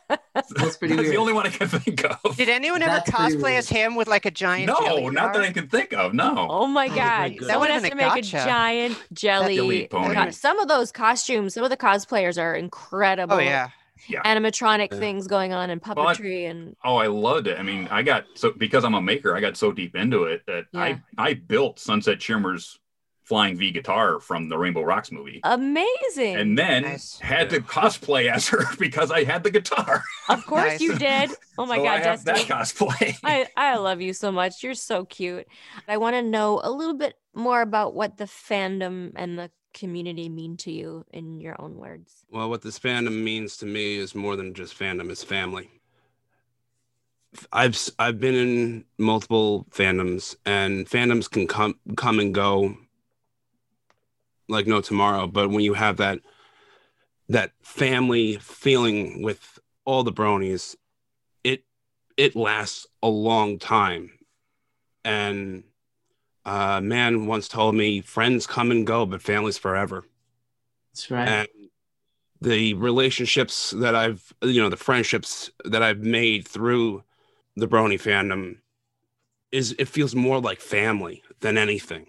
That's 0.09 0.75
pretty 0.77 0.95
That's 0.95 1.03
weird. 1.03 1.13
the 1.13 1.17
only 1.17 1.33
one 1.33 1.45
I 1.45 1.49
can 1.51 1.67
think 1.67 2.03
of. 2.03 2.35
Did 2.35 2.49
anyone 2.49 2.81
ever 2.81 2.93
That's 3.05 3.11
cosplay 3.11 3.59
as 3.59 3.69
him 3.69 3.95
with 3.95 4.07
like 4.07 4.25
a 4.25 4.31
giant 4.31 4.67
no, 4.69 4.79
jelly 4.81 5.09
not 5.11 5.33
that? 5.33 5.43
I 5.43 5.51
can 5.51 5.67
think 5.67 5.93
of. 5.93 6.15
No. 6.15 6.47
Oh 6.49 6.65
my 6.65 6.87
Oh 6.87 6.89
my 6.89 6.95
god. 6.95 7.35
Someone 7.45 7.69
has 7.69 7.83
to 7.83 7.89
been 7.89 7.99
a 7.99 8.09
make 8.15 8.17
a 8.17 8.21
giant 8.23 8.97
jelly. 9.13 9.55
Jelly 9.57 9.87
pony. 9.87 10.31
Some 10.31 10.57
of 10.57 10.67
those 10.67 10.91
costumes, 10.91 11.53
some 11.53 11.63
of 11.63 11.69
the 11.69 11.77
cosplayers 11.77 12.41
are 12.41 12.55
incredible. 12.55 13.35
Oh 13.35 13.39
yeah. 13.39 13.69
Yeah. 14.07 14.23
Animatronic 14.23 14.91
Yeah. 14.91 14.97
things 14.97 15.27
going 15.27 15.53
on 15.53 15.69
and 15.69 15.79
Well, 15.85 16.07
I- 16.07 16.15
puppetry 16.15 16.49
and 16.49 16.75
Oh, 16.83 16.95
I 16.95 17.05
loved 17.05 17.45
it. 17.45 17.59
I 17.59 17.61
mean, 17.61 17.87
I 17.91 18.01
got 18.01 18.25
so 18.33 18.51
because 18.51 18.83
I'm 18.83 18.95
a 18.95 19.01
maker, 19.01 19.35
I 19.35 19.41
got 19.41 19.57
so 19.57 19.71
deep 19.71 19.95
into 19.95 20.23
it 20.23 20.41
that 20.47 20.65
Yeah. 20.71 20.79
I 20.81 21.01
I 21.19 21.33
built 21.35 21.77
Sunset 21.79 22.19
Shimmer's 22.19 22.79
flying 23.29 23.55
V 23.55 23.69
guitar 23.71 24.19
from 24.19 24.49
the 24.49 24.57
Rainbow 24.57 24.81
Rocks 24.81 25.11
movie. 25.11 25.39
amazing. 25.43 26.35
and 26.35 26.57
then 26.57 26.81
Nice. 26.83 27.19
had 27.19 27.49
to 27.51 27.59
cosplay 27.61 28.29
as 28.29 28.47
her 28.49 28.65
because 28.79 29.11
I 29.11 29.23
had 29.23 29.43
the 29.43 29.51
guitar. 29.51 30.03
of 30.27 30.45
course 30.47 30.71
Nice. 30.73 30.81
you 30.81 30.97
did. 30.97 31.29
Oh 31.57 31.65
my 31.67 31.77
So 31.77 31.83
god, 31.83 32.01
I 32.01 32.03
have 32.09 32.25
that 32.25 32.37
cosplay. 32.47 33.15
I, 33.23 33.47
I 33.55 33.77
love 33.77 34.01
you 34.01 34.13
so 34.13 34.31
much. 34.31 34.63
You're 34.63 34.73
so 34.73 35.05
cute. 35.05 35.47
I 35.87 35.97
want 35.97 36.15
to 36.15 36.23
know 36.23 36.59
a 36.63 36.71
little 36.71 36.95
bit 36.95 37.13
more 37.35 37.61
about 37.61 37.93
what 37.93 38.17
the 38.17 38.25
fandom 38.25 39.11
and 39.15 39.37
the 39.37 39.51
community 39.75 40.27
mean 40.27 40.57
to 40.57 40.71
you 40.71 41.05
in 41.13 41.39
your 41.39 41.55
own 41.61 41.75
words. 41.77 42.25
Well, 42.31 42.49
what 42.49 42.63
this 42.63 42.79
fandom 42.79 43.23
means 43.23 43.55
to 43.57 43.67
me 43.67 43.97
is 43.97 44.15
more 44.15 44.35
than 44.35 44.55
just 44.55 44.77
fandom; 44.77 45.11
it's 45.11 45.23
family. 45.23 45.69
I've 47.53 47.77
I've 47.99 48.19
been 48.19 48.33
in 48.33 48.85
multiple 48.97 49.67
fandoms, 49.69 50.35
and 50.47 50.87
fandoms 50.89 51.29
can 51.29 51.45
come 51.45 51.75
come 51.95 52.19
and 52.19 52.33
go 52.33 52.75
like 54.49 54.67
no 54.67 54.81
tomorrow. 54.81 55.27
But 55.27 55.49
when 55.49 55.61
you 55.61 55.73
have 55.73 55.97
that 55.97 56.19
that 57.29 57.51
family 57.61 58.37
feeling 58.37 59.21
with 59.21 59.59
all 59.85 60.03
the 60.03 60.11
bronies, 60.11 60.75
it 61.43 61.63
it 62.17 62.35
lasts 62.35 62.87
a 63.01 63.07
long 63.07 63.59
time. 63.59 64.11
And 65.05 65.63
uh, 66.45 66.81
man 66.81 67.27
once 67.27 67.47
told 67.47 67.75
me, 67.75 68.01
"Friends 68.01 68.47
come 68.47 68.71
and 68.71 68.85
go, 68.85 69.05
but 69.05 69.21
families 69.21 69.57
forever." 69.57 70.05
That's 70.91 71.11
right. 71.11 71.27
and 71.27 71.47
the 72.41 72.73
relationships 72.75 73.71
that 73.71 73.95
I've, 73.95 74.33
you 74.41 74.61
know, 74.61 74.69
the 74.69 74.77
friendships 74.77 75.51
that 75.65 75.83
I've 75.83 75.99
made 75.99 76.47
through 76.47 77.03
the 77.55 77.67
Brony 77.67 78.01
fandom 78.01 78.57
is 79.51 79.75
it 79.77 79.87
feels 79.87 80.15
more 80.15 80.39
like 80.39 80.61
family 80.61 81.23
than 81.41 81.57
anything. 81.57 82.07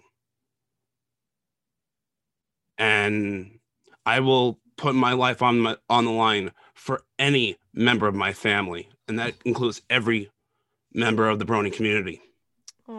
And 2.81 3.59
I 4.07 4.21
will 4.21 4.59
put 4.75 4.95
my 4.95 5.13
life 5.13 5.43
on 5.43 5.59
my 5.59 5.77
on 5.87 6.05
the 6.05 6.11
line 6.11 6.51
for 6.73 7.03
any 7.19 7.57
member 7.73 8.07
of 8.07 8.15
my 8.15 8.33
family, 8.33 8.89
and 9.07 9.19
that 9.19 9.35
includes 9.45 9.83
every 9.87 10.31
member 10.91 11.29
of 11.29 11.37
the 11.37 11.45
Brony 11.45 11.71
community. 11.71 12.21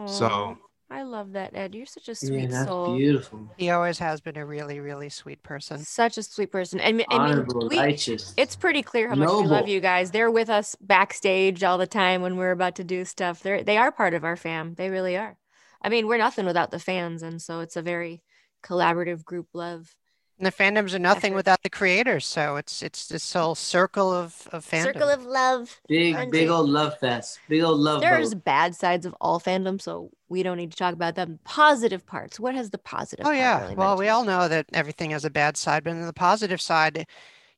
So 0.07 0.57
I 0.89 1.03
love 1.03 1.33
that, 1.33 1.55
Ed. 1.55 1.75
You're 1.75 1.85
such 1.85 2.07
a 2.07 2.11
yeah, 2.11 2.15
sweet 2.15 2.49
that's 2.49 2.67
soul. 2.67 2.95
beautiful. 2.95 3.49
He 3.57 3.71
always 3.71 3.99
has 3.99 4.21
been 4.21 4.37
a 4.37 4.45
really, 4.45 4.79
really 4.79 5.09
sweet 5.09 5.43
person. 5.43 5.79
Such 5.79 6.17
a 6.17 6.23
sweet 6.23 6.51
person. 6.51 6.79
And 6.79 6.87
I 6.87 6.97
mean, 6.97 7.05
Honorable, 7.09 7.67
we, 7.67 7.77
righteous. 7.77 8.33
it's 8.37 8.55
pretty 8.55 8.83
clear 8.83 9.09
how 9.09 9.15
much 9.15 9.29
we 9.29 9.47
love 9.47 9.67
you 9.67 9.79
guys. 9.79 10.11
They're 10.11 10.31
with 10.31 10.49
us 10.49 10.75
backstage 10.79 11.63
all 11.63 11.77
the 11.77 11.87
time 11.87 12.21
when 12.21 12.37
we're 12.37 12.51
about 12.51 12.75
to 12.75 12.83
do 12.83 13.05
stuff. 13.05 13.41
They're 13.41 13.63
they 13.63 13.77
are 13.77 13.91
part 13.91 14.13
of 14.13 14.23
our 14.23 14.35
fam. 14.37 14.75
They 14.75 14.89
really 14.89 15.17
are. 15.17 15.37
I 15.81 15.89
mean, 15.89 16.07
we're 16.07 16.17
nothing 16.17 16.45
without 16.45 16.71
the 16.71 16.79
fans, 16.79 17.21
and 17.21 17.41
so 17.41 17.59
it's 17.59 17.75
a 17.75 17.81
very 17.81 18.21
collaborative 18.63 19.23
group 19.23 19.47
love. 19.53 19.95
And 20.39 20.47
the 20.47 20.51
fandoms 20.51 20.93
are 20.95 20.99
nothing 20.99 21.33
Effort. 21.33 21.35
without 21.35 21.63
the 21.63 21.69
creators, 21.69 22.25
so 22.25 22.55
it's 22.55 22.81
it's 22.81 23.07
this 23.07 23.31
whole 23.31 23.53
circle 23.53 24.11
of 24.11 24.47
of 24.51 24.65
fandom. 24.65 24.83
Circle 24.83 25.09
of 25.09 25.25
love. 25.25 25.79
big, 25.87 26.15
friendly. 26.15 26.39
big 26.39 26.49
old 26.49 26.69
love 26.69 26.97
fest. 26.99 27.39
Big 27.47 27.61
old 27.61 27.79
love 27.79 28.01
There's 28.01 28.33
boat. 28.33 28.43
bad 28.43 28.75
sides 28.75 29.05
of 29.05 29.15
all 29.21 29.39
fandom, 29.39 29.79
so 29.79 30.09
we 30.29 30.41
don't 30.41 30.57
need 30.57 30.71
to 30.71 30.77
talk 30.77 30.95
about 30.95 31.13
them. 31.13 31.39
Positive 31.45 32.03
parts. 32.05 32.39
What 32.39 32.55
has 32.55 32.71
the 32.71 32.79
positive? 32.79 33.25
Oh 33.25 33.29
part 33.29 33.37
yeah. 33.37 33.61
really 33.61 33.75
well, 33.75 33.95
we 33.95 34.09
all 34.09 34.25
know 34.25 34.47
that 34.47 34.65
everything 34.73 35.11
has 35.11 35.23
a 35.23 35.29
bad 35.29 35.55
side, 35.55 35.83
but 35.83 35.91
on 35.91 36.01
the 36.01 36.13
positive 36.13 36.59
side, 36.59 37.05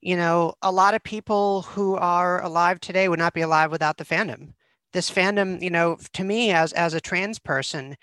you 0.01 0.17
know, 0.17 0.53
a 0.61 0.71
lot 0.71 0.93
of 0.95 1.01
people 1.01 1.61
who 1.63 1.95
are 1.95 2.43
alive 2.43 2.81
today 2.81 3.07
would 3.07 3.19
not 3.19 3.33
be 3.33 3.41
alive 3.41 3.71
without 3.71 3.97
the 3.97 4.05
fandom. 4.05 4.53
This 4.91 5.09
fandom, 5.09 5.61
you 5.61 5.69
know, 5.69 5.97
to 6.13 6.23
me 6.25 6.51
as 6.51 6.73
as 6.73 6.93
a 6.93 7.01
trans 7.01 7.39
person, 7.39 7.95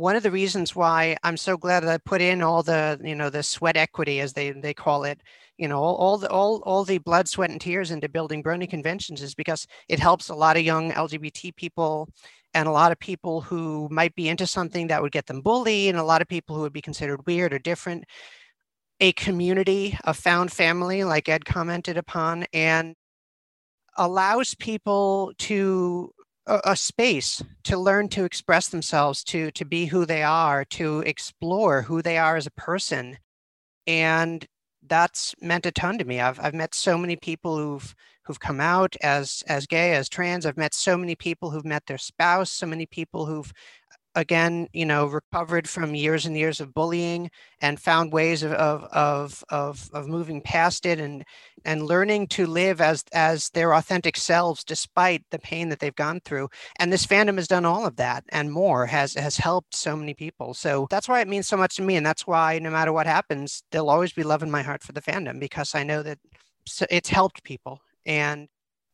one 0.00 0.16
of 0.16 0.22
the 0.22 0.30
reasons 0.30 0.74
why 0.74 1.16
I'm 1.22 1.36
so 1.36 1.58
glad 1.58 1.80
that 1.82 1.90
I 1.90 1.98
put 1.98 2.22
in 2.22 2.42
all 2.42 2.62
the, 2.62 2.98
you 3.04 3.14
know, 3.14 3.28
the 3.28 3.42
sweat 3.42 3.76
equity 3.76 4.20
as 4.20 4.32
they 4.32 4.50
they 4.52 4.72
call 4.72 5.04
it, 5.04 5.20
you 5.58 5.68
know, 5.68 5.78
all, 5.78 5.96
all 5.96 6.18
the 6.18 6.30
all 6.30 6.62
all 6.64 6.84
the 6.84 6.98
blood, 6.98 7.28
sweat, 7.28 7.50
and 7.50 7.60
tears 7.60 7.90
into 7.90 8.08
building 8.08 8.42
Brony 8.42 8.68
conventions 8.68 9.20
is 9.22 9.34
because 9.34 9.66
it 9.88 10.00
helps 10.00 10.30
a 10.30 10.34
lot 10.34 10.56
of 10.56 10.62
young 10.62 10.92
LGBT 10.92 11.54
people 11.54 12.08
and 12.54 12.66
a 12.66 12.72
lot 12.72 12.92
of 12.92 12.98
people 12.98 13.42
who 13.42 13.88
might 13.90 14.14
be 14.14 14.28
into 14.28 14.46
something 14.46 14.86
that 14.88 15.02
would 15.02 15.12
get 15.12 15.26
them 15.26 15.42
bullied 15.42 15.90
and 15.90 15.98
a 15.98 16.04
lot 16.04 16.22
of 16.22 16.28
people 16.28 16.56
who 16.56 16.62
would 16.62 16.72
be 16.72 16.82
considered 16.82 17.26
weird 17.26 17.52
or 17.52 17.58
different. 17.58 18.04
A 19.00 19.12
community 19.12 19.98
a 20.04 20.14
found 20.14 20.50
family 20.52 21.04
like 21.04 21.28
ed 21.28 21.44
commented 21.44 21.98
upon 21.98 22.46
and 22.54 22.94
allows 23.98 24.54
people 24.54 25.32
to 25.38 26.12
a, 26.46 26.60
a 26.64 26.76
space 26.76 27.42
to 27.64 27.76
learn 27.76 28.08
to 28.10 28.24
express 28.24 28.68
themselves 28.68 29.22
to 29.24 29.50
to 29.52 29.64
be 29.64 29.86
who 29.86 30.06
they 30.06 30.22
are 30.22 30.64
to 30.64 31.00
explore 31.00 31.82
who 31.82 32.02
they 32.02 32.18
are 32.18 32.36
as 32.36 32.46
a 32.46 32.52
person. 32.52 33.18
And 33.86 34.46
that's 34.86 35.34
meant 35.40 35.66
a 35.66 35.72
ton 35.72 35.98
to 35.98 36.04
me. 36.04 36.20
I've, 36.20 36.40
I've 36.40 36.54
met 36.54 36.74
so 36.74 36.96
many 36.96 37.16
people 37.16 37.56
who've 37.56 37.94
who've 38.24 38.40
come 38.40 38.60
out 38.60 38.96
as 39.02 39.42
as 39.48 39.66
gay 39.66 39.94
as 39.94 40.08
trans. 40.08 40.46
I've 40.46 40.56
met 40.56 40.74
so 40.74 40.96
many 40.96 41.14
people 41.14 41.50
who've 41.50 41.64
met 41.64 41.86
their 41.86 41.98
spouse 41.98 42.50
so 42.50 42.66
many 42.66 42.86
people 42.86 43.26
who've 43.26 43.52
again 44.14 44.66
you 44.72 44.84
know 44.84 45.06
recovered 45.06 45.68
from 45.68 45.94
years 45.94 46.26
and 46.26 46.36
years 46.36 46.60
of 46.60 46.74
bullying 46.74 47.30
and 47.60 47.80
found 47.80 48.12
ways 48.12 48.42
of 48.42 48.52
of 48.52 48.84
of 48.92 49.44
of, 49.50 49.88
of 49.92 50.08
moving 50.08 50.40
past 50.40 50.84
it 50.86 50.98
and 50.98 51.24
and 51.64 51.86
learning 51.86 52.26
to 52.26 52.46
live 52.46 52.80
as 52.80 53.04
as 53.12 53.50
their 53.50 53.74
authentic 53.74 54.16
selves 54.16 54.64
despite 54.64 55.22
the 55.30 55.38
pain 55.38 55.68
that 55.68 55.78
they've 55.78 55.94
gone 55.94 56.20
through. 56.24 56.48
And 56.78 56.92
this 56.92 57.06
fandom 57.06 57.36
has 57.36 57.48
done 57.48 57.64
all 57.64 57.86
of 57.86 57.96
that 57.96 58.24
and 58.30 58.50
more 58.52 58.86
has 58.86 59.14
has 59.14 59.36
helped 59.36 59.74
so 59.76 59.96
many 59.96 60.14
people. 60.14 60.54
So 60.54 60.86
that's 60.90 61.08
why 61.08 61.20
it 61.20 61.28
means 61.28 61.46
so 61.48 61.56
much 61.56 61.76
to 61.76 61.82
me 61.82 61.96
and 61.96 62.06
that's 62.06 62.26
why 62.26 62.58
no 62.58 62.70
matter 62.70 62.92
what 62.92 63.06
happens 63.06 63.62
there'll 63.70 63.90
always 63.90 64.12
be 64.12 64.22
love 64.22 64.42
in 64.42 64.50
my 64.50 64.62
heart 64.62 64.82
for 64.82 64.92
the 64.92 65.02
fandom 65.02 65.38
because 65.40 65.74
i 65.74 65.82
know 65.82 66.02
that 66.02 66.18
it's 66.90 67.08
helped 67.08 67.42
people. 67.44 67.80
And 68.06 68.48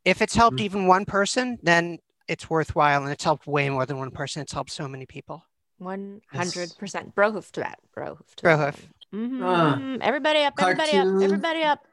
if 0.04 0.22
it's 0.22 0.34
helped 0.34 0.60
Mm. 0.60 0.64
even 0.64 0.86
one 0.86 1.04
person 1.04 1.58
then 1.62 1.98
it's 2.28 2.48
worthwhile 2.50 3.02
and 3.02 3.12
it's 3.12 3.24
helped 3.24 3.46
way 3.46 3.68
more 3.70 3.86
than 3.86 3.98
one 3.98 4.10
person. 4.10 4.42
It's 4.42 4.52
helped 4.52 4.70
so 4.70 4.88
many 4.88 5.06
people. 5.06 5.44
One 5.78 6.22
hundred 6.32 6.72
percent. 6.78 7.14
Brohoof 7.14 7.50
to 7.52 7.60
that. 7.60 7.78
Brohoof. 7.96 8.34
to 8.36 8.46
Brohoof. 8.46 8.76
one. 9.10 9.42
Ah. 9.42 9.76
Mhm. 9.78 9.98
Everybody 10.00 10.42
up. 10.44 10.54
Everybody 10.58 10.96
up. 10.96 11.22
Everybody 11.22 11.62
up. 11.62 11.84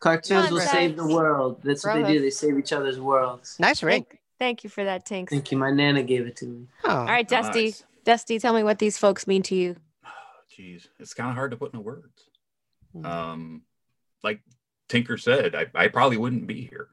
Cartoons 0.00 0.46
on, 0.46 0.50
will 0.52 0.58
Rex. 0.58 0.70
save 0.70 0.96
the 0.96 1.06
world. 1.06 1.60
That's 1.62 1.84
what 1.84 1.94
they 2.02 2.12
do. 2.14 2.20
They 2.20 2.30
save 2.30 2.58
each 2.58 2.72
other's 2.72 3.00
worlds. 3.00 3.56
Nice 3.58 3.82
ring. 3.82 4.04
Thank, 4.04 4.20
thank 4.38 4.64
you 4.64 4.70
for 4.70 4.84
that, 4.84 5.04
Tinks. 5.04 5.32
Thank 5.32 5.50
you. 5.50 5.58
My 5.58 5.70
nana 5.70 6.02
gave 6.02 6.26
it 6.26 6.36
to 6.36 6.46
me. 6.46 6.66
Oh, 6.84 6.90
All 6.98 7.04
right, 7.04 7.26
Dusty. 7.26 7.64
Nice. 7.66 7.84
Dusty, 8.04 8.38
tell 8.38 8.54
me 8.54 8.62
what 8.62 8.78
these 8.78 8.96
folks 8.96 9.26
mean 9.26 9.42
to 9.44 9.54
you. 9.56 9.76
Jeez, 10.56 10.86
it's 10.98 11.14
kind 11.14 11.28
of 11.30 11.34
hard 11.34 11.50
to 11.50 11.56
put 11.56 11.72
into 11.72 11.80
words. 11.84 12.28
Hmm. 12.92 13.04
Um, 13.04 13.62
like 14.22 14.40
Tinker 14.88 15.16
said, 15.18 15.54
I, 15.54 15.66
I 15.74 15.88
probably 15.88 16.16
wouldn't 16.16 16.46
be 16.46 16.62
here 16.62 16.88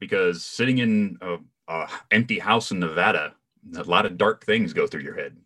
because 0.00 0.44
sitting 0.44 0.78
in 0.78 1.16
a, 1.20 1.36
a 1.68 1.88
empty 2.10 2.38
house 2.38 2.70
in 2.70 2.80
Nevada, 2.80 3.34
a 3.76 3.82
lot 3.82 4.06
of 4.06 4.18
dark 4.18 4.44
things 4.44 4.72
go 4.72 4.86
through 4.86 5.02
your 5.02 5.16
head. 5.16 5.36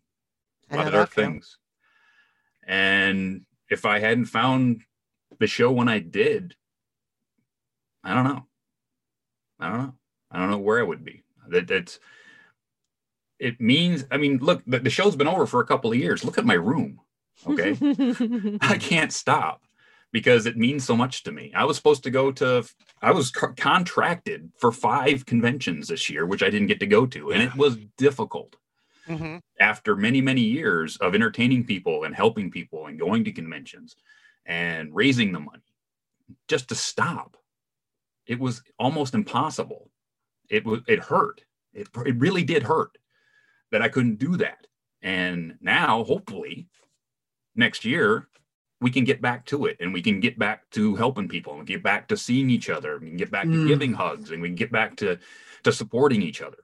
A 0.71 0.77
lot 0.77 0.87
of 0.87 0.93
dark 0.93 1.11
things. 1.12 1.59
And 2.66 3.47
if 3.71 3.85
I 3.85 3.99
hadn't 3.99 4.27
found 4.27 4.83
the 5.39 5.47
show 5.47 5.71
when 5.71 5.89
I 5.89 5.99
did, 5.99 6.55
I 8.05 8.14
don't 8.14 8.25
know. 8.25 8.47
I 9.61 9.69
don't 9.71 9.79
know. 9.79 9.95
I 10.31 10.39
don't 10.39 10.51
know 10.51 10.59
where 10.59 10.79
I 10.79 10.83
would 10.83 11.05
be. 11.05 11.25
That 11.49 11.71
it's 11.71 11.99
it 13.39 13.61
means 13.61 14.05
I 14.11 14.19
mean, 14.19 14.39
look, 14.39 14.62
the, 14.66 14.81
the 14.81 14.91
show's 14.91 15.16
been 15.16 15.29
over 15.29 15.47
for 15.47 15.61
a 15.61 15.66
couple 15.66 15.91
of 15.91 15.99
years. 15.99 16.25
Look 16.25 16.39
at 16.39 16.45
my 16.45 16.55
room. 16.55 17.01
Okay. 17.47 17.77
I 18.61 18.77
can't 18.79 19.12
stop 19.12 19.62
because 20.13 20.47
it 20.47 20.57
means 20.57 20.85
so 20.85 20.97
much 20.97 21.23
to 21.25 21.33
me. 21.33 21.53
I 21.55 21.65
was 21.65 21.77
supposed 21.77 22.03
to 22.05 22.11
go 22.11 22.33
to, 22.33 22.65
I 23.03 23.11
was 23.11 23.31
co- 23.31 23.53
contracted 23.57 24.51
for 24.59 24.73
five 24.73 25.27
conventions 25.27 25.89
this 25.89 26.09
year, 26.09 26.25
which 26.27 26.43
I 26.43 26.51
didn't 26.51 26.69
get 26.69 26.81
to 26.81 26.87
go 26.87 27.07
to. 27.07 27.33
And 27.33 27.43
it 27.43 27.55
was 27.55 27.77
difficult 27.97 28.57
hmm 29.07 29.39
after 29.61 29.97
many, 29.97 30.21
many 30.21 30.43
years 30.43 30.97
of 30.99 31.17
entertaining 31.17 31.65
people 31.65 32.05
and 32.05 32.15
helping 32.15 32.49
people 32.49 32.87
and 32.87 32.99
going 32.99 33.25
to 33.25 33.33
conventions 33.33 33.97
and 34.47 34.95
raising 34.95 35.33
the 35.33 35.41
money 35.41 35.65
just 36.47 36.69
to 36.69 36.75
stop. 36.77 37.37
It 38.27 38.39
was 38.39 38.63
almost 38.79 39.15
impossible. 39.15 39.91
It 40.49 40.65
was, 40.65 40.81
it 40.87 41.01
hurt. 41.01 41.43
It, 41.75 41.89
it 42.07 42.17
really 42.19 42.45
did 42.45 42.63
hurt 42.63 42.99
that 43.73 43.83
I 43.83 43.89
couldn't 43.89 44.19
do 44.19 44.37
that. 44.37 44.67
And 45.03 45.57
now, 45.61 46.05
hopefully, 46.05 46.69
next 47.55 47.85
year, 47.85 48.29
we 48.81 48.91
can 48.91 49.05
get 49.05 49.20
back 49.20 49.45
to 49.47 49.66
it 49.66 49.76
and 49.81 49.93
we 49.93 50.03
can 50.03 50.20
get 50.20 50.39
back 50.39 50.68
to 50.70 50.95
helping 50.95 51.29
people 51.29 51.59
and 51.59 51.66
get 51.66 51.83
back 51.83 52.09
to 52.09 52.16
seeing 52.16 52.49
each 52.49 52.70
other. 52.70 52.99
We 52.99 53.09
can 53.09 53.16
get 53.16 53.31
back 53.31 53.45
to 53.45 53.51
Mm. 53.51 53.66
giving 53.66 53.93
hugs 53.93 54.31
and 54.31 54.41
we 54.41 54.49
can 54.49 54.57
get 54.57 54.70
back 54.70 54.97
to, 54.97 55.18
to 55.64 55.72
supporting 55.72 56.22
each 56.22 56.41
other 56.41 56.59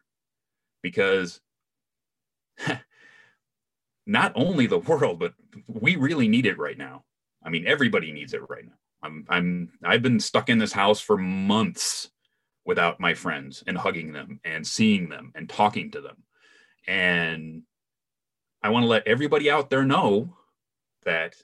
because 0.83 1.41
not 4.07 4.33
only 4.37 4.67
the 4.67 4.79
world, 4.91 5.19
but 5.19 5.35
we 5.69 5.97
really 5.97 6.29
need 6.29 6.47
it 6.47 6.59
right 6.59 6.79
now. 6.79 7.05
I 7.43 7.51
mean, 7.51 7.67
everybody 7.67 8.13
needs 8.13 8.33
it 8.33 8.49
right 8.49 8.65
now. 8.65 8.79
I'm, 9.03 9.27
I'm, 9.29 9.73
I've 9.85 10.03
been 10.03 10.21
stuck 10.21 10.49
in 10.49 10.59
this 10.59 10.73
house 10.73 11.01
for 11.01 11.17
months 11.19 12.11
without 12.65 13.01
my 13.01 13.13
friends 13.13 13.63
and 13.67 13.77
hugging 13.77 14.13
them 14.13 14.41
and 14.45 14.67
seeing 14.67 15.09
them 15.09 15.33
and 15.35 15.49
talking 15.49 15.91
to 15.91 16.01
them. 16.01 16.23
And 16.87 17.63
I 18.63 18.71
want 18.71 18.85
to 18.85 18.89
let 18.89 19.07
everybody 19.07 19.51
out 19.51 19.69
there 19.69 19.85
know 19.85 20.37
that 21.05 21.35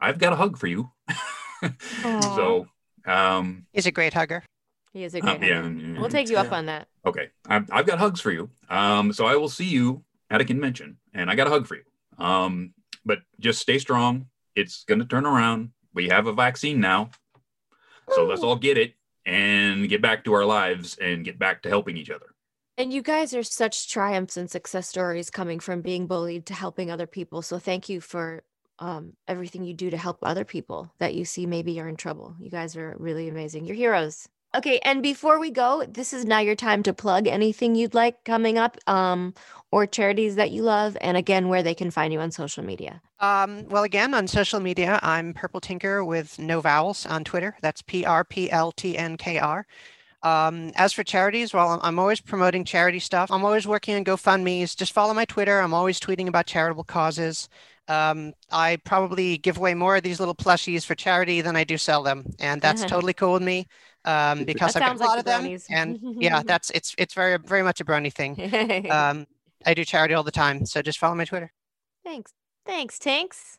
I've 0.00 0.18
got 0.18 0.32
a 0.32 0.36
hug 0.36 0.56
for 0.56 0.66
you. 0.66 0.90
so, 2.02 2.66
um, 3.06 3.66
He's 3.72 3.86
a 3.86 3.92
great 3.92 4.14
hugger. 4.14 4.42
he 4.92 5.04
is 5.04 5.14
a 5.14 5.18
uh, 5.18 5.36
great 5.36 5.48
yeah, 5.48 5.68
yeah. 5.68 6.00
We'll 6.00 6.08
take 6.08 6.28
you 6.30 6.38
up 6.38 6.52
on 6.52 6.66
that. 6.66 6.88
Okay, 7.06 7.28
I've, 7.46 7.70
I've 7.70 7.86
got 7.86 7.98
hugs 7.98 8.20
for 8.20 8.30
you. 8.30 8.50
Um, 8.68 9.12
so 9.12 9.26
I 9.26 9.36
will 9.36 9.48
see 9.48 9.66
you 9.66 10.04
at 10.30 10.40
a 10.40 10.44
convention, 10.44 10.98
and 11.12 11.30
I 11.30 11.34
got 11.34 11.46
a 11.46 11.50
hug 11.50 11.66
for 11.66 11.76
you. 11.76 11.84
Um, 12.18 12.74
but 13.04 13.20
just 13.38 13.60
stay 13.60 13.78
strong. 13.78 14.26
It's 14.54 14.84
gonna 14.84 15.04
turn 15.04 15.26
around. 15.26 15.70
We 15.94 16.08
have 16.08 16.26
a 16.26 16.32
vaccine 16.32 16.80
now, 16.80 17.10
so 18.10 18.24
let's 18.26 18.42
all 18.42 18.56
get 18.56 18.78
it 18.78 18.94
and 19.26 19.88
get 19.88 20.02
back 20.02 20.24
to 20.24 20.32
our 20.32 20.44
lives 20.44 20.96
and 21.00 21.24
get 21.24 21.38
back 21.38 21.62
to 21.62 21.68
helping 21.68 21.96
each 21.96 22.10
other. 22.10 22.34
And 22.78 22.92
you 22.92 23.02
guys 23.02 23.34
are 23.34 23.42
such 23.42 23.90
triumphs 23.90 24.36
and 24.36 24.50
success 24.50 24.88
stories 24.88 25.28
coming 25.30 25.60
from 25.60 25.82
being 25.82 26.06
bullied 26.06 26.46
to 26.46 26.54
helping 26.54 26.90
other 26.90 27.06
people. 27.06 27.42
So 27.42 27.58
thank 27.58 27.88
you 27.88 28.00
for 28.00 28.42
um, 28.80 29.12
everything 29.28 29.64
you 29.64 29.74
do 29.74 29.90
to 29.90 29.96
help 29.96 30.18
other 30.22 30.44
people 30.44 30.90
that 30.98 31.14
you 31.14 31.24
see 31.24 31.46
maybe 31.46 31.78
are 31.80 31.88
in 31.88 31.96
trouble. 31.96 32.34
You 32.40 32.50
guys 32.50 32.76
are 32.76 32.96
really 32.98 33.28
amazing. 33.28 33.66
You're 33.66 33.76
heroes. 33.76 34.28
Okay, 34.52 34.80
and 34.80 35.00
before 35.00 35.38
we 35.38 35.52
go, 35.52 35.84
this 35.86 36.12
is 36.12 36.24
now 36.24 36.40
your 36.40 36.56
time 36.56 36.82
to 36.82 36.92
plug 36.92 37.28
anything 37.28 37.76
you'd 37.76 37.94
like 37.94 38.24
coming 38.24 38.58
up, 38.58 38.76
um, 38.88 39.32
or 39.70 39.86
charities 39.86 40.34
that 40.34 40.50
you 40.50 40.62
love, 40.62 40.96
and 41.00 41.16
again 41.16 41.48
where 41.48 41.62
they 41.62 41.74
can 41.74 41.92
find 41.92 42.12
you 42.12 42.18
on 42.18 42.32
social 42.32 42.64
media. 42.64 43.00
Um, 43.20 43.68
well, 43.68 43.84
again, 43.84 44.12
on 44.12 44.26
social 44.26 44.58
media, 44.58 44.98
I'm 45.02 45.34
Purple 45.34 45.60
Tinker 45.60 46.04
with 46.04 46.36
no 46.40 46.60
vowels 46.60 47.06
on 47.06 47.22
Twitter. 47.22 47.56
That's 47.62 47.80
P 47.82 48.04
R 48.04 48.24
P 48.24 48.50
L 48.50 48.72
T 48.72 48.98
N 48.98 49.16
K 49.16 49.38
R. 49.38 49.66
Um, 50.22 50.72
as 50.74 50.92
for 50.92 51.04
charities, 51.04 51.54
well, 51.54 51.70
I'm, 51.70 51.80
I'm 51.82 51.98
always 52.00 52.20
promoting 52.20 52.64
charity 52.64 52.98
stuff. 52.98 53.30
I'm 53.30 53.44
always 53.44 53.68
working 53.68 53.94
on 53.94 54.04
GoFundMe's. 54.04 54.74
Just 54.74 54.92
follow 54.92 55.14
my 55.14 55.24
Twitter. 55.24 55.60
I'm 55.60 55.72
always 55.72 56.00
tweeting 56.00 56.26
about 56.26 56.46
charitable 56.46 56.84
causes. 56.84 57.48
Um, 57.90 58.32
I 58.52 58.76
probably 58.84 59.36
give 59.38 59.56
away 59.56 59.74
more 59.74 59.96
of 59.96 60.02
these 60.04 60.20
little 60.20 60.34
plushies 60.34 60.84
for 60.84 60.94
charity 60.94 61.40
than 61.40 61.56
I 61.56 61.64
do 61.64 61.76
sell 61.76 62.02
them, 62.04 62.24
and 62.38 62.60
that's 62.62 62.84
totally 62.94 63.12
cool 63.14 63.32
with 63.32 63.42
me 63.42 63.66
um, 64.04 64.44
because 64.44 64.74
That 64.74 64.82
I've 64.84 64.96
got 64.96 64.96
a 64.96 64.98
sounds 64.98 65.00
like 65.00 65.08
lot 65.08 65.14
the 65.14 65.18
of 65.20 65.24
them. 65.42 65.44
bronies. 65.50 65.64
And 65.70 66.22
yeah, 66.22 66.42
that's 66.44 66.70
it's 66.70 66.94
it's 66.98 67.14
very 67.14 67.36
very 67.38 67.62
much 67.62 67.80
a 67.80 67.84
brony 67.84 68.12
thing. 68.12 68.36
Um, 68.90 69.26
I 69.66 69.74
do 69.74 69.84
charity 69.84 70.14
all 70.14 70.22
the 70.22 70.30
time, 70.30 70.64
so 70.64 70.80
just 70.82 70.98
follow 70.98 71.14
my 71.14 71.24
Twitter. 71.24 71.52
Thanks. 72.04 72.32
Thanks, 72.64 72.98
Tanks. 72.98 73.58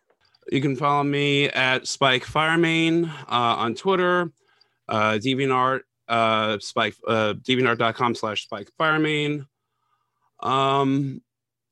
You 0.51 0.61
can 0.61 0.75
follow 0.75 1.03
me 1.03 1.49
at 1.49 1.85
Spike 1.87 2.25
Firemane 2.25 3.07
uh, 3.27 3.55
on 3.63 3.75
Twitter, 3.75 4.31
uh, 4.89 5.19
DeviantArt, 5.21 5.81
uh, 6.07 6.57
Spike, 6.59 6.95
uh, 7.07 7.33
DeviantArt.com 7.33 8.15
slash 8.15 8.43
Spike 8.45 8.69
Firemane. 8.79 9.45
Um, 10.39 11.21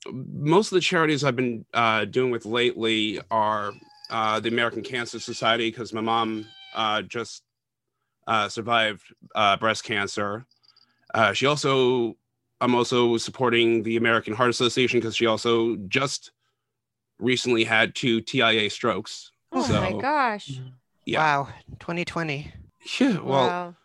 most 0.07 0.71
of 0.71 0.75
the 0.75 0.81
charities 0.81 1.23
I've 1.23 1.35
been 1.35 1.65
uh, 1.73 2.05
doing 2.05 2.31
with 2.31 2.45
lately 2.45 3.19
are 3.29 3.73
uh, 4.09 4.39
the 4.39 4.49
American 4.49 4.81
Cancer 4.81 5.19
Society 5.19 5.69
because 5.69 5.93
my 5.93 6.01
mom 6.01 6.45
uh, 6.75 7.01
just 7.01 7.43
uh, 8.27 8.47
survived 8.49 9.03
uh, 9.35 9.57
breast 9.57 9.83
cancer. 9.83 10.45
Uh, 11.13 11.33
she 11.33 11.45
also, 11.45 12.15
I'm 12.61 12.75
also 12.75 13.17
supporting 13.17 13.83
the 13.83 13.97
American 13.97 14.33
Heart 14.33 14.51
Association 14.51 14.99
because 14.99 15.15
she 15.15 15.25
also 15.25 15.75
just 15.87 16.31
recently 17.19 17.63
had 17.63 17.95
two 17.95 18.21
TIA 18.21 18.69
strokes. 18.69 19.31
Oh 19.51 19.63
so, 19.63 19.81
my 19.81 19.93
gosh. 19.99 20.59
Yeah. 21.05 21.19
Wow, 21.19 21.49
2020. 21.79 22.53
Yeah, 22.99 23.19
well, 23.19 23.47
wow. 23.47 23.75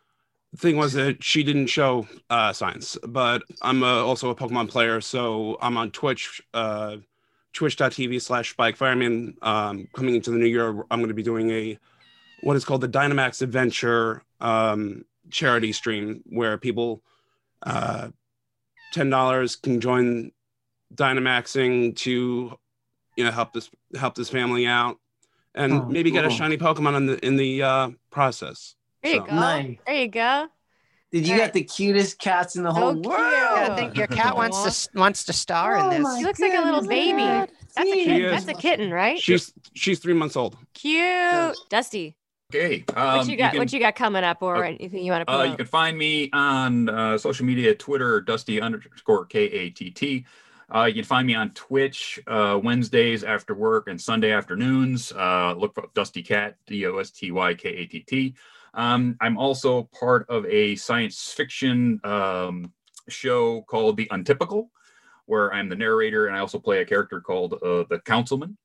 The 0.55 0.61
thing 0.61 0.77
was 0.77 0.93
that 0.93 1.25
she 1.25 1.43
didn't 1.43 1.67
show 1.67 2.07
uh, 2.31 2.53
signs, 2.53 2.97
but 3.09 3.43
I'm 3.61 3.83
uh, 3.83 4.05
also 4.05 4.31
a 4.31 4.37
Pokemon 4.37 4.69
player, 4.69 5.01
so 5.01 5.59
I'm 5.61 5.77
on 5.77 5.91
Twitch, 5.91 6.41
uh, 6.55 6.99
twitch.tv 7.55 8.23
slash 8.23 8.53
Spike 8.53 8.79
Firemane. 8.79 9.35
Um, 9.43 9.89
coming 9.97 10.15
into 10.15 10.31
the 10.31 10.39
new 10.39 10.47
year, 10.47 10.69
I'm 10.69 11.01
going 11.01 11.09
to 11.09 11.15
be 11.15 11.25
doing 11.25 11.51
a 11.51 11.77
what 12.43 12.55
is 12.55 12.65
called 12.65 12.83
the 12.83 12.89
Dynamax 12.89 13.43
Adventure 13.43 14.23
um, 14.41 15.05
charity 15.29 15.73
stream 15.73 16.23
where 16.27 16.57
people 16.57 17.03
uh, 17.65 18.11
$10 18.95 19.61
can 19.61 19.81
join 19.81 20.31
Dynamaxing 20.95 21.97
to 21.97 22.57
you 23.17 23.25
know 23.25 23.33
help 23.33 23.55
this 23.55 23.71
help 23.99 24.15
this 24.15 24.31
family 24.31 24.69
out 24.69 24.99
and 25.53 25.73
Oh, 25.73 25.85
maybe 25.87 26.13
get 26.13 26.25
a 26.25 26.31
shiny 26.31 26.57
Pokemon 26.59 26.97
in 26.97 27.07
the 27.07 27.27
in 27.27 27.35
the 27.35 27.63
uh, 27.63 27.91
process. 28.13 28.77
There 29.05 29.13
you 29.15 29.19
So- 29.21 29.27
go. 29.27 29.35
Nice. 29.35 29.77
There 29.87 29.95
you 29.95 30.09
go. 30.09 30.47
Dude, 31.13 31.29
you 31.29 31.35
All 31.35 31.39
got 31.39 31.53
the 31.53 31.63
cutest 31.63 32.19
cats 32.19 32.57
in 32.57 32.65
the 32.65 32.73
So 32.75 32.81
whole 32.81 32.93
cute. 32.95 33.07
world. 33.07 33.21
Yeah, 33.33 33.69
I 33.71 33.77
think 33.77 33.97
your 33.97 34.09
cat 34.09 34.35
wants 34.37 34.89
to 34.91 34.99
wants 34.99 35.23
to 35.27 35.33
star 35.33 35.77
in 35.77 35.85
Oh 35.85 35.91
this. 35.91 36.19
She 36.19 36.25
looks 36.25 36.41
like 36.41 36.55
a 36.55 36.61
little 36.63 36.85
baby. 36.85 37.23
That's 37.23 37.53
a 37.79 37.85
kitten. 37.85 38.31
That's 38.31 38.49
a 38.49 38.55
kitten, 38.55 38.91
right? 38.91 39.21
She's 39.21 39.53
she's 39.75 40.01
three 40.01 40.15
months 40.15 40.35
old. 40.37 40.57
Cute. 40.75 41.57
Dusty, 41.69 42.17
Okay. 42.53 42.85
Um, 42.97 43.19
what 43.19 43.29
you 43.29 43.37
got? 43.37 43.51
can- 43.53 43.59
what 43.61 43.73
you 43.73 43.79
got 43.79 43.95
coming 43.95 44.25
up, 44.25 44.39
or 44.43 44.65
uh, 44.65 44.69
anything 44.71 45.05
you 45.05 45.13
want 45.13 45.25
to 45.29 45.33
Uh, 45.33 45.45
you 45.45 45.57
can 45.57 45.67
find 45.67 45.97
me 45.97 46.31
on 46.33 46.89
uh, 46.89 47.17
social 47.17 47.47
media, 47.47 47.77
Twitter, 47.77 48.21
Dusty 48.21 48.61
underscore 48.61 49.27
K 49.27 49.39
A 49.45 49.71
T 49.71 49.91
T. 49.91 50.25
Uh, 50.75 50.85
you 50.87 50.95
can 50.95 51.05
find 51.05 51.27
me 51.29 51.35
on 51.37 51.51
Twitch 51.51 52.19
uh, 52.27 52.59
Wednesdays 52.61 53.23
after 53.23 53.55
work 53.55 53.87
and 53.87 54.01
Sunday 54.01 54.33
afternoons. 54.33 55.13
Uh, 55.13 55.55
look 55.57 55.75
for 55.75 55.85
Dusty 55.95 56.23
Katt, 56.25 56.57
D 56.67 56.85
O 56.87 56.97
S 56.99 57.11
T 57.13 57.31
Y 57.31 57.55
K 57.55 57.69
A 57.69 57.87
T 57.87 58.01
T. 58.01 58.35
Um, 58.75 59.17
I'm 59.21 59.39
also 59.39 59.85
part 59.99 60.27
of 60.29 60.45
a 60.47 60.75
science 60.77 61.33
fiction 61.33 62.01
um, 62.05 62.73
show 63.09 63.63
called 63.63 63.97
The 63.97 64.09
Untypical, 64.11 64.71
where 65.27 65.53
I'm 65.55 65.69
the 65.69 65.77
narrator 65.77 66.27
and 66.27 66.37
I 66.37 66.41
also 66.41 66.59
play 66.59 66.81
a 66.81 66.85
character 66.85 67.21
called 67.21 67.55
uh, 67.55 67.85
the 67.89 68.01
Councilman. 68.05 68.57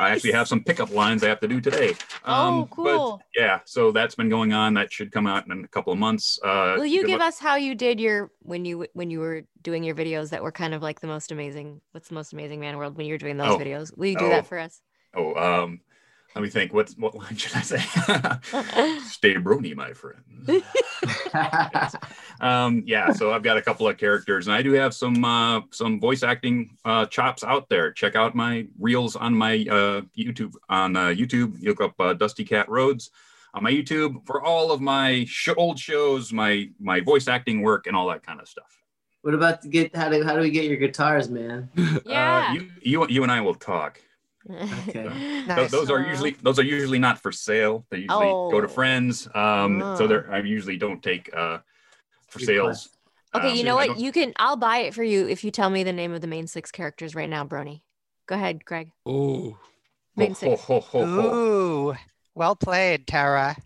I 0.00 0.10
actually 0.10 0.32
have 0.32 0.48
some 0.48 0.64
pickup 0.64 0.90
lines 0.90 1.22
I 1.22 1.28
have 1.28 1.38
to 1.40 1.48
do 1.48 1.60
today. 1.60 1.94
Oh, 2.24 2.62
but 2.62 2.74
cool. 2.74 3.22
yeah, 3.36 3.60
so 3.66 3.92
that's 3.92 4.16
been 4.16 4.28
going 4.28 4.52
on. 4.52 4.74
That 4.74 4.92
should 4.92 5.12
come 5.12 5.28
out 5.28 5.46
in 5.46 5.64
a 5.64 5.68
couple 5.68 5.92
of 5.92 5.98
months. 6.00 6.40
Uh, 6.44 6.74
Will 6.76 6.86
you 6.86 7.02
give 7.06 7.20
luck- 7.20 7.28
us 7.28 7.38
how 7.38 7.54
you 7.54 7.76
did 7.76 8.00
your 8.00 8.32
when 8.42 8.64
you 8.64 8.86
when 8.94 9.10
you 9.10 9.20
were 9.20 9.42
doing 9.62 9.84
your 9.84 9.94
videos 9.94 10.30
that 10.30 10.42
were 10.42 10.50
kind 10.50 10.74
of 10.74 10.82
like 10.82 10.98
the 11.00 11.06
most 11.06 11.30
amazing? 11.30 11.80
What's 11.92 12.08
the 12.08 12.14
most 12.16 12.32
amazing 12.32 12.58
man 12.58 12.76
world 12.78 12.96
when 12.96 13.06
you 13.06 13.14
were 13.14 13.18
doing 13.18 13.36
those 13.36 13.52
Oh. 13.54 13.58
videos? 13.58 13.96
Will 13.96 14.06
you 14.06 14.18
do 14.18 14.26
Oh. 14.26 14.30
that 14.30 14.46
for 14.48 14.58
us? 14.58 14.82
Oh, 15.14 15.34
um, 15.36 15.80
let 16.36 16.42
me 16.42 16.50
think. 16.50 16.74
What 16.74 16.90
what 16.98 17.14
line 17.14 17.34
should 17.34 17.56
I 17.56 17.62
say? 17.62 17.78
Stay 19.08 19.36
brony, 19.36 19.74
my 19.74 19.94
friend. 19.94 20.22
um, 22.42 22.82
yeah, 22.84 23.10
so 23.12 23.32
I've 23.32 23.42
got 23.42 23.56
a 23.56 23.62
couple 23.62 23.88
of 23.88 23.96
characters, 23.96 24.46
and 24.46 24.54
I 24.54 24.60
do 24.60 24.72
have 24.72 24.92
some 24.92 25.24
uh, 25.24 25.62
some 25.70 25.98
voice 25.98 26.22
acting 26.22 26.76
uh, 26.84 27.06
chops 27.06 27.42
out 27.42 27.70
there. 27.70 27.90
Check 27.90 28.16
out 28.16 28.34
my 28.34 28.66
reels 28.78 29.16
on 29.16 29.32
my 29.32 29.54
uh, 29.70 30.02
YouTube. 30.14 30.52
On 30.68 30.94
uh, 30.94 31.06
YouTube, 31.06 31.58
you 31.58 31.70
look 31.70 31.80
up 31.80 31.98
uh, 31.98 32.12
Dusty 32.12 32.44
Katt 32.44 32.68
Roads 32.68 33.10
on 33.54 33.62
my 33.62 33.72
YouTube 33.72 34.26
for 34.26 34.42
all 34.42 34.70
of 34.70 34.82
my 34.82 35.24
sh- 35.26 35.48
old 35.56 35.78
shows, 35.78 36.34
my 36.34 36.68
my 36.78 37.00
voice 37.00 37.28
acting 37.28 37.62
work, 37.62 37.86
and 37.86 37.96
all 37.96 38.08
that 38.08 38.22
kind 38.22 38.42
of 38.42 38.46
stuff. 38.46 38.78
What 39.22 39.32
about 39.32 39.62
to 39.62 39.68
get 39.68 39.96
how 39.96 40.10
do 40.10 40.22
how 40.22 40.34
do 40.34 40.42
we 40.42 40.50
get 40.50 40.66
your 40.66 40.76
guitars, 40.76 41.30
man? 41.30 41.70
Yeah. 42.04 42.48
Uh, 42.50 42.52
you, 42.52 42.70
you 42.82 43.06
you 43.08 43.22
and 43.22 43.32
I 43.32 43.40
will 43.40 43.54
talk. 43.54 44.02
Okay. 44.50 45.08
Nice. 45.46 45.70
those 45.70 45.90
are 45.90 46.00
usually 46.00 46.36
those 46.42 46.58
are 46.58 46.64
usually 46.64 46.98
not 46.98 47.18
for 47.22 47.32
sale. 47.32 47.84
They 47.90 47.98
usually 47.98 48.32
go 48.50 48.60
to 48.60 48.66
Oh. 48.68 48.72
friends. 48.72 49.28
Um, 49.34 49.80
so 49.96 50.04
Oh. 50.04 50.08
they're 50.08 50.32
I 50.32 50.38
usually 50.40 50.76
don't 50.76 51.02
take 51.02 51.30
uh, 51.34 51.58
for 52.28 52.38
Good 52.40 52.46
sales. 52.46 52.88
Okay, 53.34 53.50
Um, 53.50 53.56
you 53.56 53.64
know 53.64 53.74
what? 53.76 53.98
You 53.98 54.12
can. 54.12 54.32
I'll 54.36 54.56
buy 54.56 54.78
it 54.78 54.94
for 54.94 55.02
you 55.04 55.28
if 55.28 55.44
you 55.44 55.50
tell 55.50 55.70
me 55.70 55.82
the 55.84 55.92
name 55.92 56.12
of 56.12 56.20
the 56.20 56.26
main 56.26 56.46
six 56.46 56.70
characters 56.70 57.14
right 57.14 57.28
now, 57.28 57.44
Brony. 57.44 57.82
Go 58.26 58.34
ahead, 58.34 58.64
Greg. 58.64 58.90
Oh, 59.04 59.56
Main 60.16 60.34
ho, 60.34 60.50
six. 60.50 60.62
ho, 60.62 60.80
ho, 60.80 61.04
ho, 61.04 61.06
ho. 61.06 61.36
Ooh, 61.36 61.96
well 62.34 62.56
played, 62.56 63.06
Tara. 63.06 63.56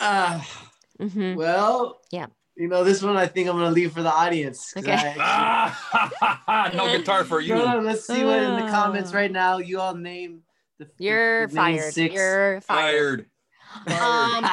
Uh, 0.00 0.42
hmm 0.98 1.34
well, 1.36 2.00
Yeah. 2.10 2.26
You 2.56 2.68
know, 2.68 2.84
this 2.84 3.02
one 3.02 3.16
I 3.16 3.26
think 3.26 3.48
I'm 3.48 3.56
gonna 3.56 3.70
leave 3.70 3.92
for 3.92 4.02
the 4.02 4.12
audience. 4.12 4.72
Okay. 4.76 4.92
I- 4.92 5.14
Ah, 6.46 6.70
no 6.74 6.86
guitar 6.96 7.24
for 7.24 7.40
you. 7.40 7.54
No, 7.56 7.64
no, 7.64 7.80
let's 7.80 8.06
see 8.06 8.24
what 8.24 8.42
in 8.42 8.54
the 8.64 8.70
comments 8.70 9.10
Ah. 9.12 9.16
right 9.16 9.32
now 9.32 9.58
you 9.58 9.80
all 9.80 9.94
name 9.94 10.42
the 10.78 10.88
You're 10.98 11.46
the 11.48 11.54
main 11.54 11.78
fired. 11.78 11.92
six. 11.94 12.14
You're 12.14 12.60
fired. 12.60 13.26
Fired. 13.86 14.00
Um, 14.00 14.44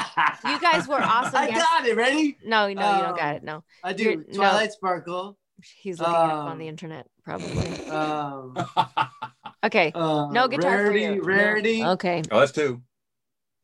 you 0.51 0.59
guys 0.59 0.87
were 0.87 0.99
awesome 1.01 1.35
I 1.35 1.47
guests. 1.51 1.63
got 1.63 1.85
it. 1.85 1.95
Ready? 1.95 2.37
No, 2.43 2.63
no, 2.63 2.67
you 2.69 2.75
don't 2.75 2.85
Um, 3.11 3.15
got 3.15 3.35
it. 3.35 3.43
No, 3.43 3.63
I 3.83 3.93
do. 3.93 4.03
You're- 4.03 4.15
no. 4.29 4.33
Twilight 4.33 4.71
Sparkle. 4.71 5.37
he's 5.61 5.99
looking 5.99 6.13
it 6.15 6.17
up 6.17 6.31
on 6.45 6.51
um, 6.53 6.57
the 6.57 6.67
internet, 6.67 7.07
probably. 7.23 7.85
Um, 7.89 8.55
Okay. 9.63 9.91
uh, 9.93 10.27
No 10.31 10.47
guitar 10.47 10.71
for 10.77 10.83
rarity, 10.85 11.01
you. 11.01 11.15
No. 11.17 11.21
Rarity. 11.21 11.83
Okay. 11.85 12.23
oh, 12.31 12.39
that's 12.39 12.51
two. 12.51 12.81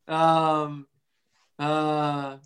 Um, 0.06 0.86
uh, 1.58 2.36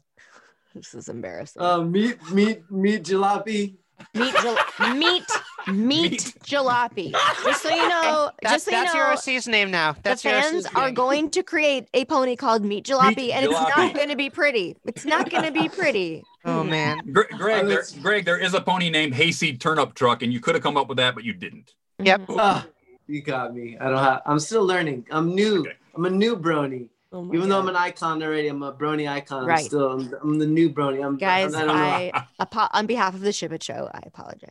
This 0.75 0.95
is 0.95 1.09
embarrassing. 1.09 1.61
uh, 1.63 1.83
meat, 1.83 2.17
meat, 2.31 2.63
meat 2.71 3.03
jalopy. 3.05 3.75
meat, 4.15 4.35
jal- 4.43 4.95
meat, 4.97 5.23
meat, 5.69 6.11
Meat. 6.11 6.35
jalopy. 6.45 7.13
Just 7.45 7.63
so 7.63 7.69
you 7.69 7.89
know, 7.89 8.31
That's, 8.43 8.55
just 8.55 8.65
so 8.65 8.71
you 8.73 8.77
that's 8.79 8.95
know, 8.95 9.01
your 9.01 9.13
OC's 9.13 9.47
name 9.47 9.71
now. 9.71 9.95
That's 10.03 10.23
the 10.23 10.31
your 10.31 10.41
fans 10.43 10.67
OC's 10.67 10.75
are 10.75 10.91
going 10.91 11.31
to 11.31 11.43
create 11.43 11.89
a 11.95 12.05
pony 12.07 12.35
called 12.35 12.65
Meat 12.65 12.85
Jalopy, 12.87 13.17
Meat 13.17 13.33
and 13.33 13.45
it's 13.45 13.53
not 13.77 13.95
going 13.95 14.09
to 14.09 14.17
be 14.17 14.29
pretty. 14.31 14.77
It's 14.87 15.05
not 15.05 15.31
going 15.31 15.45
to 15.45 15.53
be 15.53 15.69
pretty. 15.69 16.25
Oh 16.45 16.65
man. 16.65 16.99
Gre- 17.13 17.23
Greg, 17.39 17.65
Oh, 17.65 17.69
there, 17.69 17.85
Greg, 18.03 18.25
there 18.25 18.37
is 18.37 18.53
a 18.55 18.61
pony 18.61 18.91
named 18.91 19.15
Hayseed 19.15 19.61
Turnip 19.61 19.95
Truck, 19.95 20.23
and 20.25 20.33
you 20.33 20.41
could 20.41 20.57
have 20.57 20.63
come 20.65 20.77
up 20.77 20.89
with 20.89 20.97
that, 20.97 21.15
but 21.15 21.23
you 21.23 21.33
didn't. 21.33 21.73
Yep. 22.01 22.23
Ah, 22.31 22.67
you 23.07 23.23
got 23.23 23.55
me. 23.55 23.77
I 23.81 23.89
don't 23.89 23.99
have. 24.03 24.23
I'm 24.27 24.41
still 24.41 24.65
learning. 24.67 25.07
I'm 25.13 25.37
new. 25.37 25.61
Okay. 25.61 25.75
I'm 25.95 26.05
a 26.05 26.11
new 26.11 26.37
brony. 26.37 26.89
Oh 27.13 27.23
my 27.23 27.35
Even 27.35 27.49
though 27.49 27.59
I'm 27.59 27.69
an 27.69 27.77
icon 27.77 28.23
already, 28.23 28.49
I'm 28.49 28.63
a 28.63 28.73
brony 28.73 29.09
icon. 29.11 29.45
Right. 29.47 29.61
I'm 29.61 29.65
still. 29.67 29.91
I'm, 29.93 30.15
I'm 30.23 30.39
the 30.39 30.47
new 30.47 30.71
brony. 30.71 31.05
I'm 31.05 31.17
guys, 31.19 31.55
I 31.55 31.65
don't 31.65 31.77
know. 31.77 31.83
I, 31.83 32.27
apo- 32.41 32.69
on 32.73 32.87
behalf 32.87 33.15
of 33.15 33.21
the 33.21 33.33
Ship 33.33 33.53
It 33.53 33.63
Show, 33.63 33.91
I 33.93 34.01
apologize. 34.07 34.51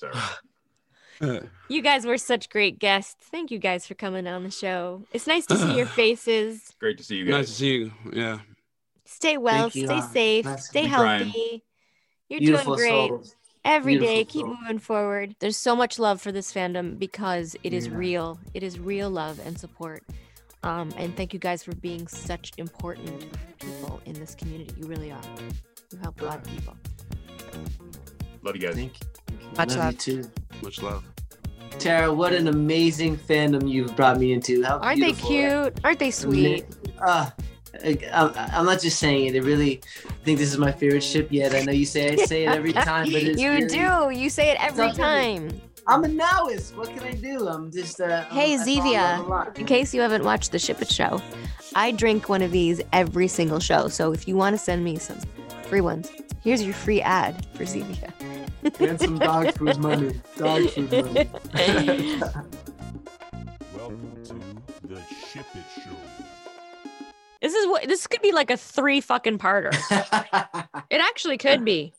That's 0.00 0.02
all 0.02 0.10
right. 1.30 1.42
You 1.68 1.82
guys 1.82 2.04
were 2.04 2.18
such 2.18 2.50
great 2.50 2.80
guests. 2.80 3.14
Thank 3.30 3.52
you 3.52 3.58
guys 3.60 3.86
for 3.86 3.94
coming 3.94 4.26
on 4.26 4.42
the 4.42 4.50
show. 4.50 5.04
It's 5.12 5.26
nice 5.28 5.46
to 5.46 5.56
see 5.56 5.76
your 5.76 5.86
faces. 6.00 6.72
Great 6.80 6.98
to 6.98 7.04
see 7.04 7.16
you 7.16 7.26
guys. 7.26 7.32
nice 7.32 7.40
guys. 7.46 7.50
to 7.50 7.54
see 7.54 7.74
you. 7.74 7.92
Yeah. 8.12 8.38
Stay 9.04 9.36
well, 9.38 9.70
Thank 9.70 9.86
stay 9.86 9.98
Uh, 9.98 10.00
safe, 10.00 10.44
nice 10.46 10.68
stay 10.68 10.82
be 10.84 10.88
trying. 10.88 11.24
healthy. 11.26 11.64
You're 12.28 12.40
Beautiful 12.40 12.76
doing 12.76 12.88
great. 12.88 13.08
souls. 13.08 13.36
Every 13.64 13.98
day, 13.98 14.24
Beautiful 14.24 14.32
keep 14.32 14.46
soul. 14.46 14.56
moving 14.62 14.78
forward. 14.80 15.36
There's 15.38 15.56
so 15.56 15.76
much 15.76 15.98
love 16.00 16.20
for 16.20 16.32
this 16.32 16.52
fandom 16.52 16.98
because 16.98 17.54
it 17.62 17.72
is 17.72 17.86
Yeah. 17.86 17.94
real. 17.96 18.40
It 18.54 18.62
is 18.64 18.80
real 18.80 19.08
love 19.10 19.38
and 19.44 19.56
support. 19.60 20.02
Um, 20.64 20.92
and 20.96 21.16
thank 21.16 21.32
you 21.32 21.38
guys 21.40 21.62
for 21.62 21.74
being 21.76 22.06
such 22.06 22.52
important 22.56 23.24
people 23.58 24.00
in 24.06 24.14
this 24.14 24.34
community. 24.34 24.72
You 24.76 24.86
really 24.86 25.10
are. 25.10 25.20
You 25.90 25.98
help 25.98 26.20
a 26.20 26.24
lot 26.24 26.36
of 26.38 26.44
people. 26.44 26.76
Love 28.42 28.56
you 28.56 28.62
guys. 28.62 28.74
Thank 28.74 28.92
you. 29.00 29.36
Much 29.56 29.70
love 29.70 29.78
love. 29.78 29.92
you 29.92 29.98
too. 29.98 30.30
Much 30.62 30.82
love. 30.82 31.04
Tara, 31.78 32.12
what 32.12 32.32
an 32.32 32.48
amazing 32.48 33.16
fandom 33.16 33.68
you've 33.68 33.94
brought 33.96 34.18
me 34.18 34.32
into. 34.32 34.62
How 34.62 34.78
Aren't 34.78 35.00
they 35.00 35.12
cute? 35.12 35.78
Aren't 35.82 35.98
they 35.98 36.10
sweet? 36.10 36.64
Uh, 37.00 37.30
I, 37.84 37.98
I'm, 38.12 38.32
I'm 38.36 38.66
not 38.66 38.80
just 38.80 38.98
saying 38.98 39.34
it. 39.34 39.34
I 39.34 39.44
really 39.44 39.80
think 40.24 40.38
this 40.38 40.52
is 40.52 40.58
my 40.58 40.70
favorite 40.70 41.02
ship 41.02 41.28
yet. 41.30 41.54
I 41.54 41.62
know 41.62 41.72
you 41.72 41.86
say 41.86 42.12
I 42.12 42.16
say 42.16 42.44
it 42.44 42.50
every 42.50 42.72
time, 42.72 43.06
but 43.10 43.22
it's 43.22 43.40
you 43.40 43.50
really- 43.50 43.66
do. 43.66 44.10
You 44.10 44.30
say 44.30 44.50
it 44.50 44.58
every 44.62 44.86
not 44.88 44.96
really- 44.98 45.38
time. 45.48 45.60
I'm 45.86 46.04
a 46.04 46.08
novice. 46.08 46.72
What 46.74 46.88
can 46.90 47.00
I 47.02 47.12
do? 47.12 47.48
I'm 47.48 47.70
just. 47.70 48.00
Uh, 48.00 48.24
Hey, 48.30 48.54
I'm, 48.54 48.60
I 48.60 48.64
fall 48.64 48.74
in 48.74 48.82
Zevia. 48.82 49.18
love 49.18 49.26
a 49.26 49.30
lot. 49.30 49.58
In 49.58 49.66
case 49.66 49.92
you 49.94 50.00
haven't 50.00 50.24
watched 50.24 50.52
the 50.52 50.58
Ship 50.58 50.80
It 50.80 50.90
show, 50.90 51.20
I 51.74 51.90
drink 51.90 52.28
one 52.28 52.42
of 52.42 52.52
these 52.52 52.80
every 52.92 53.28
single 53.28 53.58
show. 53.60 53.88
So 53.88 54.12
if 54.12 54.28
you 54.28 54.36
want 54.36 54.54
to 54.54 54.58
send 54.58 54.84
me 54.84 54.96
some 54.98 55.18
free 55.64 55.80
ones, 55.80 56.10
here's 56.42 56.62
your 56.62 56.74
free 56.74 57.00
ad 57.00 57.46
for 57.54 57.64
Zevia. 57.64 58.12
And 58.78 59.00
some 59.00 59.18
dog 59.18 59.52
food 59.54 59.76
money. 59.78 60.20
Dog 60.36 60.68
food 60.70 60.92
money. 60.92 61.28
Welcome 63.76 64.22
to 64.24 64.34
the 64.86 65.00
Ship 65.30 65.46
It 65.54 65.82
Show. 65.82 65.90
This 67.40 67.54
is 67.54 67.66
what 67.66 67.88
this 67.88 68.06
could 68.06 68.22
be 68.22 68.30
like 68.30 68.50
a 68.50 68.56
three 68.56 69.00
fucking 69.00 69.38
parter. 69.38 69.74
It 70.90 71.00
actually 71.00 71.38
could 71.38 71.64
be. 71.64 71.94